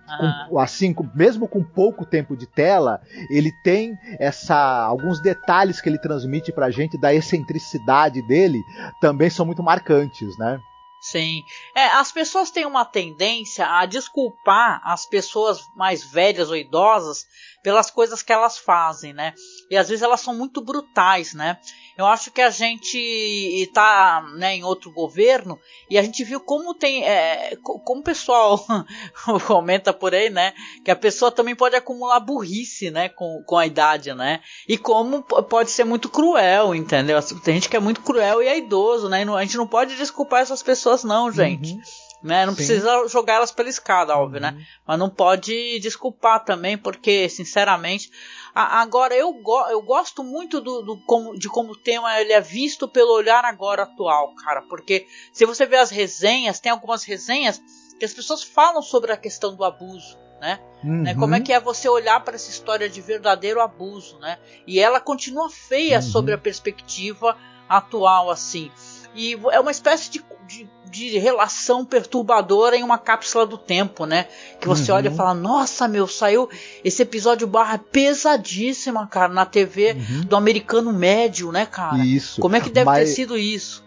com, 0.50 0.58
assim, 0.58 0.94
mesmo 1.14 1.48
com 1.48 1.62
pouco 1.62 2.04
tempo 2.04 2.36
de 2.36 2.46
tela, 2.46 3.00
ele 3.30 3.52
tem 3.62 3.96
essa 4.18 4.56
alguns 4.84 5.20
detalhes 5.20 5.80
que 5.80 5.88
ele 5.88 5.98
transmite 5.98 6.52
pra 6.52 6.70
gente 6.70 6.98
da 6.98 7.12
excentricidade 7.12 8.22
dele, 8.26 8.58
também 9.00 9.30
são 9.30 9.44
muito 9.44 9.62
marcantes, 9.62 10.36
né? 10.38 10.58
Sim. 11.00 11.44
É, 11.74 11.86
as 11.86 12.10
pessoas 12.10 12.50
têm 12.50 12.66
uma 12.66 12.84
tendência 12.84 13.66
a 13.66 13.86
desculpar 13.86 14.80
as 14.84 15.06
pessoas 15.06 15.60
mais 15.76 16.02
velhas 16.04 16.50
ou 16.50 16.56
idosas 16.56 17.26
pelas 17.62 17.90
coisas 17.90 18.22
que 18.22 18.32
elas 18.32 18.58
fazem, 18.58 19.12
né? 19.12 19.34
E 19.70 19.76
às 19.76 19.88
vezes 19.88 20.02
elas 20.02 20.20
são 20.20 20.34
muito 20.34 20.60
brutais, 20.60 21.34
né? 21.34 21.58
Eu 21.98 22.06
acho 22.06 22.30
que 22.30 22.40
a 22.40 22.50
gente 22.50 22.96
está 22.96 24.24
né, 24.36 24.54
em 24.54 24.62
outro 24.62 24.92
governo 24.92 25.58
e 25.90 25.98
a 25.98 26.02
gente 26.02 26.22
viu 26.22 26.38
como 26.40 26.72
tem, 26.72 27.04
é, 27.04 27.56
como 27.60 28.00
o 28.00 28.04
pessoal 28.04 28.64
comenta 29.48 29.92
por 29.92 30.14
aí, 30.14 30.30
né, 30.30 30.52
que 30.84 30.92
a 30.92 30.96
pessoa 30.96 31.32
também 31.32 31.56
pode 31.56 31.74
acumular 31.74 32.20
burrice, 32.20 32.88
né, 32.92 33.08
com, 33.08 33.42
com 33.44 33.58
a 33.58 33.66
idade, 33.66 34.14
né? 34.14 34.40
E 34.68 34.78
como 34.78 35.22
pode 35.22 35.72
ser 35.72 35.82
muito 35.82 36.08
cruel, 36.08 36.72
entendeu? 36.72 37.20
Tem 37.42 37.54
gente 37.54 37.68
que 37.68 37.76
é 37.76 37.80
muito 37.80 38.00
cruel 38.02 38.42
e 38.42 38.46
é 38.46 38.56
idoso, 38.58 39.08
né? 39.08 39.24
E 39.24 39.28
a 39.28 39.42
gente 39.42 39.56
não 39.56 39.66
pode 39.66 39.96
desculpar 39.96 40.42
essas 40.42 40.62
pessoas, 40.62 41.02
não, 41.02 41.32
gente. 41.32 41.72
Uhum. 41.72 41.80
Né? 42.22 42.44
Não 42.44 42.52
Sim. 42.52 42.56
precisa 42.56 43.06
jogar 43.08 43.34
elas 43.34 43.52
pela 43.52 43.68
escada, 43.68 44.16
óbvio, 44.16 44.40
né? 44.40 44.50
uhum. 44.50 44.58
né? 44.58 44.66
Mas 44.86 44.98
não 44.98 45.08
pode 45.08 45.78
desculpar 45.78 46.44
também, 46.44 46.76
porque, 46.76 47.28
sinceramente, 47.28 48.10
a, 48.54 48.80
agora 48.80 49.14
eu, 49.14 49.32
go, 49.34 49.60
eu 49.68 49.80
gosto 49.80 50.24
muito 50.24 50.60
do, 50.60 50.82
do 50.82 50.96
como, 51.04 51.38
de 51.38 51.48
como 51.48 51.72
o 51.72 51.76
tema 51.76 52.20
ele 52.20 52.32
é 52.32 52.40
visto 52.40 52.88
pelo 52.88 53.12
olhar 53.12 53.44
agora 53.44 53.84
atual, 53.84 54.34
cara. 54.34 54.62
Porque 54.62 55.06
se 55.32 55.46
você 55.46 55.64
ver 55.64 55.76
as 55.76 55.90
resenhas, 55.90 56.58
tem 56.58 56.72
algumas 56.72 57.04
resenhas 57.04 57.62
que 57.98 58.04
as 58.04 58.12
pessoas 58.12 58.42
falam 58.42 58.82
sobre 58.82 59.12
a 59.12 59.16
questão 59.16 59.54
do 59.54 59.64
abuso. 59.64 60.18
Né? 60.40 60.60
Uhum. 60.84 61.02
né? 61.02 61.14
Como 61.14 61.34
é 61.34 61.40
que 61.40 61.52
é 61.52 61.58
você 61.58 61.88
olhar 61.88 62.20
para 62.20 62.36
essa 62.36 62.50
história 62.50 62.88
de 62.88 63.00
verdadeiro 63.00 63.60
abuso, 63.60 64.18
né? 64.20 64.38
E 64.66 64.78
ela 64.78 65.00
continua 65.00 65.50
feia 65.50 65.96
uhum. 65.96 66.02
sobre 66.02 66.32
a 66.32 66.38
perspectiva 66.38 67.36
atual, 67.68 68.30
assim. 68.30 68.70
E 69.14 69.32
é 69.50 69.58
uma 69.58 69.72
espécie 69.72 70.10
de, 70.10 70.20
de, 70.48 70.68
de, 70.90 71.18
relação 71.18 71.84
perturbadora 71.84 72.76
em 72.76 72.82
uma 72.82 72.96
cápsula 72.96 73.46
do 73.46 73.58
tempo, 73.58 74.06
né? 74.06 74.26
Que 74.58 74.66
você 74.66 74.90
uhum. 74.90 74.96
olha 74.96 75.08
e 75.08 75.14
fala, 75.14 75.34
nossa, 75.34 75.86
meu, 75.86 76.08
saiu 76.08 76.48
esse 76.82 77.02
episódio 77.02 77.46
barra 77.46 77.78
pesadíssima, 77.78 79.06
cara, 79.06 79.32
na 79.32 79.44
TV 79.44 79.92
uhum. 79.92 80.20
do 80.22 80.34
americano 80.34 80.92
médio, 80.92 81.52
né, 81.52 81.66
cara? 81.66 82.04
Isso. 82.04 82.40
Como 82.40 82.56
é 82.56 82.60
que 82.60 82.70
deve 82.70 82.86
Mas... 82.86 83.10
ter 83.10 83.14
sido 83.14 83.36
isso? 83.36 83.86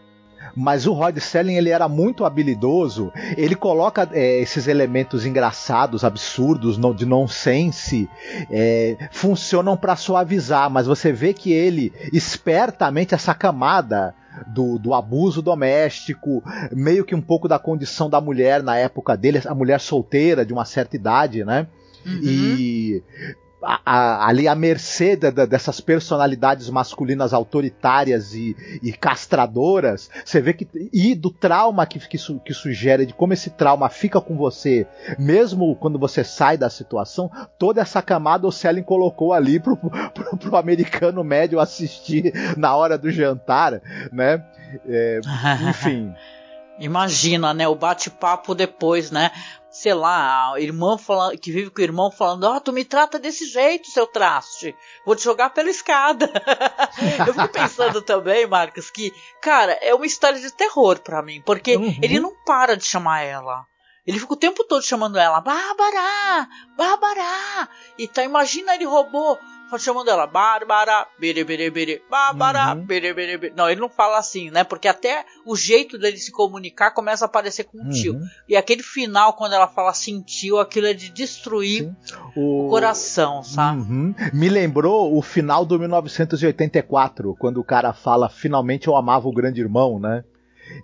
Mas 0.55 0.85
o 0.85 0.93
Rod 0.93 1.17
Selling 1.17 1.55
ele 1.55 1.69
era 1.69 1.87
muito 1.87 2.25
habilidoso. 2.25 3.11
Ele 3.37 3.55
coloca 3.55 4.09
é, 4.11 4.39
esses 4.39 4.67
elementos 4.67 5.25
engraçados, 5.25 6.03
absurdos, 6.03 6.77
no, 6.77 6.93
de 6.93 7.05
nonsense, 7.05 8.09
é, 8.49 8.97
funcionam 9.11 9.77
para 9.77 9.95
suavizar, 9.95 10.69
mas 10.69 10.87
você 10.87 11.11
vê 11.11 11.33
que 11.33 11.51
ele 11.51 11.93
espertamente 12.11 13.13
essa 13.13 13.33
camada 13.33 14.13
do, 14.47 14.79
do 14.79 14.93
abuso 14.93 15.41
doméstico, 15.41 16.43
meio 16.71 17.03
que 17.05 17.15
um 17.15 17.21
pouco 17.21 17.47
da 17.47 17.59
condição 17.59 18.09
da 18.09 18.21
mulher 18.21 18.63
na 18.63 18.77
época 18.77 19.15
dele, 19.15 19.41
a 19.45 19.55
mulher 19.55 19.79
solteira 19.79 20.45
de 20.45 20.53
uma 20.53 20.65
certa 20.65 20.95
idade, 20.95 21.43
né? 21.43 21.67
Uhum. 22.05 22.19
E 22.23 23.03
a, 23.61 23.81
a, 23.85 24.27
ali 24.27 24.47
à 24.47 24.55
mercê 24.55 25.15
da, 25.15 25.45
dessas 25.45 25.79
personalidades 25.79 26.69
masculinas 26.69 27.33
autoritárias 27.33 28.33
e, 28.33 28.55
e, 28.81 28.91
castradoras, 28.91 30.09
você 30.25 30.41
vê 30.41 30.53
que. 30.53 30.67
E 30.91 31.13
do 31.15 31.31
trauma 31.31 31.85
que, 31.85 31.99
que, 31.99 32.17
su, 32.17 32.39
que 32.39 32.53
sugere, 32.53 33.05
de 33.05 33.13
como 33.13 33.33
esse 33.33 33.49
trauma 33.51 33.89
fica 33.89 34.19
com 34.19 34.35
você, 34.35 34.87
mesmo 35.17 35.75
quando 35.75 35.99
você 35.99 36.23
sai 36.23 36.57
da 36.57 36.69
situação, 36.69 37.29
toda 37.57 37.81
essa 37.81 38.01
camada 38.01 38.47
o 38.47 38.51
Selling 38.51 38.83
colocou 38.83 39.33
ali 39.33 39.59
pro, 39.59 39.77
pro, 39.77 40.37
pro 40.37 40.57
americano 40.57 41.23
médio 41.23 41.59
assistir 41.59 42.33
na 42.57 42.75
hora 42.75 42.97
do 42.97 43.11
jantar, 43.11 43.81
né? 44.11 44.43
É, 44.87 45.19
enfim. 45.69 46.13
Imagina, 46.79 47.53
né? 47.53 47.67
O 47.67 47.75
bate-papo 47.75 48.55
depois, 48.55 49.11
né? 49.11 49.29
Sei 49.71 49.93
lá, 49.93 50.53
a 50.53 50.59
irmã 50.59 50.97
falando, 50.97 51.37
que 51.39 51.51
vive 51.51 51.69
com 51.69 51.79
o 51.79 51.83
irmão 51.83 52.11
falando, 52.11 52.43
ó, 52.43 52.57
oh, 52.57 52.61
tu 52.61 52.73
me 52.73 52.83
trata 52.83 53.17
desse 53.17 53.45
jeito, 53.45 53.89
seu 53.89 54.05
traste. 54.05 54.75
Vou 55.05 55.15
te 55.15 55.23
jogar 55.23 55.51
pela 55.51 55.69
escada. 55.69 56.29
eu 57.25 57.33
fico 57.33 57.47
pensando 57.47 58.01
também, 58.01 58.45
Marcos, 58.45 58.91
que, 58.91 59.13
cara, 59.41 59.73
é 59.81 59.95
uma 59.95 60.05
história 60.05 60.39
de 60.39 60.51
terror 60.51 60.99
para 60.99 61.21
mim, 61.21 61.41
porque 61.45 61.77
uhum. 61.77 61.97
ele 62.01 62.19
não 62.19 62.35
para 62.45 62.75
de 62.75 62.85
chamar 62.85 63.21
ela. 63.21 63.65
Ele 64.05 64.19
fica 64.19 64.33
o 64.33 64.37
tempo 64.37 64.63
todo 64.63 64.83
chamando 64.83 65.17
ela, 65.17 65.39
Bárbara, 65.41 66.47
Bárbara. 66.75 67.69
Então 67.99 68.23
imagina 68.23 68.73
ele 68.73 68.85
roubou 68.85 69.37
chamando 69.77 70.09
ela 70.09 70.27
Bárbara, 70.27 71.07
bere, 71.19 71.43
bere, 71.43 71.69
bere, 71.69 72.01
Bárbara, 72.09 72.75
uhum. 72.75 72.85
bere, 72.85 73.13
bere, 73.13 73.37
bere. 73.37 73.53
Não, 73.55 73.69
ele 73.69 73.79
não 73.79 73.89
fala 73.89 74.17
assim, 74.17 74.49
né? 74.49 74.63
Porque 74.63 74.87
até 74.87 75.25
o 75.45 75.55
jeito 75.55 75.97
dele 75.97 76.17
se 76.17 76.31
comunicar 76.31 76.91
começa 76.91 77.25
a 77.25 77.29
parecer 77.29 77.65
com 77.65 77.77
um 77.77 77.85
uhum. 77.85 77.89
tio. 77.89 78.19
E 78.47 78.55
aquele 78.55 78.83
final, 78.83 79.33
quando 79.33 79.53
ela 79.53 79.67
fala 79.67 79.93
sentiu, 79.93 80.59
aquilo 80.59 80.87
é 80.87 80.93
de 80.93 81.09
destruir 81.09 81.93
o... 82.35 82.65
o... 82.65 82.69
coração, 82.69 83.43
sabe? 83.43 83.81
Uhum. 83.81 84.15
Me 84.33 84.49
lembrou 84.49 85.15
o 85.15 85.21
final 85.21 85.65
do 85.65 85.79
1984, 85.79 87.35
quando 87.39 87.59
o 87.59 87.63
cara 87.63 87.93
fala 87.93 88.29
finalmente 88.29 88.87
eu 88.87 88.95
amava 88.95 89.27
o 89.27 89.33
grande 89.33 89.61
irmão, 89.61 89.99
né? 89.99 90.23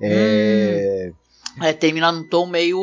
É. 0.01 1.11
Hum. 1.11 1.26
É, 1.61 1.73
termina 1.73 2.11
num 2.11 2.23
tom 2.23 2.45
meio 2.45 2.79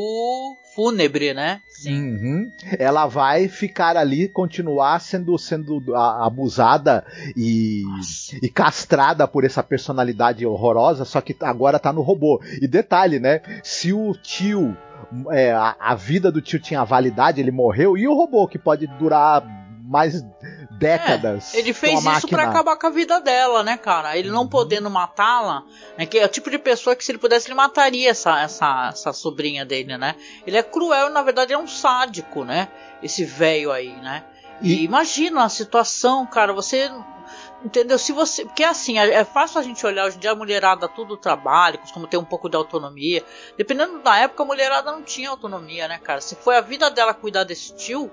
fúnebre, 0.74 1.32
né? 1.32 1.60
Sim. 1.68 2.16
Uhum. 2.16 2.52
Ela 2.78 3.06
vai 3.06 3.48
ficar 3.48 3.96
ali, 3.96 4.28
continuar 4.28 5.00
sendo, 5.00 5.38
sendo 5.38 5.82
abusada 5.94 7.04
e, 7.36 7.84
e, 8.42 8.48
castrada 8.48 9.28
por 9.28 9.44
essa 9.44 9.62
personalidade 9.62 10.44
horrorosa, 10.44 11.04
só 11.04 11.20
que 11.20 11.36
agora 11.40 11.78
tá 11.78 11.92
no 11.92 12.02
robô. 12.02 12.42
E 12.60 12.66
detalhe, 12.66 13.18
né? 13.20 13.40
Se 13.62 13.92
o 13.92 14.12
tio. 14.14 14.76
É, 15.30 15.52
a, 15.52 15.76
a 15.78 15.94
vida 15.94 16.32
do 16.32 16.40
tio 16.40 16.58
tinha 16.58 16.82
validade, 16.82 17.40
ele 17.40 17.52
morreu, 17.52 17.96
e 17.96 18.08
o 18.08 18.14
robô 18.14 18.48
que 18.48 18.58
pode 18.58 18.86
durar 18.98 19.44
mais 19.86 20.22
décadas. 20.70 21.54
É, 21.54 21.58
ele 21.58 21.74
fez 21.74 22.02
isso 22.02 22.28
para 22.28 22.44
acabar 22.44 22.76
com 22.76 22.86
a 22.86 22.90
vida 22.90 23.20
dela, 23.20 23.62
né, 23.62 23.76
cara? 23.76 24.16
Ele 24.16 24.30
não 24.30 24.42
uhum. 24.42 24.48
podendo 24.48 24.88
matá-la, 24.88 25.62
né, 25.98 26.06
que 26.06 26.18
é 26.18 26.24
o 26.24 26.28
tipo 26.28 26.50
de 26.50 26.58
pessoa 26.58 26.96
que 26.96 27.04
se 27.04 27.12
ele 27.12 27.18
pudesse 27.18 27.48
ele 27.48 27.54
mataria 27.54 28.10
essa, 28.10 28.40
essa, 28.40 28.88
essa 28.88 29.12
sobrinha 29.12 29.64
dele, 29.64 29.98
né? 29.98 30.16
Ele 30.46 30.56
é 30.56 30.62
cruel, 30.62 31.10
na 31.10 31.22
verdade 31.22 31.52
é 31.52 31.58
um 31.58 31.66
sádico, 31.66 32.44
né? 32.44 32.68
Esse 33.02 33.24
velho 33.24 33.70
aí, 33.70 33.92
né? 33.96 34.24
E... 34.62 34.72
e 34.72 34.84
imagina 34.84 35.44
a 35.44 35.48
situação, 35.50 36.26
cara, 36.26 36.52
você 36.54 36.90
entendeu? 37.62 37.98
Se 37.98 38.12
você. 38.12 38.44
Porque 38.44 38.64
assim, 38.64 38.98
é, 38.98 39.12
é 39.12 39.24
fácil 39.24 39.60
a 39.60 39.62
gente 39.62 39.84
olhar 39.84 40.06
hoje 40.06 40.16
em 40.16 40.20
dia 40.20 40.32
a 40.32 40.34
mulherada 40.34 40.88
tudo 40.88 41.16
trabalha, 41.16 41.76
costuma 41.76 42.08
ter 42.08 42.16
um 42.16 42.24
pouco 42.24 42.48
de 42.48 42.56
autonomia. 42.56 43.22
Dependendo 43.56 43.98
da 43.98 44.16
época, 44.16 44.42
a 44.42 44.46
mulherada 44.46 44.92
não 44.92 45.02
tinha 45.02 45.28
autonomia, 45.28 45.88
né, 45.88 45.98
cara? 45.98 46.20
Se 46.20 46.34
foi 46.36 46.56
a 46.56 46.60
vida 46.60 46.90
dela 46.90 47.12
cuidar 47.12 47.44
desse 47.44 47.74
tio, 47.74 48.10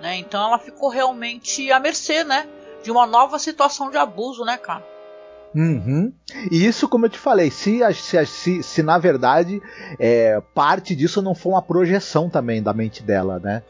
né? 0.00 0.16
Então 0.16 0.46
ela 0.46 0.58
ficou 0.58 0.88
realmente 0.88 1.70
à 1.70 1.80
mercê, 1.80 2.24
né? 2.24 2.46
De 2.82 2.90
uma 2.90 3.06
nova 3.06 3.38
situação 3.38 3.90
de 3.90 3.96
abuso, 3.96 4.44
né, 4.44 4.56
cara? 4.56 4.84
Uhum. 5.54 6.12
E 6.50 6.66
isso, 6.66 6.88
como 6.88 7.06
eu 7.06 7.10
te 7.10 7.18
falei, 7.18 7.50
se, 7.50 7.80
se, 7.94 8.26
se, 8.26 8.62
se 8.62 8.82
na 8.82 8.98
verdade 8.98 9.62
é, 10.00 10.42
parte 10.52 10.96
disso 10.96 11.22
não 11.22 11.34
for 11.34 11.50
uma 11.50 11.62
projeção 11.62 12.28
também 12.28 12.62
da 12.62 12.72
mente 12.72 13.02
dela, 13.02 13.38
né? 13.38 13.62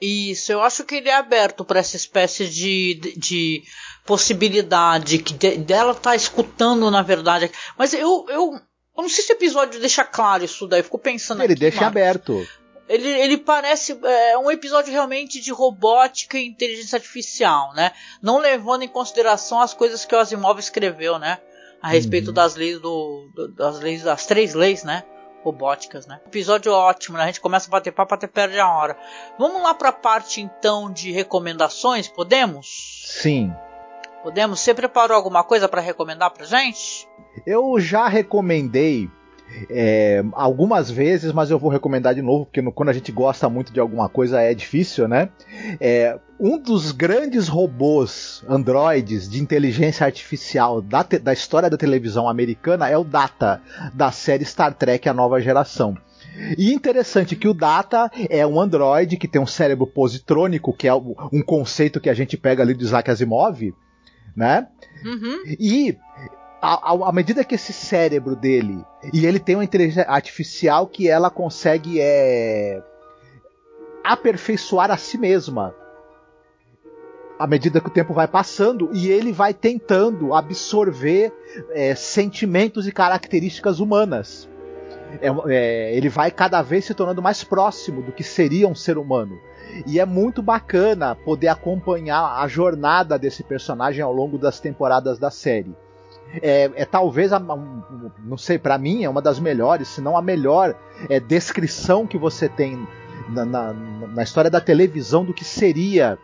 Isso, 0.00 0.50
eu 0.52 0.60
acho 0.60 0.84
que 0.84 0.96
ele 0.96 1.08
é 1.08 1.14
aberto 1.14 1.64
para 1.64 1.78
essa 1.78 1.96
espécie 1.96 2.48
de, 2.48 2.94
de, 2.94 3.18
de 3.18 3.62
possibilidade 4.04 5.18
que 5.18 5.32
de, 5.32 5.56
dela 5.58 5.94
tá 5.94 6.14
escutando, 6.16 6.90
na 6.90 7.02
verdade. 7.02 7.50
Mas 7.78 7.94
eu, 7.94 8.26
eu, 8.28 8.60
eu 8.96 9.02
não 9.02 9.08
sei 9.08 9.24
se 9.24 9.32
o 9.32 9.36
episódio 9.36 9.80
deixa 9.80 10.04
claro 10.04 10.44
isso 10.44 10.66
daí, 10.66 10.80
eu 10.80 10.84
fico 10.84 10.98
pensando 10.98 11.42
Ele 11.42 11.52
aqui, 11.52 11.60
deixa 11.60 11.80
Marcos. 11.82 12.02
aberto. 12.02 12.46
Ele, 12.92 13.08
ele 13.08 13.38
parece 13.38 13.98
é, 14.04 14.36
um 14.36 14.50
episódio 14.50 14.92
realmente 14.92 15.40
de 15.40 15.50
robótica 15.50 16.36
e 16.36 16.46
inteligência 16.46 16.96
artificial, 16.96 17.72
né? 17.72 17.90
Não 18.20 18.36
levando 18.36 18.82
em 18.82 18.88
consideração 18.88 19.62
as 19.62 19.72
coisas 19.72 20.04
que 20.04 20.14
o 20.14 20.18
Asimov 20.18 20.58
escreveu, 20.58 21.18
né? 21.18 21.38
A 21.80 21.88
respeito 21.88 22.28
uhum. 22.28 22.34
das 22.34 22.54
leis 22.54 22.78
do, 22.78 23.30
do, 23.34 23.48
das 23.48 23.80
leis 23.80 24.02
das 24.02 24.26
três 24.26 24.52
leis, 24.52 24.84
né? 24.84 25.04
Robóticas, 25.42 26.06
né? 26.06 26.20
Episódio 26.26 26.70
ótimo, 26.70 27.16
né? 27.16 27.24
A 27.24 27.26
gente 27.28 27.40
começa 27.40 27.66
a 27.66 27.70
bater 27.70 27.92
papo 27.92 28.14
até 28.14 28.26
perde 28.26 28.60
a 28.60 28.68
hora. 28.68 28.94
Vamos 29.38 29.62
lá 29.62 29.72
para 29.72 29.88
a 29.88 29.92
parte 29.92 30.42
então 30.42 30.92
de 30.92 31.10
recomendações, 31.10 32.08
podemos? 32.08 33.06
Sim. 33.06 33.50
Podemos? 34.22 34.60
Você 34.60 34.74
preparou 34.74 35.16
alguma 35.16 35.42
coisa 35.42 35.66
para 35.66 35.80
recomendar 35.80 36.30
pra 36.30 36.44
gente? 36.44 37.08
Eu 37.46 37.80
já 37.80 38.06
recomendei 38.06 39.10
é, 39.70 40.24
algumas 40.32 40.90
vezes, 40.90 41.32
mas 41.32 41.50
eu 41.50 41.58
vou 41.58 41.70
recomendar 41.70 42.14
de 42.14 42.22
novo, 42.22 42.46
porque 42.46 42.62
no, 42.62 42.72
quando 42.72 42.88
a 42.88 42.92
gente 42.92 43.12
gosta 43.12 43.48
muito 43.48 43.72
de 43.72 43.80
alguma 43.80 44.08
coisa 44.08 44.40
é 44.40 44.54
difícil, 44.54 45.08
né? 45.08 45.28
É, 45.80 46.18
um 46.38 46.58
dos 46.58 46.92
grandes 46.92 47.48
robôs 47.48 48.44
androides 48.48 49.28
de 49.28 49.40
inteligência 49.40 50.04
artificial 50.04 50.82
da, 50.82 51.04
te, 51.04 51.18
da 51.18 51.32
história 51.32 51.70
da 51.70 51.76
televisão 51.76 52.28
americana 52.28 52.88
é 52.88 52.96
o 52.96 53.04
Data, 53.04 53.60
da 53.94 54.10
série 54.10 54.44
Star 54.44 54.74
Trek 54.74 55.08
A 55.08 55.14
Nova 55.14 55.40
Geração. 55.40 55.96
E 56.56 56.72
interessante 56.72 57.36
que 57.36 57.46
o 57.46 57.54
Data 57.54 58.10
é 58.30 58.46
um 58.46 58.60
androide 58.60 59.16
que 59.16 59.28
tem 59.28 59.40
um 59.40 59.46
cérebro 59.46 59.86
positrônico, 59.86 60.72
que 60.72 60.88
é 60.88 60.94
um 60.94 61.42
conceito 61.44 62.00
que 62.00 62.08
a 62.08 62.14
gente 62.14 62.36
pega 62.36 62.62
ali 62.62 62.74
do 62.74 62.82
Isaac 62.82 63.10
Asimov, 63.10 63.74
né? 64.34 64.66
Uhum. 65.04 65.42
E 65.58 65.96
à 66.62 67.10
medida 67.12 67.44
que 67.44 67.56
esse 67.56 67.72
cérebro 67.72 68.36
dele 68.36 68.84
e 69.12 69.26
ele 69.26 69.40
tem 69.40 69.56
uma 69.56 69.64
inteligência 69.64 70.04
artificial 70.08 70.86
que 70.86 71.08
ela 71.08 71.28
consegue 71.28 72.00
é, 72.00 72.80
aperfeiçoar 74.04 74.88
a 74.88 74.96
si 74.96 75.18
mesma 75.18 75.74
à 77.36 77.48
medida 77.48 77.80
que 77.80 77.88
o 77.88 77.92
tempo 77.92 78.14
vai 78.14 78.28
passando 78.28 78.90
e 78.92 79.10
ele 79.10 79.32
vai 79.32 79.52
tentando 79.52 80.32
absorver 80.32 81.32
é, 81.70 81.96
sentimentos 81.96 82.86
e 82.86 82.92
características 82.92 83.80
humanas. 83.80 84.48
É, 85.20 85.28
é, 85.52 85.96
ele 85.96 86.08
vai 86.08 86.30
cada 86.30 86.62
vez 86.62 86.84
se 86.84 86.94
tornando 86.94 87.20
mais 87.20 87.42
próximo 87.42 88.02
do 88.02 88.12
que 88.12 88.22
seria 88.22 88.68
um 88.68 88.74
ser 88.76 88.96
humano. 88.96 89.36
E 89.84 89.98
é 89.98 90.06
muito 90.06 90.40
bacana 90.40 91.16
poder 91.16 91.48
acompanhar 91.48 92.40
a 92.40 92.46
jornada 92.46 93.18
desse 93.18 93.42
personagem 93.42 94.02
ao 94.02 94.12
longo 94.12 94.38
das 94.38 94.60
temporadas 94.60 95.18
da 95.18 95.30
série 95.30 95.74
é, 96.40 96.70
é 96.74 96.84
talvez, 96.84 97.32
a, 97.32 97.38
não 97.38 98.38
sei, 98.38 98.58
para 98.58 98.78
mim 98.78 99.04
é 99.04 99.08
uma 99.08 99.20
das 99.20 99.38
melhores, 99.38 99.88
se 99.88 100.00
não 100.00 100.16
a 100.16 100.22
melhor 100.22 100.74
é, 101.08 101.20
descrição 101.20 102.06
que 102.06 102.16
você 102.16 102.48
tem 102.48 102.86
na, 103.28 103.44
na, 103.44 103.72
na, 103.72 104.22
história 104.22 104.50
da 104.50 104.60
televisão 104.60 105.24
do 105.24 105.34
que 105.34 105.44
seria 105.44 106.18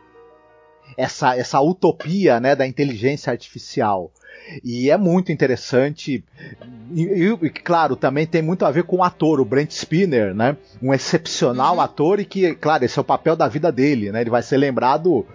essa, 0.96 1.36
essa 1.36 1.60
utopia 1.60 2.40
né, 2.40 2.54
da 2.54 2.66
inteligência 2.66 3.30
artificial. 3.30 4.10
E 4.64 4.90
é 4.90 4.96
muito 4.96 5.30
interessante. 5.30 6.24
E, 6.94 7.02
e, 7.02 7.50
claro, 7.50 7.96
também 7.96 8.26
tem 8.26 8.40
muito 8.40 8.64
a 8.64 8.70
ver 8.70 8.84
com 8.84 8.96
o 8.96 9.02
ator, 9.02 9.40
o 9.40 9.44
Brent 9.44 9.72
Spinner, 9.72 10.34
né? 10.34 10.56
Um 10.82 10.94
excepcional 10.94 11.74
uhum. 11.74 11.80
ator 11.82 12.20
e 12.20 12.24
que, 12.24 12.54
claro, 12.54 12.84
esse 12.84 12.98
é 12.98 13.02
o 13.02 13.04
papel 13.04 13.36
da 13.36 13.46
vida 13.46 13.70
dele, 13.70 14.10
né? 14.10 14.22
Ele 14.22 14.30
vai 14.30 14.42
ser 14.42 14.56
lembrado 14.56 15.26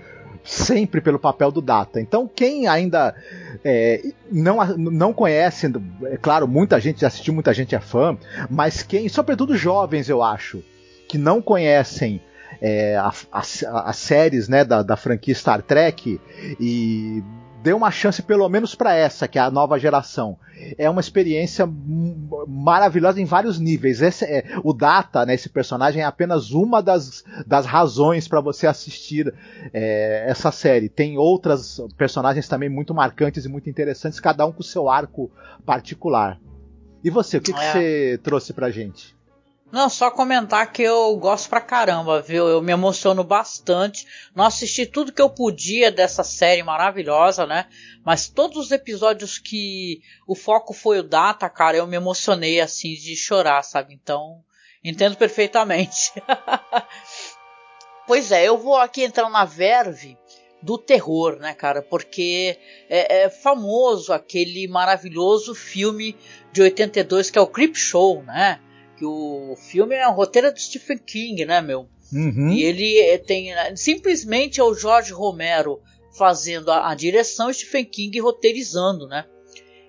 sempre 0.44 1.02
pelo 1.02 1.20
papel 1.20 1.52
do 1.52 1.62
Data. 1.62 2.02
Então, 2.02 2.28
quem 2.28 2.68
ainda 2.68 3.16
é, 3.64 4.02
não, 4.32 4.66
não 4.78 5.14
conhece, 5.14 5.72
é 6.06 6.18
claro, 6.18 6.48
muita 6.48 6.80
gente 6.80 7.02
já 7.02 7.08
assistiu, 7.08 7.34
muita 7.34 7.54
gente 7.54 7.76
é 7.76 7.80
fã, 7.80 8.18
mas 8.50 8.84
quem, 8.84 9.08
sobretudo 9.08 9.56
jovens, 9.56 10.10
eu 10.10 10.22
acho, 10.22 10.64
que 11.08 11.18
não 11.18 11.42
conhecem 11.42 12.22
é, 12.62 12.98
as 13.32 13.98
séries 13.98 14.48
né, 14.48 14.64
da, 14.64 14.84
da 14.84 14.96
franquia 14.96 15.36
Star 15.36 15.62
Trek 15.62 16.20
e 16.60 17.24
dê 17.64 17.72
uma 17.72 17.90
chance 17.90 18.22
pelo 18.22 18.48
menos 18.50 18.76
para 18.76 18.94
essa, 18.94 19.26
que 19.26 19.40
é 19.40 19.42
a 19.42 19.50
nova 19.50 19.80
geração. 19.80 20.38
É 20.78 20.90
uma 20.90 21.00
experiência 21.00 21.66
maravilhosa 22.46 23.22
em 23.22 23.26
vários 23.26 23.58
níveis. 23.58 24.02
Esse 24.02 24.26
é, 24.26 24.44
o 24.64 24.74
Data, 24.74 25.26
né, 25.26 25.34
esse 25.34 25.48
personagem, 25.48 26.02
é 26.02 26.06
apenas 26.06 26.52
uma 26.52 26.84
das, 26.84 27.24
das 27.48 27.66
razões 27.66 28.28
para 28.28 28.42
você 28.42 28.68
assistir 28.68 29.34
é, 29.74 30.26
essa 30.28 30.52
série. 30.52 30.90
Tem 30.90 31.18
outras 31.18 31.82
personagens 31.98 32.50
também 32.50 32.68
muito 32.68 32.94
marcantes 32.94 33.46
e 33.46 33.50
muito 33.50 33.70
interessantes, 33.70 34.20
cada 34.20 34.46
um 34.46 34.52
com 34.52 34.62
seu 34.62 34.90
arco 34.90 35.32
particular. 35.66 36.40
E 37.02 37.10
você, 37.10 37.38
o 37.38 37.42
que, 37.42 37.54
que 37.54 37.60
é. 37.60 37.72
você 37.72 38.20
trouxe 38.22 38.52
pra 38.52 38.70
gente? 38.70 39.16
Não, 39.74 39.90
só 39.90 40.12
comentar 40.12 40.72
que 40.72 40.84
eu 40.84 41.18
gosto 41.18 41.50
pra 41.50 41.60
caramba, 41.60 42.22
viu? 42.22 42.48
Eu 42.48 42.62
me 42.62 42.72
emociono 42.72 43.24
bastante. 43.24 44.06
Não 44.36 44.46
assisti 44.46 44.86
tudo 44.86 45.12
que 45.12 45.20
eu 45.20 45.32
podia 45.32 45.92
dessa 45.92 46.24
série 46.24 46.62
maravilhosa, 46.62 47.48
né? 47.48 47.66
Mas 48.06 48.28
todos 48.28 48.66
os 48.66 48.72
episódios 48.72 49.40
que 49.40 50.00
o 50.28 50.36
foco 50.36 50.76
foi 50.76 51.00
o 51.00 51.04
Data, 51.04 51.50
cara, 51.50 51.76
eu 51.76 51.88
me 51.88 51.96
emocionei 51.96 52.62
assim 52.62 52.94
de 52.94 53.16
chorar, 53.16 53.64
sabe? 53.64 53.96
Então, 53.96 54.44
entendo 54.84 55.18
perfeitamente. 55.18 56.14
pois 58.06 58.32
é, 58.32 58.48
eu 58.48 58.60
vou 58.60 58.78
aqui 58.78 59.02
entrar 59.04 59.28
na 59.28 59.44
verve 59.44 60.16
do 60.62 60.78
terror, 60.78 61.38
né, 61.38 61.56
cara? 61.56 61.82
Porque 61.82 62.60
é, 62.88 63.24
é, 63.24 63.30
famoso 63.32 64.14
aquele 64.14 64.68
maravilhoso 64.68 65.56
filme 65.56 66.16
de 66.52 66.62
82 66.62 67.32
que 67.32 67.40
é 67.40 67.42
o 67.42 67.48
Creep 67.48 67.76
Show, 67.76 68.22
né? 68.22 68.60
Que 68.98 69.06
o 69.06 69.56
filme 69.56 69.96
é 69.96 70.08
um 70.08 70.14
roteiro 70.14 70.54
de 70.54 70.62
Stephen 70.62 70.98
King, 70.98 71.46
né, 71.46 71.62
meu? 71.62 71.88
Uhum. 72.12 72.50
E 72.50 72.64
ele 72.64 73.00
eh, 73.00 73.18
tem 73.18 73.54
né, 73.54 73.76
simplesmente 73.76 74.60
é 74.60 74.64
o 74.64 74.76
Jorge 74.76 75.12
Romero 75.12 75.82
fazendo 76.16 76.72
a, 76.72 76.92
a 76.92 76.96
direção 76.96 77.50
e 77.50 77.54
Stephen 77.54 77.86
King 77.86 78.20
roteirizando, 78.20 79.08
né? 79.08 79.26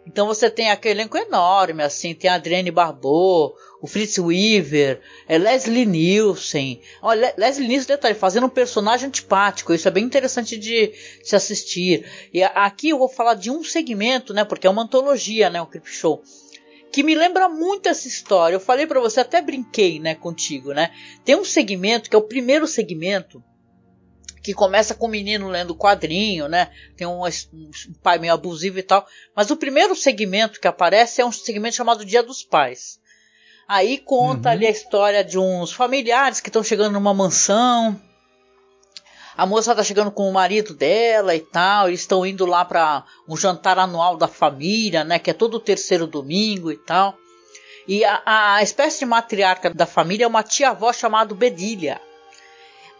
Então 0.06 0.26
você 0.26 0.50
tem 0.50 0.70
aquele 0.70 1.00
elenco 1.00 1.16
enorme, 1.16 1.82
assim, 1.82 2.14
tem 2.14 2.28
a 2.28 2.34
Adrienne 2.34 2.70
Barbeau, 2.70 3.54
o 3.80 3.86
Fritz 3.86 4.18
Weaver, 4.18 5.00
é 5.26 5.38
Leslie 5.38 5.86
Nielsen. 5.86 6.80
Olha, 7.00 7.32
Leslie 7.38 7.66
Nielsen, 7.66 7.88
detalhe, 7.88 8.14
fazendo 8.14 8.46
um 8.46 8.50
personagem 8.50 9.08
antipático, 9.08 9.72
isso 9.72 9.88
é 9.88 9.90
bem 9.90 10.04
interessante 10.04 10.58
de 10.58 10.92
se 11.22 11.34
assistir. 11.34 12.04
E 12.32 12.42
aqui 12.42 12.90
eu 12.90 12.98
vou 12.98 13.08
falar 13.08 13.34
de 13.34 13.50
um 13.50 13.64
segmento, 13.64 14.34
né, 14.34 14.44
porque 14.44 14.66
é 14.66 14.70
uma 14.70 14.82
antologia, 14.82 15.48
né, 15.48 15.60
o 15.62 15.66
Crip 15.66 15.88
Show 15.88 16.22
que 16.94 17.02
me 17.02 17.16
lembra 17.16 17.48
muito 17.48 17.88
essa 17.88 18.06
história. 18.06 18.54
Eu 18.54 18.60
falei 18.60 18.86
para 18.86 19.00
você, 19.00 19.18
até 19.18 19.42
brinquei, 19.42 19.98
né, 19.98 20.14
contigo, 20.14 20.72
né? 20.72 20.92
Tem 21.24 21.34
um 21.34 21.44
segmento 21.44 22.08
que 22.08 22.14
é 22.14 22.18
o 22.18 22.22
primeiro 22.22 22.68
segmento 22.68 23.42
que 24.40 24.54
começa 24.54 24.94
com 24.94 25.06
o 25.06 25.10
menino 25.10 25.48
lendo 25.48 25.74
quadrinho, 25.74 26.46
né? 26.46 26.70
Tem 26.96 27.04
um, 27.04 27.24
um, 27.24 27.70
pai 28.00 28.18
meio 28.18 28.32
abusivo 28.32 28.78
e 28.78 28.82
tal. 28.84 29.04
Mas 29.34 29.50
o 29.50 29.56
primeiro 29.56 29.96
segmento 29.96 30.60
que 30.60 30.68
aparece 30.68 31.20
é 31.20 31.26
um 31.26 31.32
segmento 31.32 31.74
chamado 31.74 32.04
Dia 32.04 32.22
dos 32.22 32.44
Pais. 32.44 33.00
Aí 33.66 33.98
conta 33.98 34.50
uhum. 34.50 34.54
ali 34.54 34.66
a 34.66 34.70
história 34.70 35.24
de 35.24 35.36
uns 35.36 35.72
familiares 35.72 36.38
que 36.38 36.48
estão 36.48 36.62
chegando 36.62 36.92
numa 36.92 37.12
mansão 37.12 38.00
a 39.36 39.46
moça 39.46 39.74
tá 39.74 39.82
chegando 39.82 40.10
com 40.10 40.28
o 40.28 40.32
marido 40.32 40.74
dela 40.74 41.34
e 41.34 41.40
tal, 41.40 41.88
eles 41.88 42.00
estão 42.00 42.24
indo 42.24 42.46
lá 42.46 42.64
para 42.64 43.04
um 43.28 43.36
jantar 43.36 43.78
anual 43.78 44.16
da 44.16 44.28
família, 44.28 45.02
né, 45.02 45.18
que 45.18 45.30
é 45.30 45.34
todo 45.34 45.54
o 45.54 45.60
terceiro 45.60 46.06
domingo 46.06 46.70
e 46.70 46.76
tal. 46.76 47.16
E 47.86 48.04
a, 48.04 48.22
a 48.24 48.62
espécie 48.62 49.00
de 49.00 49.06
matriarca 49.06 49.70
da 49.70 49.86
família 49.86 50.24
é 50.24 50.28
uma 50.28 50.42
tia-avó 50.42 50.92
chamada 50.92 51.34
Bedilha. 51.34 52.00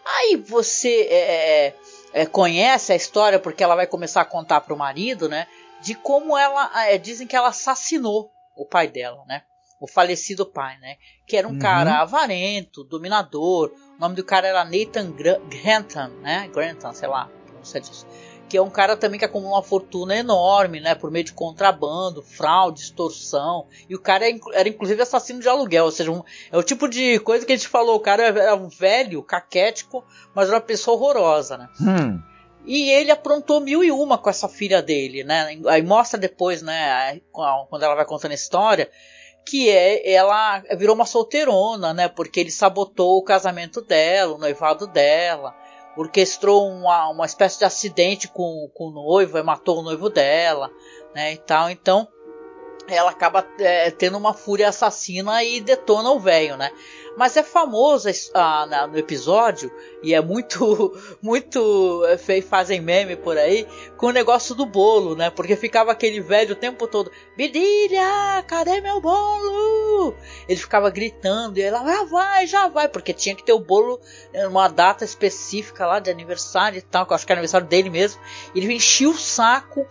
Aí 0.05 0.35
você 0.35 1.07
é, 1.09 1.15
é, 1.15 1.75
é, 2.13 2.25
conhece 2.25 2.93
a 2.93 2.95
história 2.95 3.39
porque 3.39 3.63
ela 3.63 3.75
vai 3.75 3.87
começar 3.87 4.21
a 4.21 4.25
contar 4.25 4.61
pro 4.61 4.77
marido, 4.77 5.27
né, 5.27 5.47
de 5.81 5.95
como 5.95 6.37
ela, 6.37 6.69
é, 6.87 6.97
dizem 6.97 7.25
que 7.25 7.35
ela 7.35 7.47
assassinou 7.47 8.31
o 8.55 8.65
pai 8.65 8.87
dela, 8.87 9.23
né 9.27 9.41
o 9.79 9.87
falecido 9.87 10.45
pai, 10.45 10.77
né? 10.79 10.97
Que 11.27 11.37
era 11.37 11.47
um 11.47 11.51
uhum. 11.51 11.59
cara 11.59 12.01
avarento, 12.01 12.83
dominador. 12.83 13.71
O 13.97 14.01
nome 14.01 14.15
do 14.15 14.23
cara 14.23 14.47
era 14.47 14.65
Nathan 14.65 15.11
Grantham, 15.11 16.09
né? 16.21 16.49
Grantham, 16.53 16.93
sei 16.93 17.07
lá, 17.07 17.29
sei 17.63 17.81
disso. 17.81 18.05
Que 18.47 18.57
é 18.57 18.61
um 18.61 18.69
cara 18.69 18.95
também 18.95 19.17
que 19.17 19.25
acumula 19.25 19.55
uma 19.55 19.63
fortuna 19.63 20.15
enorme, 20.15 20.79
né? 20.79 20.93
Por 20.93 21.09
meio 21.09 21.25
de 21.25 21.33
contrabando, 21.33 22.21
fraude, 22.21 22.81
extorsão. 22.81 23.65
E 23.89 23.95
o 23.95 23.99
cara 23.99 24.29
é 24.29 24.37
era 24.53 24.69
inclusive 24.69 25.01
assassino 25.01 25.39
de 25.39 25.49
aluguel. 25.49 25.85
Ou 25.85 25.91
seja, 25.91 26.11
um, 26.11 26.21
é 26.51 26.57
o 26.57 26.61
tipo 26.61 26.87
de 26.87 27.19
coisa 27.19 27.45
que 27.45 27.53
a 27.53 27.55
gente 27.55 27.67
falou. 27.67 27.95
O 27.95 27.99
cara 28.01 28.23
era 28.23 28.55
um 28.55 28.69
velho, 28.69 29.23
caquético, 29.23 30.05
mas 30.35 30.47
era 30.47 30.57
uma 30.57 30.61
pessoa 30.61 30.95
horrorosa, 30.95 31.57
né? 31.57 31.69
Hum. 31.81 32.21
E 32.65 32.89
ele 32.89 33.11
aprontou 33.11 33.61
mil 33.61 33.83
e 33.83 33.91
uma 33.91 34.17
com 34.17 34.29
essa 34.29 34.49
filha 34.49 34.81
dele, 34.81 35.23
né? 35.23 35.59
Aí 35.67 35.81
mostra 35.81 36.19
depois, 36.19 36.61
né? 36.61 37.21
Quando 37.31 37.83
ela 37.83 37.95
vai 37.95 38.05
contando 38.05 38.31
a 38.31 38.35
história, 38.35 38.89
que 39.45 39.69
é 39.69 40.11
ela 40.11 40.63
virou 40.77 40.95
uma 40.95 41.05
solteirona, 41.05 41.93
né? 41.93 42.07
Porque 42.07 42.39
ele 42.39 42.51
sabotou 42.51 43.17
o 43.17 43.23
casamento 43.23 43.81
dela, 43.81 44.33
o 44.33 44.37
noivado 44.37 44.87
dela, 44.87 45.55
orquestrou 45.95 46.67
uma, 46.67 47.09
uma 47.09 47.25
espécie 47.25 47.59
de 47.59 47.65
acidente 47.65 48.27
com, 48.27 48.69
com 48.73 48.87
o 48.87 48.91
noivo 48.91 49.37
e 49.37 49.43
matou 49.43 49.79
o 49.79 49.83
noivo 49.83 50.09
dela, 50.09 50.71
né? 51.13 51.33
E 51.33 51.37
tal. 51.37 51.69
Então 51.69 52.07
ela 52.87 53.11
acaba 53.11 53.45
é, 53.59 53.89
tendo 53.91 54.17
uma 54.17 54.33
fúria 54.33 54.69
assassina 54.69 55.43
e 55.43 55.59
detona 55.61 56.11
o 56.11 56.19
velho, 56.19 56.57
né? 56.57 56.71
Mas 57.17 57.37
é 57.37 57.43
famoso 57.43 58.09
ah, 58.33 58.65
na, 58.65 58.87
no 58.87 58.97
episódio, 58.97 59.71
e 60.03 60.13
é 60.13 60.21
muito, 60.21 60.93
muito. 61.21 62.05
É, 62.05 62.41
fazem 62.41 62.81
meme 62.81 63.15
por 63.15 63.37
aí, 63.37 63.67
com 63.97 64.07
o 64.07 64.11
negócio 64.11 64.53
do 64.53 64.65
bolo, 64.65 65.15
né? 65.15 65.29
Porque 65.29 65.55
ficava 65.55 65.91
aquele 65.91 66.19
velho 66.19 66.53
o 66.53 66.57
tempo 66.57 66.87
todo: 66.87 67.11
Bidilha, 67.37 68.43
cadê 68.47 68.81
meu 68.81 68.99
bolo? 68.99 70.15
Ele 70.47 70.59
ficava 70.59 70.89
gritando, 70.89 71.57
e 71.57 71.61
ela, 71.61 71.83
já 71.85 72.03
vai, 72.03 72.47
já 72.47 72.67
vai, 72.67 72.87
porque 72.87 73.13
tinha 73.13 73.35
que 73.35 73.43
ter 73.43 73.53
o 73.53 73.59
bolo 73.59 73.99
numa 74.33 74.67
data 74.67 75.05
específica 75.05 75.85
lá 75.85 75.99
de 75.99 76.11
aniversário 76.11 76.77
e 76.77 76.81
tal, 76.81 77.05
que 77.05 77.13
eu 77.13 77.15
acho 77.15 77.25
que 77.25 77.31
é 77.31 77.35
aniversário 77.35 77.67
dele 77.67 77.89
mesmo. 77.89 78.19
Ele 78.53 78.73
enchia 78.73 79.09
o 79.09 79.17
saco 79.17 79.87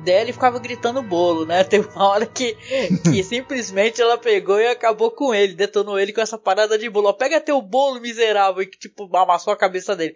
dela 0.00 0.30
e 0.30 0.32
ficava 0.32 0.58
gritando 0.58 1.02
bolo, 1.02 1.44
né? 1.46 1.62
Teve 1.64 1.88
uma 1.88 2.08
hora 2.08 2.26
que, 2.26 2.56
que 3.02 3.22
simplesmente 3.24 4.00
ela 4.00 4.18
pegou 4.18 4.60
e 4.60 4.68
acabou 4.68 5.10
com 5.10 5.34
ele, 5.34 5.54
detonou 5.54 5.98
ele 5.98 6.12
com 6.12 6.20
essa 6.20 6.38
parada 6.38 6.78
de 6.78 6.88
bolo. 6.88 7.08
Ó, 7.08 7.12
pega 7.12 7.40
teu 7.40 7.60
bolo 7.60 8.00
miserável 8.00 8.62
e 8.62 8.66
que 8.66 8.78
tipo 8.78 9.14
amassou 9.16 9.52
a 9.52 9.56
cabeça 9.56 9.94
dele. 9.96 10.14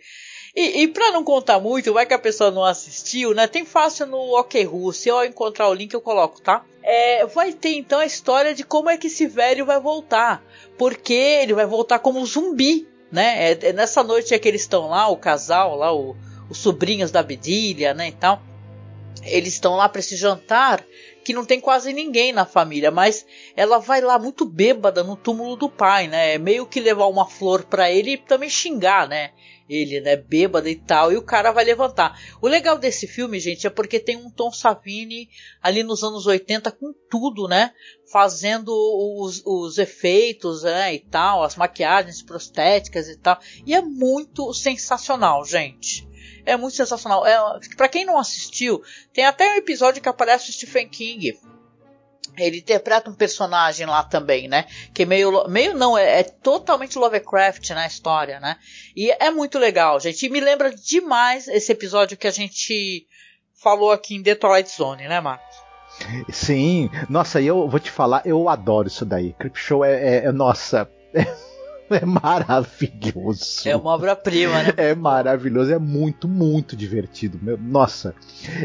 E, 0.55 0.83
e 0.83 0.89
para 0.89 1.13
não 1.13 1.23
contar 1.23 1.61
muito, 1.61 1.93
vai 1.93 2.07
que 2.07 2.15
a 2.15 2.19
pessoa 2.19 2.51
não 2.51 2.65
assistiu, 2.65 3.35
né? 3.35 3.47
Tem 3.47 3.65
fácil 3.65 4.07
no 4.07 4.39
OK 4.39 4.63
Ru. 4.65 4.93
Se 4.93 5.09
eu 5.09 5.25
encontrar 5.25 5.69
o 5.69 5.75
link, 5.75 5.95
eu 5.95 6.01
coloco, 6.01 6.41
tá? 6.41 6.65
É, 6.83 7.25
vai 7.27 7.53
ter 7.53 7.77
então 7.77 8.01
a 8.01 8.07
história 8.07 8.55
de 8.55 8.65
como 8.65 8.91
é 8.91 8.97
que 8.97 9.07
esse 9.07 9.27
velho 9.27 9.65
vai 9.65 9.81
voltar. 9.81 10.43
Porque 10.77 11.15
ele 11.15 11.55
vai 11.55 11.67
voltar 11.67 11.99
como 12.01 12.25
zumbi, 12.27 12.89
né? 13.13 13.53
É, 13.53 13.59
é 13.69 13.73
nessa 13.73 14.03
noite 14.03 14.35
é 14.35 14.39
que 14.39 14.49
eles 14.49 14.63
estão 14.63 14.89
lá, 14.89 15.09
o 15.09 15.17
casal, 15.17 15.77
lá, 15.77 15.95
o, 15.95 16.17
os 16.49 16.59
sobrinhos 16.59 17.11
da 17.11 17.23
Bedilha, 17.23 17.95
né? 17.95 18.09
E 18.09 18.13
tal. 18.13 18.43
Eles 19.23 19.55
estão 19.55 19.77
lá 19.77 19.89
para 19.89 20.01
esse 20.01 20.17
jantar 20.17 20.85
que 21.25 21.35
não 21.35 21.45
tem 21.45 21.61
quase 21.61 21.93
ninguém 21.93 22.33
na 22.33 22.47
família, 22.47 22.91
mas 22.91 23.27
ela 23.55 23.79
vai 23.79 24.01
lá 24.01 24.19
muito 24.19 24.45
bêbada 24.45 25.05
no 25.05 25.17
túmulo 25.17 25.57
do 25.57 25.69
pai, 25.69 26.09
né? 26.09 26.39
Meio 26.39 26.67
que 26.67 26.81
levar 26.81 27.07
uma 27.07 27.29
flor 27.29 27.65
para 27.65 27.91
ele 27.91 28.13
e 28.13 28.19
também 28.19 28.49
xingar, 28.49 29.09
né? 29.09 29.33
Ele, 29.69 30.01
né, 30.01 30.17
bêbada 30.17 30.69
e 30.69 30.75
tal, 30.75 31.13
e 31.13 31.17
o 31.17 31.23
cara 31.23 31.53
vai 31.53 31.65
levantar. 31.65 32.21
O 32.43 32.49
legal 32.49 32.77
desse 32.77 33.07
filme, 33.07 33.39
gente, 33.39 33.69
é 33.69 33.71
porque 33.71 34.01
tem 34.01 34.17
um 34.17 34.29
Tom 34.29 34.51
Savini 34.51 35.29
ali 35.63 35.85
nos 35.85 36.03
anos 36.03 36.27
80 36.27 36.73
com 36.73 36.93
tudo, 37.09 37.47
né? 37.47 37.73
Fazendo 38.11 38.73
os, 38.73 39.41
os 39.47 39.79
efeitos, 39.79 40.65
né, 40.65 40.95
e 40.95 40.99
tal, 40.99 41.45
as 41.45 41.55
maquiagens 41.55 42.21
prostéticas 42.21 43.09
e 43.09 43.17
tal. 43.17 43.39
E 43.65 43.73
é 43.73 43.81
muito 43.81 44.53
sensacional, 44.53 45.45
gente 45.45 46.10
é 46.45 46.57
muito 46.57 46.77
sensacional. 46.77 47.27
É, 47.27 47.39
para 47.77 47.89
quem 47.89 48.05
não 48.05 48.19
assistiu, 48.19 48.83
tem 49.13 49.25
até 49.25 49.49
um 49.51 49.57
episódio 49.57 50.03
que 50.03 50.09
aparece 50.09 50.51
o 50.51 50.53
Stephen 50.53 50.89
King. 50.89 51.39
Ele 52.39 52.59
interpreta 52.59 53.11
um 53.11 53.15
personagem 53.15 53.87
lá 53.87 54.03
também, 54.05 54.49
né? 54.49 54.67
Que 54.95 55.03
é 55.03 55.07
meio. 55.07 55.49
Meio 55.49 55.75
não, 55.75 55.99
é, 55.99 56.21
é 56.21 56.23
totalmente 56.23 56.99
Lovecraft 56.99 57.71
na 57.71 57.87
história, 57.87 58.39
né? 58.41 58.57
E 58.97 59.11
é 59.11 59.31
muito 59.31 59.59
legal, 59.59 59.99
gente. 60.01 60.25
E 60.25 60.29
me 60.29 60.41
lembra 60.41 60.71
demais 60.73 61.49
esse 61.49 61.73
episódio 61.73 62.17
que 62.17 62.27
a 62.27 62.31
gente 62.31 63.07
falou 63.61 63.91
aqui 63.91 64.15
em 64.15 64.23
Detroit 64.23 64.69
Zone, 64.69 65.09
né, 65.09 65.21
Marcos? 65.21 65.71
Sim, 66.31 66.89
nossa, 67.09 67.41
eu 67.41 67.69
vou 67.69 67.81
te 67.81 67.91
falar, 67.91 68.23
eu 68.25 68.49
adoro 68.49 68.89
isso 68.89 69.05
daí. 69.05 69.35
Creep 69.35 69.57
Show 69.57 69.85
é, 69.85 69.93
é, 69.93 70.25
é 70.27 70.33
nossa. 70.33 70.89
É 72.01 72.07
maravilhoso. 72.07 73.69
É 73.69 73.75
uma 73.75 73.91
obra-prima, 73.91 74.63
né? 74.63 74.75
É 74.77 74.95
maravilhoso, 74.95 75.73
é 75.73 75.79
muito, 75.79 76.29
muito 76.29 76.77
divertido. 76.77 77.39
Nossa. 77.61 78.15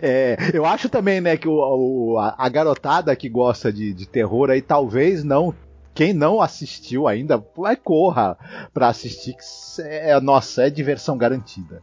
É, 0.02 0.38
eu 0.54 0.64
acho 0.64 0.88
também, 0.90 1.20
né, 1.20 1.36
que 1.36 1.48
o, 1.48 1.54
o, 1.54 2.18
a 2.20 2.48
garotada 2.50 3.16
que 3.16 3.28
gosta 3.28 3.74
de, 3.74 3.94
de 3.94 4.06
terror 4.06 4.52
aí 4.52 4.62
talvez 4.62 5.24
não 5.24 5.54
quem 5.96 6.14
não 6.14 6.42
assistiu 6.42 7.08
ainda, 7.08 7.42
vai 7.56 7.78
corra 7.78 8.38
para 8.74 8.90
assistir, 8.90 9.34
que 9.34 9.82
é, 9.82 10.20
nossa, 10.20 10.68
é 10.68 10.70
diversão 10.70 11.18
garantida. 11.18 11.82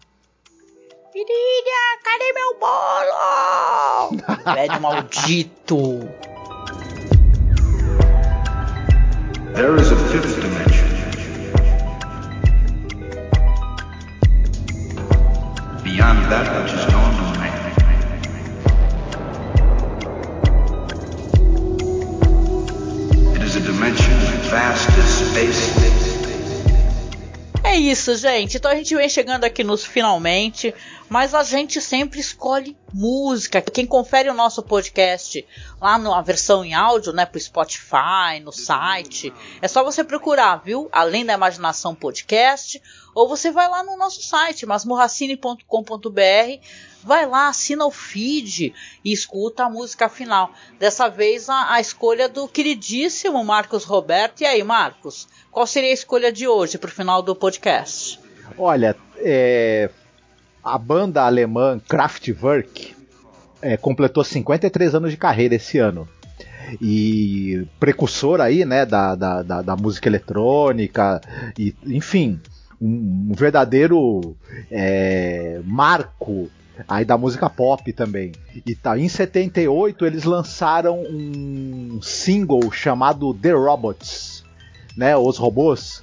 Filhinha, 1.10 1.98
cadê 2.04 2.32
meu 2.34 2.58
bolo? 2.60 4.20
Velho 4.54 4.80
maldito. 4.82 6.00
There 9.54 9.76
is 9.76 9.92
a 9.92 9.96
fifth 9.96 10.41
beyond 16.02 16.24
that 16.32 16.46
which 16.62 16.72
is 16.74 16.84
known 16.90 17.10
to 17.14 17.24
man. 17.38 17.58
It 23.36 23.42
is 23.42 23.56
a 23.56 23.60
dimension 23.60 24.18
vast 24.50 24.88
as 24.98 25.10
space. 25.30 25.82
É 27.64 27.76
isso, 27.76 28.14
gente. 28.16 28.58
Então 28.58 28.70
a 28.70 28.74
gente 28.74 28.94
vem 28.94 29.08
chegando 29.08 29.44
aqui 29.44 29.64
nos 29.64 29.82
finalmente, 29.82 30.74
mas 31.08 31.34
a 31.34 31.42
gente 31.42 31.80
sempre 31.80 32.20
escolhe 32.20 32.76
música. 32.92 33.62
Quem 33.62 33.86
confere 33.86 34.28
o 34.28 34.34
nosso 34.34 34.62
podcast 34.62 35.46
lá 35.80 35.96
na 35.96 36.20
versão 36.20 36.62
em 36.64 36.74
áudio, 36.74 37.14
né, 37.14 37.24
pro 37.24 37.40
Spotify, 37.40 38.40
no 38.42 38.52
site, 38.52 39.32
é 39.62 39.68
só 39.68 39.82
você 39.82 40.04
procurar, 40.04 40.56
viu? 40.56 40.88
Além 40.92 41.24
da 41.24 41.32
Imaginação 41.32 41.94
Podcast 41.94 42.82
ou 43.14 43.28
você 43.28 43.50
vai 43.50 43.68
lá 43.68 43.82
no 43.82 43.96
nosso 43.96 44.22
site, 44.22 44.64
masmorracine.com.br, 44.64 46.60
vai 47.02 47.26
lá, 47.26 47.48
assina 47.48 47.84
o 47.84 47.90
feed 47.90 48.74
e 49.04 49.12
escuta 49.12 49.64
a 49.64 49.70
música 49.70 50.08
final. 50.08 50.52
Dessa 50.78 51.08
vez 51.08 51.48
a, 51.48 51.74
a 51.74 51.80
escolha 51.80 52.28
do 52.28 52.48
queridíssimo 52.48 53.44
Marcos 53.44 53.84
Roberto. 53.84 54.40
E 54.42 54.46
aí, 54.46 54.62
Marcos, 54.62 55.28
qual 55.50 55.66
seria 55.66 55.90
a 55.90 55.94
escolha 55.94 56.32
de 56.32 56.46
hoje 56.48 56.78
para 56.78 56.88
o 56.88 56.92
final 56.92 57.22
do 57.22 57.34
podcast? 57.34 58.18
Olha, 58.56 58.96
é, 59.18 59.90
a 60.62 60.78
banda 60.78 61.22
alemã 61.22 61.80
Kraftwerk 61.88 62.94
é, 63.60 63.76
completou 63.76 64.24
53 64.24 64.94
anos 64.94 65.10
de 65.10 65.16
carreira 65.16 65.54
esse 65.54 65.78
ano 65.78 66.08
e 66.80 67.66
precursor 67.78 68.40
aí, 68.40 68.64
né, 68.64 68.86
da, 68.86 69.14
da, 69.14 69.42
da, 69.42 69.62
da 69.62 69.76
música 69.76 70.08
eletrônica, 70.08 71.20
e, 71.58 71.74
enfim, 71.86 72.40
um, 72.82 73.32
verdadeiro 73.34 74.36
é, 74.70 75.60
marco 75.64 76.50
aí 76.88 77.04
da 77.04 77.16
música 77.16 77.48
pop 77.48 77.92
também. 77.92 78.32
E 78.66 78.74
tá, 78.74 78.98
em 78.98 79.08
78 79.08 80.04
eles 80.04 80.24
lançaram 80.24 81.00
um 81.00 82.00
single 82.02 82.72
chamado 82.72 83.32
The 83.34 83.52
Robots, 83.52 84.44
né, 84.96 85.16
os 85.16 85.38
robôs, 85.38 86.02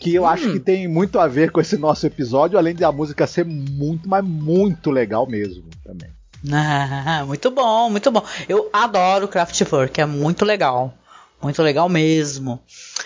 que 0.00 0.14
eu 0.14 0.24
hum. 0.24 0.26
acho 0.26 0.52
que 0.52 0.60
tem 0.60 0.88
muito 0.88 1.18
a 1.18 1.26
ver 1.28 1.50
com 1.50 1.60
esse 1.60 1.76
nosso 1.76 2.06
episódio, 2.06 2.58
além 2.58 2.74
de 2.74 2.84
a 2.84 2.92
música 2.92 3.26
ser 3.26 3.44
muito, 3.44 4.08
mas 4.08 4.24
muito 4.24 4.90
legal 4.90 5.26
mesmo 5.26 5.64
também. 5.84 6.10
Ah, 6.52 7.24
muito 7.26 7.50
bom, 7.50 7.90
muito 7.90 8.10
bom. 8.10 8.22
Eu 8.48 8.68
adoro 8.72 9.28
Kraftwerk, 9.28 10.00
é 10.00 10.06
muito 10.06 10.44
legal. 10.44 10.92
Muito 11.40 11.62
legal 11.62 11.88
mesmo. 11.88 12.62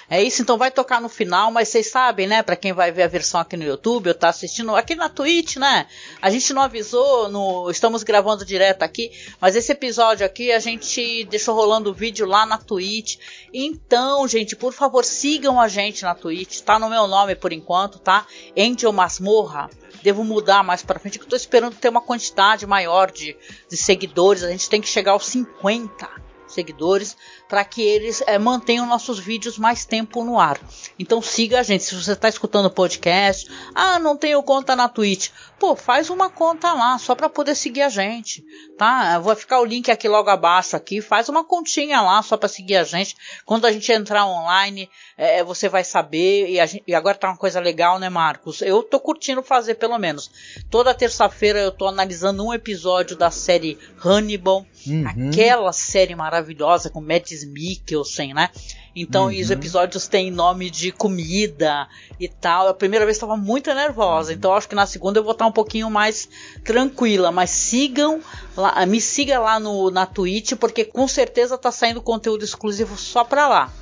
É 0.08 0.22
isso, 0.22 0.40
então 0.40 0.56
vai 0.56 0.70
tocar 0.70 1.00
no 1.00 1.08
final, 1.08 1.50
mas 1.50 1.68
vocês 1.68 1.88
sabem, 1.88 2.26
né? 2.28 2.42
Para 2.42 2.56
quem 2.56 2.72
vai 2.72 2.92
ver 2.92 3.02
a 3.02 3.08
versão 3.08 3.40
aqui 3.40 3.56
no 3.56 3.64
YouTube, 3.64 4.08
ou 4.08 4.14
tá 4.14 4.28
assistindo 4.28 4.74
aqui 4.74 4.94
na 4.94 5.08
Twitch, 5.08 5.56
né? 5.56 5.86
A 6.22 6.30
gente 6.30 6.52
não 6.52 6.62
avisou, 6.62 7.28
no, 7.28 7.68
estamos 7.70 8.04
gravando 8.04 8.44
direto 8.44 8.82
aqui, 8.82 9.10
mas 9.40 9.56
esse 9.56 9.72
episódio 9.72 10.24
aqui 10.24 10.52
a 10.52 10.60
gente 10.60 11.24
deixou 11.24 11.54
rolando 11.54 11.90
o 11.90 11.94
vídeo 11.94 12.24
lá 12.24 12.46
na 12.46 12.56
Twitch. 12.56 13.18
Então, 13.52 14.26
gente, 14.28 14.54
por 14.54 14.72
favor, 14.72 15.04
sigam 15.04 15.60
a 15.60 15.66
gente 15.66 16.02
na 16.02 16.14
Twitch. 16.14 16.60
Tá 16.60 16.78
no 16.78 16.88
meu 16.88 17.08
nome 17.08 17.34
por 17.34 17.52
enquanto, 17.52 17.98
tá? 17.98 18.26
Angel 18.56 18.92
Masmorra 18.92 19.68
devo 20.02 20.24
mudar 20.24 20.62
mais 20.62 20.82
para 20.82 20.98
frente, 20.98 21.18
que 21.18 21.24
eu 21.24 21.28
tô 21.28 21.36
esperando 21.36 21.76
ter 21.76 21.88
uma 21.88 22.00
quantidade 22.00 22.66
maior 22.66 23.10
de, 23.10 23.36
de 23.68 23.76
seguidores. 23.76 24.42
A 24.42 24.50
gente 24.50 24.70
tem 24.70 24.80
que 24.80 24.88
chegar 24.88 25.12
aos 25.12 25.26
50 25.26 26.08
seguidores 26.48 27.16
para 27.50 27.64
que 27.64 27.82
eles 27.82 28.22
é, 28.28 28.38
mantenham 28.38 28.86
nossos 28.86 29.18
vídeos 29.18 29.58
mais 29.58 29.84
tempo 29.84 30.22
no 30.22 30.38
ar. 30.38 30.58
Então 30.96 31.20
siga 31.20 31.58
a 31.58 31.62
gente. 31.64 31.82
Se 31.82 31.96
você 31.96 32.12
está 32.12 32.28
escutando 32.28 32.66
o 32.66 32.70
podcast, 32.70 33.50
ah, 33.74 33.98
não 33.98 34.16
tenho 34.16 34.40
conta 34.40 34.76
na 34.76 34.88
Twitch, 34.88 35.30
pô, 35.58 35.74
faz 35.74 36.08
uma 36.08 36.30
conta 36.30 36.72
lá 36.72 36.96
só 36.96 37.14
para 37.14 37.28
poder 37.28 37.56
seguir 37.56 37.82
a 37.82 37.88
gente, 37.88 38.44
tá? 38.78 39.18
Vou 39.18 39.34
ficar 39.34 39.60
o 39.60 39.64
link 39.64 39.90
aqui 39.90 40.08
logo 40.08 40.30
abaixo 40.30 40.76
aqui. 40.76 41.02
Faz 41.02 41.28
uma 41.28 41.44
continha 41.44 42.00
lá 42.00 42.22
só 42.22 42.36
para 42.36 42.48
seguir 42.48 42.76
a 42.76 42.84
gente. 42.84 43.16
Quando 43.44 43.66
a 43.66 43.72
gente 43.72 43.90
entrar 43.90 44.26
online, 44.26 44.88
é, 45.18 45.42
você 45.42 45.68
vai 45.68 45.82
saber. 45.82 46.48
E, 46.48 46.66
gente, 46.66 46.84
e, 46.86 46.94
agora 46.94 47.18
tá 47.18 47.28
uma 47.28 47.36
coisa 47.36 47.58
legal, 47.58 47.98
né, 47.98 48.08
Marcos? 48.08 48.62
Eu 48.62 48.82
tô 48.82 49.00
curtindo 49.00 49.42
fazer 49.42 49.74
pelo 49.74 49.98
menos. 49.98 50.30
Toda 50.70 50.94
terça-feira 50.94 51.58
eu 51.58 51.72
tô 51.72 51.88
analisando 51.88 52.46
um 52.46 52.54
episódio 52.54 53.16
da 53.16 53.30
série 53.30 53.76
Hannibal, 54.02 54.64
uhum. 54.86 55.04
aquela 55.06 55.72
série 55.72 56.14
maravilhosa 56.14 56.88
com 56.88 57.00
Mads 57.44 57.44
Mikkelsen, 57.44 58.34
né? 58.34 58.50
Então, 58.94 59.26
uhum. 59.26 59.40
os 59.40 59.50
episódios 59.50 60.08
têm 60.08 60.30
nome 60.30 60.68
de 60.68 60.90
comida 60.90 61.88
e 62.18 62.28
tal. 62.28 62.68
A 62.68 62.74
primeira 62.74 63.04
vez 63.04 63.16
estava 63.16 63.36
muito 63.36 63.72
nervosa, 63.72 64.32
então 64.32 64.52
acho 64.52 64.68
que 64.68 64.74
na 64.74 64.86
segunda 64.86 65.18
eu 65.18 65.24
vou 65.24 65.32
estar 65.32 65.46
um 65.46 65.52
pouquinho 65.52 65.88
mais 65.90 66.28
tranquila. 66.64 67.30
Mas 67.30 67.50
sigam, 67.50 68.20
lá, 68.56 68.84
me 68.86 69.00
siga 69.00 69.38
lá 69.38 69.60
no, 69.60 69.90
na 69.90 70.06
Twitch, 70.06 70.54
porque 70.54 70.84
com 70.84 71.06
certeza 71.06 71.56
tá 71.56 71.70
saindo 71.70 72.02
conteúdo 72.02 72.44
exclusivo 72.44 72.96
só 72.96 73.22
para 73.22 73.48
lá. 73.48 73.72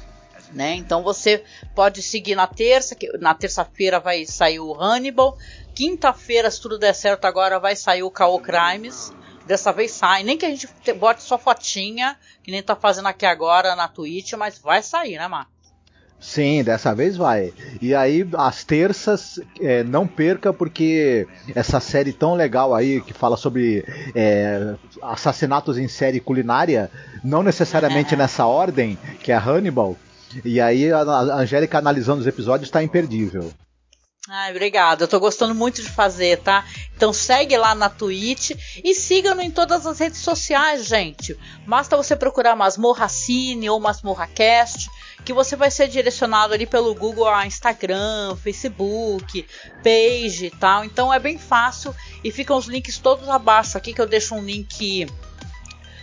Né? 0.53 0.75
Então 0.75 1.03
você 1.03 1.45
pode 1.75 2.03
seguir 2.03 2.35
na 2.35 2.47
terça, 2.47 2.95
que 2.95 3.07
na 3.19 3.35
terça-feira 3.35 4.01
vai 4.01 4.25
sair 4.25 4.61
o 4.61 4.75
Hannibal. 4.75 5.37
Quinta-feira, 5.75 6.51
se 6.51 6.61
tudo 6.61 6.79
der 6.79 6.95
certo, 6.95 7.25
agora 7.27 7.59
vai 7.59 7.77
sair 7.77 8.03
o 8.03 8.11
K.O. 8.11 8.41
Crimes. 8.41 9.13
Dessa 9.49 9.73
vez 9.73 9.93
sai, 9.93 10.23
nem 10.23 10.37
que 10.37 10.45
a 10.45 10.51
gente 10.51 10.69
bote 10.93 11.23
só 11.23 11.39
fotinha, 11.39 12.19
que 12.43 12.51
nem 12.51 12.63
tá 12.63 12.77
fazendo 12.77 13.09
aqui 13.09 13.25
agora 13.25 13.75
na 13.75 13.89
Twitch, 13.89 14.35
mas 14.35 14.59
vai 14.59 14.83
sair, 14.83 15.17
né, 15.17 15.27
Marcos? 15.27 15.59
Sim, 16.21 16.63
dessa 16.63 16.95
vez 16.95 17.17
vai. 17.17 17.55
E 17.81 17.95
aí, 17.95 18.29
às 18.37 18.63
terças, 18.63 19.41
é, 19.59 19.83
não 19.83 20.07
perca, 20.07 20.53
porque 20.53 21.27
essa 21.55 21.81
série 21.81 22.13
tão 22.13 22.35
legal 22.35 22.75
aí, 22.75 23.01
que 23.01 23.15
fala 23.15 23.39
sobre 23.39 23.87
é, 24.15 24.75
assassinatos 25.01 25.79
em 25.79 25.89
série 25.89 26.21
culinária, 26.21 26.91
não 27.25 27.43
necessariamente 27.43 28.15
nessa 28.17 28.45
ordem, 28.45 28.99
que 29.23 29.33
é 29.33 29.37
Hannibal. 29.37 29.97
E 30.45 30.61
aí, 30.61 30.93
a, 30.93 31.01
a 31.01 31.37
Angélica 31.37 31.79
analisando 31.79 32.21
os 32.21 32.27
episódios 32.27 32.69
está 32.69 32.83
imperdível. 32.83 33.51
Ai, 34.31 34.51
obrigada. 34.51 35.05
Eu 35.05 35.09
tô 35.09 35.19
gostando 35.19 35.55
muito 35.55 35.83
de 35.83 35.89
fazer, 35.89 36.39
tá? 36.41 36.67
Então 36.95 37.15
segue 37.15 37.57
lá 37.57 37.75
na 37.75 37.89
Twitch 37.89 38.51
e 38.85 38.95
siga-no 38.95 39.41
em 39.41 39.51
todas 39.51 39.87
as 39.87 39.99
redes 39.99 40.19
sociais, 40.19 40.85
gente. 40.85 41.35
Basta 41.67 41.97
você 41.97 42.15
procurar 42.15 42.55
Masmorra 42.55 43.09
Cine 43.09 43.71
ou 43.71 43.81
Masmorra 43.81 44.27
Cast, 44.27 44.91
que 45.25 45.33
você 45.33 45.57
vai 45.57 45.71
ser 45.71 45.89
direcionado 45.89 46.53
ali 46.53 46.67
pelo 46.67 46.95
Google 46.95 47.27
a 47.27 47.47
Instagram, 47.47 48.37
Facebook, 48.37 49.47
Page 49.83 50.47
e 50.47 50.51
tal. 50.51 50.85
Então 50.85 51.13
é 51.13 51.19
bem 51.19 51.39
fácil 51.39 51.95
e 52.23 52.31
ficam 52.31 52.59
os 52.59 52.67
links 52.67 52.99
todos 52.99 53.31
abaixo 53.31 53.79
aqui 53.79 53.95
que 53.95 54.01
eu 54.01 54.07
deixo 54.07 54.35
um 54.35 54.45
link 54.45 55.07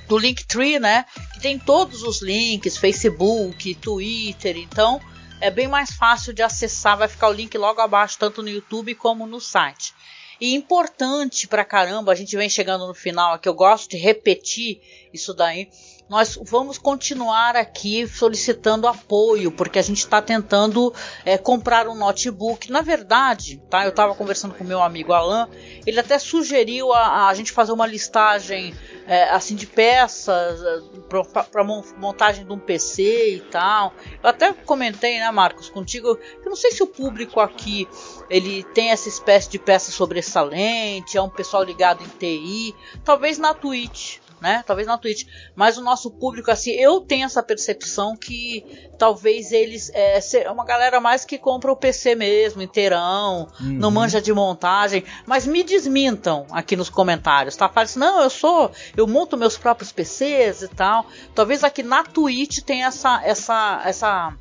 do 0.07 0.17
Linktree, 0.17 0.79
né? 0.79 1.05
Que 1.35 1.41
tem 1.41 1.59
todos 1.59 2.01
os 2.01 2.23
links, 2.23 2.75
Facebook, 2.75 3.75
Twitter, 3.75 4.57
então 4.57 4.99
é 5.41 5.51
bem 5.51 5.67
mais 5.67 5.91
fácil 5.91 6.33
de 6.33 6.41
acessar, 6.41 6.97
vai 6.97 7.07
ficar 7.07 7.29
o 7.29 7.33
link 7.33 7.57
logo 7.57 7.81
abaixo, 7.81 8.17
tanto 8.17 8.41
no 8.41 8.49
YouTube 8.49 8.95
como 8.95 9.27
no 9.27 9.39
site. 9.39 9.93
E 10.39 10.53
importante 10.53 11.47
pra 11.47 11.63
caramba, 11.63 12.11
a 12.11 12.15
gente 12.15 12.35
vem 12.35 12.49
chegando 12.49 12.87
no 12.87 12.93
final 12.93 13.33
aqui, 13.33 13.47
eu 13.47 13.53
gosto 13.53 13.89
de 13.89 13.97
repetir 13.97 14.81
isso 15.13 15.33
daí 15.33 15.69
nós 16.07 16.37
vamos 16.43 16.77
continuar 16.77 17.55
aqui 17.55 18.07
solicitando 18.07 18.87
apoio, 18.87 19.51
porque 19.51 19.79
a 19.79 19.81
gente 19.81 19.99
está 19.99 20.21
tentando 20.21 20.93
é, 21.25 21.37
comprar 21.37 21.87
um 21.87 21.95
notebook. 21.95 22.71
Na 22.71 22.81
verdade, 22.81 23.61
tá? 23.69 23.83
Eu 23.83 23.89
estava 23.89 24.13
conversando 24.13 24.53
com 24.53 24.63
meu 24.63 24.83
amigo 24.83 25.13
Alan, 25.13 25.49
ele 25.85 25.99
até 25.99 26.19
sugeriu 26.19 26.93
a, 26.93 27.27
a 27.27 27.33
gente 27.33 27.51
fazer 27.51 27.71
uma 27.71 27.87
listagem 27.87 28.75
é, 29.07 29.23
assim 29.29 29.55
de 29.55 29.65
peças 29.65 30.61
é, 30.61 31.43
para 31.51 31.63
montagem 31.63 32.45
de 32.45 32.53
um 32.53 32.59
PC 32.59 33.35
e 33.35 33.39
tal. 33.39 33.93
Eu 34.21 34.29
até 34.29 34.53
comentei, 34.53 35.19
né, 35.19 35.31
Marcos, 35.31 35.69
contigo. 35.69 36.19
Eu 36.43 36.49
não 36.49 36.55
sei 36.55 36.71
se 36.71 36.83
o 36.83 36.87
público 36.87 37.39
aqui 37.39 37.87
ele 38.29 38.63
tem 38.75 38.91
essa 38.91 39.09
espécie 39.09 39.49
de 39.49 39.57
peça 39.57 39.91
sobressalente, 39.91 41.17
é 41.17 41.21
um 41.21 41.29
pessoal 41.29 41.63
ligado 41.63 42.03
em 42.03 42.07
TI, 42.07 42.75
talvez 43.03 43.37
na 43.37 43.53
Twitch 43.53 44.19
né? 44.41 44.63
Talvez 44.65 44.87
na 44.87 44.97
Twitch. 44.97 45.25
Mas 45.55 45.77
o 45.77 45.81
nosso 45.81 46.11
público, 46.11 46.51
assim, 46.51 46.71
eu 46.71 47.01
tenho 47.01 47.25
essa 47.25 47.41
percepção 47.41 48.15
que 48.15 48.89
talvez 48.97 49.51
eles. 49.51 49.91
É, 49.93 50.19
é 50.43 50.51
uma 50.51 50.65
galera 50.65 50.99
mais 50.99 51.25
que 51.25 51.37
compra 51.37 51.71
o 51.71 51.75
PC 51.75 52.15
mesmo, 52.15 52.61
inteirão, 52.61 53.47
uhum. 53.59 53.73
não 53.73 53.91
manja 53.91 54.21
de 54.21 54.33
montagem. 54.33 55.03
Mas 55.25 55.45
me 55.45 55.63
desmintam 55.63 56.45
aqui 56.51 56.75
nos 56.75 56.89
comentários, 56.89 57.55
tá? 57.55 57.69
Fala 57.69 57.85
assim, 57.85 57.99
não, 57.99 58.21
eu 58.21 58.29
sou. 58.29 58.71
Eu 58.95 59.07
monto 59.07 59.37
meus 59.37 59.57
próprios 59.57 59.91
PCs 59.91 60.63
e 60.63 60.67
tal. 60.67 61.05
Talvez 61.33 61.63
aqui 61.63 61.83
na 61.83 62.03
Twitch 62.03 62.59
tenha 62.59 62.87
essa. 62.87 63.21
essa, 63.23 63.81
essa 63.85 64.33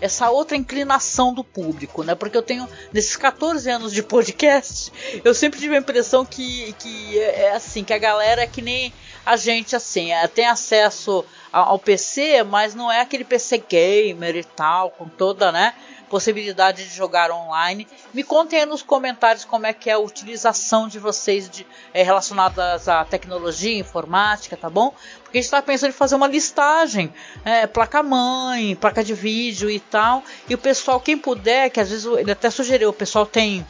essa 0.00 0.30
outra 0.30 0.56
inclinação 0.56 1.32
do 1.32 1.44
público, 1.44 2.02
né? 2.02 2.14
Porque 2.14 2.36
eu 2.36 2.42
tenho, 2.42 2.68
nesses 2.92 3.16
14 3.16 3.70
anos 3.70 3.92
de 3.92 4.02
podcast, 4.02 4.92
eu 5.24 5.34
sempre 5.34 5.60
tive 5.60 5.76
a 5.76 5.78
impressão 5.78 6.24
que, 6.24 6.72
que 6.78 7.18
é, 7.18 7.42
é 7.42 7.52
assim, 7.52 7.84
que 7.84 7.92
a 7.92 7.98
galera 7.98 8.42
é 8.42 8.46
que 8.46 8.60
nem 8.62 8.92
a 9.24 9.36
gente 9.36 9.74
assim 9.74 10.12
é, 10.12 10.26
tem 10.28 10.46
acesso 10.46 11.24
ao 11.50 11.78
PC, 11.78 12.42
mas 12.42 12.74
não 12.74 12.90
é 12.90 13.00
aquele 13.00 13.24
PC 13.24 13.58
gamer 13.68 14.36
e 14.36 14.44
tal, 14.44 14.90
com 14.90 15.08
toda, 15.08 15.52
né, 15.52 15.72
possibilidade 16.08 16.84
de 16.84 16.94
jogar 16.94 17.30
online. 17.30 17.86
Me 18.12 18.22
contem 18.22 18.60
aí 18.60 18.66
nos 18.66 18.82
comentários 18.82 19.44
como 19.44 19.66
é 19.66 19.72
que 19.72 19.90
é 19.90 19.94
a 19.94 19.98
utilização 19.98 20.86
de 20.88 20.98
vocês 20.98 21.48
de, 21.48 21.66
é, 21.92 22.02
relacionadas 22.02 22.88
à 22.88 23.04
tecnologia, 23.04 23.78
informática, 23.78 24.56
tá 24.56 24.70
bom? 24.70 24.94
Porque 25.22 25.38
a 25.38 25.40
gente 25.40 25.46
está 25.46 25.62
pensando 25.62 25.90
em 25.90 25.94
fazer 25.94 26.14
uma 26.14 26.28
listagem, 26.28 27.12
é, 27.44 27.66
placa 27.66 28.02
mãe, 28.02 28.76
placa 28.76 29.02
de 29.02 29.14
vídeo 29.14 29.70
e 29.70 29.80
tal. 29.80 30.22
E 30.48 30.54
o 30.54 30.58
pessoal, 30.58 31.00
quem 31.00 31.18
puder, 31.18 31.70
que 31.70 31.80
às 31.80 31.90
vezes 31.90 32.04
ele 32.04 32.30
até 32.30 32.50
sugeriu, 32.50 32.90
o 32.90 32.92
pessoal 32.92 33.26
tem 33.26 33.66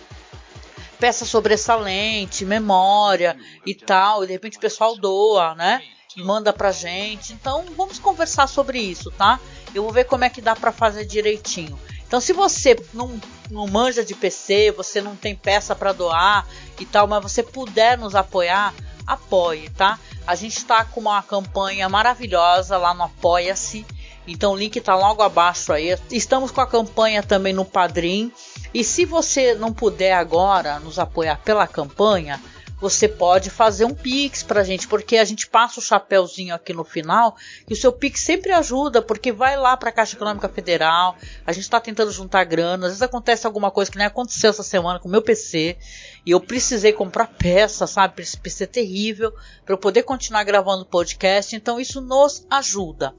peça 0.98 1.24
sobressalente, 1.24 2.44
memória 2.44 3.36
e 3.66 3.74
tal, 3.74 4.24
e 4.24 4.26
de 4.26 4.32
repente 4.32 4.56
o 4.56 4.60
pessoal 4.60 4.96
doa, 4.96 5.54
né? 5.54 5.82
Manda 6.16 6.52
pra 6.52 6.70
gente. 6.70 7.32
Então 7.32 7.64
vamos 7.76 7.98
conversar 7.98 8.46
sobre 8.46 8.78
isso, 8.78 9.10
tá? 9.10 9.40
Eu 9.74 9.82
vou 9.82 9.92
ver 9.92 10.04
como 10.04 10.24
é 10.24 10.30
que 10.30 10.40
dá 10.40 10.54
para 10.54 10.70
fazer 10.70 11.04
direitinho. 11.04 11.78
Então 12.14 12.20
se 12.20 12.32
você 12.32 12.80
não, 12.92 13.20
não 13.50 13.66
manja 13.66 14.04
de 14.04 14.14
PC, 14.14 14.70
você 14.70 15.00
não 15.00 15.16
tem 15.16 15.34
peça 15.34 15.74
para 15.74 15.92
doar 15.92 16.46
e 16.78 16.86
tal, 16.86 17.08
mas 17.08 17.20
você 17.20 17.42
puder 17.42 17.98
nos 17.98 18.14
apoiar, 18.14 18.72
apoie, 19.04 19.68
tá? 19.70 19.98
A 20.24 20.36
gente 20.36 20.56
está 20.58 20.84
com 20.84 21.00
uma 21.00 21.20
campanha 21.24 21.88
maravilhosa 21.88 22.76
lá 22.76 22.94
no 22.94 23.02
Apoia-se. 23.02 23.84
Então 24.28 24.52
o 24.52 24.56
link 24.56 24.76
está 24.76 24.94
logo 24.94 25.22
abaixo 25.22 25.72
aí. 25.72 25.98
Estamos 26.08 26.52
com 26.52 26.60
a 26.60 26.68
campanha 26.68 27.20
também 27.20 27.52
no 27.52 27.64
Padrim. 27.64 28.30
E 28.72 28.84
se 28.84 29.04
você 29.04 29.52
não 29.56 29.72
puder 29.72 30.12
agora 30.12 30.78
nos 30.78 31.00
apoiar 31.00 31.40
pela 31.44 31.66
campanha, 31.66 32.40
você 32.80 33.08
pode 33.08 33.50
fazer 33.50 33.84
um 33.84 33.94
Pix 33.94 34.42
pra 34.42 34.64
gente, 34.64 34.88
porque 34.88 35.16
a 35.16 35.24
gente 35.24 35.46
passa 35.46 35.80
o 35.80 35.82
chapéuzinho 35.82 36.54
aqui 36.54 36.72
no 36.72 36.84
final, 36.84 37.36
e 37.68 37.72
o 37.72 37.76
seu 37.76 37.92
Pix 37.92 38.20
sempre 38.20 38.52
ajuda, 38.52 39.00
porque 39.00 39.32
vai 39.32 39.56
lá 39.56 39.76
pra 39.76 39.92
Caixa 39.92 40.16
Econômica 40.16 40.48
Federal, 40.48 41.16
a 41.46 41.52
gente 41.52 41.70
tá 41.70 41.80
tentando 41.80 42.10
juntar 42.10 42.44
grana, 42.44 42.86
às 42.86 42.92
vezes 42.92 43.02
acontece 43.02 43.46
alguma 43.46 43.70
coisa 43.70 43.90
que 43.90 43.98
nem 43.98 44.06
aconteceu 44.06 44.50
essa 44.50 44.62
semana 44.62 44.98
com 44.98 45.08
o 45.08 45.10
meu 45.10 45.22
PC, 45.22 45.78
e 46.26 46.30
eu 46.30 46.40
precisei 46.40 46.92
comprar 46.92 47.28
peça, 47.28 47.86
sabe, 47.86 48.22
esse 48.22 48.36
PC 48.36 48.66
terrível, 48.66 49.32
para 49.64 49.74
eu 49.74 49.78
poder 49.78 50.02
continuar 50.02 50.44
gravando 50.44 50.84
podcast, 50.84 51.56
então 51.56 51.80
isso 51.80 52.00
nos 52.00 52.46
ajuda 52.50 53.14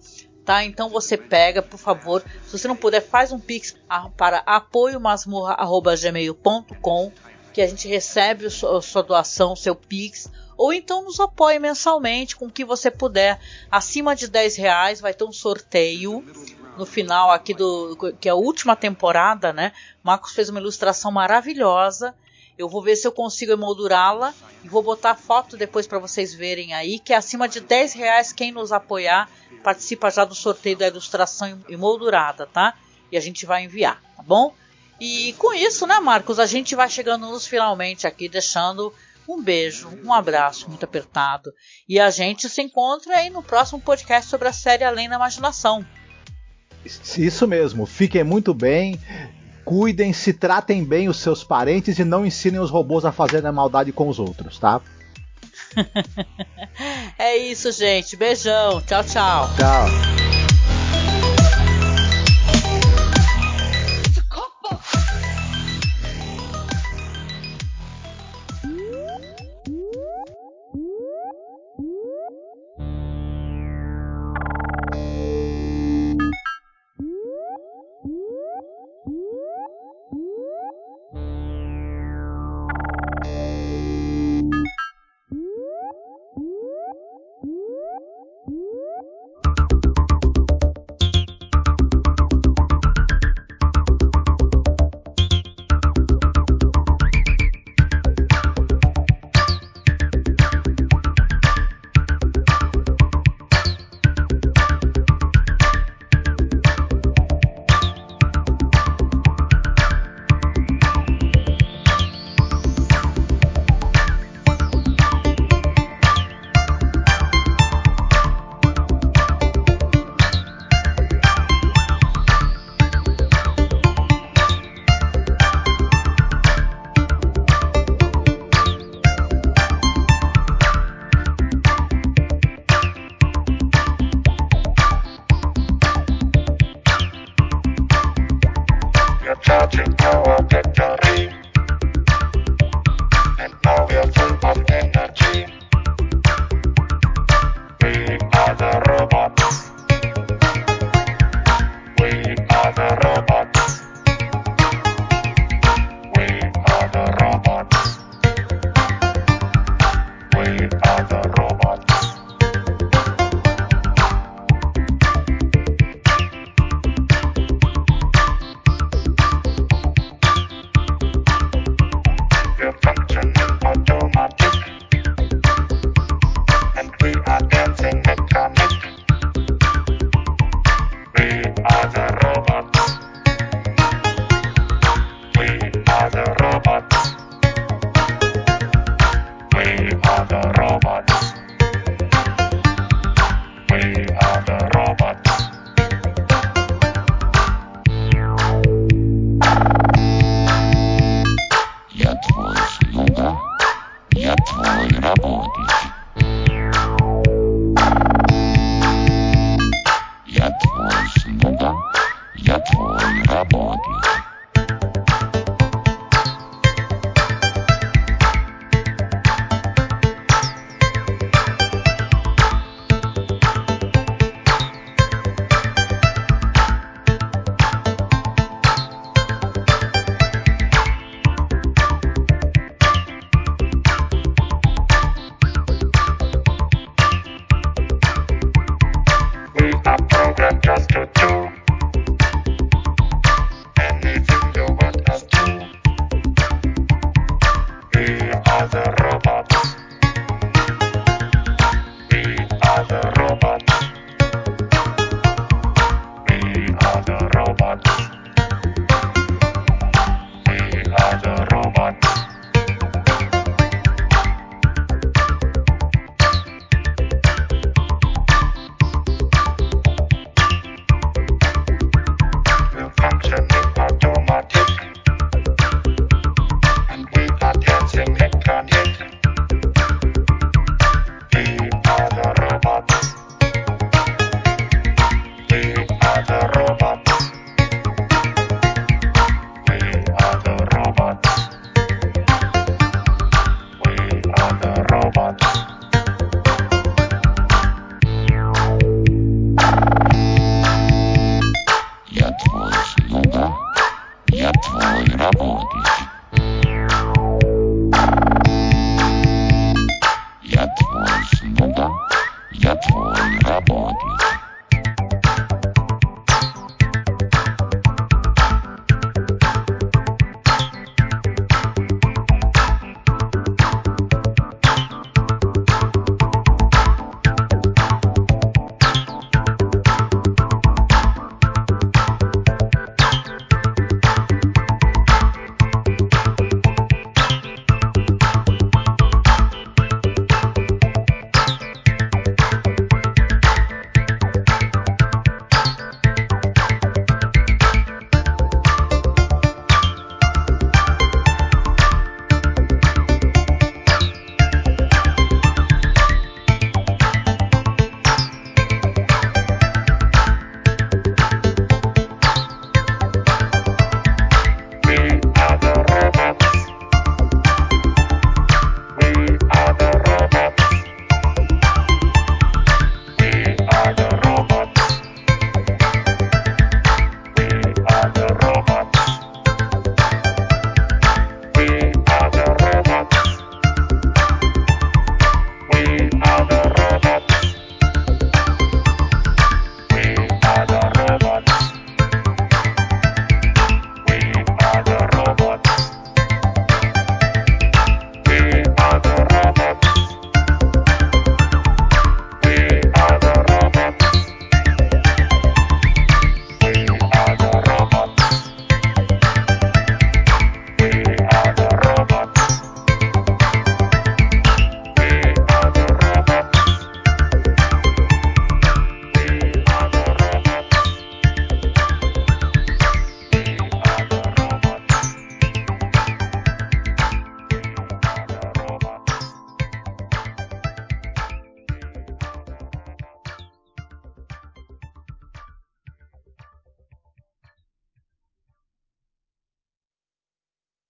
tá? 0.46 0.64
Então 0.64 0.88
você 0.90 1.18
pega, 1.18 1.64
por 1.64 1.80
favor, 1.80 2.24
se 2.46 2.58
você 2.58 2.68
não 2.68 2.76
puder, 2.76 3.02
faz 3.02 3.32
um 3.32 3.40
pix 3.40 3.76
para 4.16 4.44
apoiomasmorra@gmail.com 4.46 7.12
que 7.56 7.62
a 7.62 7.68
gente 7.68 7.88
recebe 7.88 8.48
a 8.48 8.82
sua 8.82 9.02
doação, 9.02 9.56
seu 9.56 9.74
pix, 9.74 10.30
ou 10.58 10.74
então 10.74 11.06
nos 11.06 11.22
apoie 11.22 11.58
mensalmente 11.58 12.36
com 12.36 12.48
o 12.48 12.52
que 12.52 12.66
você 12.66 12.92
puder. 12.92 13.40
Acima 13.72 14.14
de 14.14 14.28
10 14.28 14.58
reais 14.58 15.00
vai 15.00 15.14
ter 15.14 15.24
um 15.24 15.32
sorteio 15.32 16.22
no 16.78 16.86
final 16.86 17.32
aqui 17.32 17.54
do 17.54 17.96
que 18.20 18.28
é 18.28 18.32
a 18.34 18.36
última 18.36 18.76
temporada, 18.76 19.54
né? 19.54 19.72
Marcos 20.04 20.34
fez 20.34 20.50
uma 20.50 20.60
ilustração 20.60 21.10
maravilhosa 21.12 22.14
eu 22.58 22.70
vou 22.70 22.82
ver 22.82 22.96
se 22.96 23.06
eu 23.06 23.12
consigo 23.12 23.52
emoldurá-la 23.52 24.34
e 24.64 24.70
vou 24.70 24.82
botar 24.82 25.16
foto 25.16 25.58
depois 25.58 25.86
para 25.86 26.00
vocês 26.00 26.34
verem 26.34 26.74
aí, 26.74 27.00
que 27.00 27.12
é 27.12 27.18
acima 27.18 27.50
de 27.50 27.60
10 27.60 27.94
reais 27.94 28.32
quem 28.32 28.52
nos 28.52 28.72
apoiar 28.72 29.30
participa 29.62 30.10
já 30.10 30.24
do 30.24 30.34
sorteio 30.34 30.78
da 30.78 30.88
ilustração 30.88 31.62
emoldurada, 31.68 32.46
tá? 32.46 32.78
E 33.12 33.18
a 33.18 33.20
gente 33.20 33.46
vai 33.46 33.66
enviar, 33.66 34.02
tá 34.16 34.24
bom? 34.24 34.54
E 35.00 35.34
com 35.34 35.54
isso, 35.54 35.86
né, 35.86 36.00
Marcos, 36.00 36.40
a 36.40 36.46
gente 36.46 36.76
vai 36.76 36.90
chegando 36.90 37.28
nos 37.28 37.46
finalmente 37.46 38.08
aqui, 38.08 38.30
deixando 38.30 38.94
um 39.28 39.42
beijo, 39.42 39.90
um 40.04 40.14
abraço 40.14 40.70
muito 40.70 40.86
apertado. 40.86 41.52
E 41.88 42.00
a 42.00 42.10
gente 42.10 42.48
se 42.48 42.62
encontra 42.62 43.18
aí 43.18 43.30
no 43.30 43.44
próximo 43.44 43.82
podcast 43.82 44.30
sobre 44.30 44.48
a 44.48 44.54
série 44.54 44.84
Além 44.84 45.10
da 45.10 45.16
Imaginação. 45.16 45.86
Isso 47.18 47.48
mesmo, 47.48 47.86
fiquem 47.86 48.24
muito 48.24 48.54
bem 48.54 49.00
cuidem, 49.66 50.14
se 50.14 50.32
tratem 50.32 50.84
bem 50.84 51.10
os 51.10 51.18
seus 51.18 51.44
parentes 51.44 51.98
e 51.98 52.06
não 52.06 52.26
ensinem 52.26 52.62
os 52.62 52.70
robôs 52.70 53.04
a 53.04 53.12
fazerem 53.12 53.52
maldade 53.52 53.92
com 53.92 54.08
os 54.08 54.20
outros, 54.20 54.60
tá? 54.60 54.80
é 57.18 57.36
isso, 57.36 57.72
gente. 57.72 58.16
Beijão. 58.16 58.80
Tchau, 58.82 59.04
tchau. 59.04 59.50
Tchau. 59.58 60.15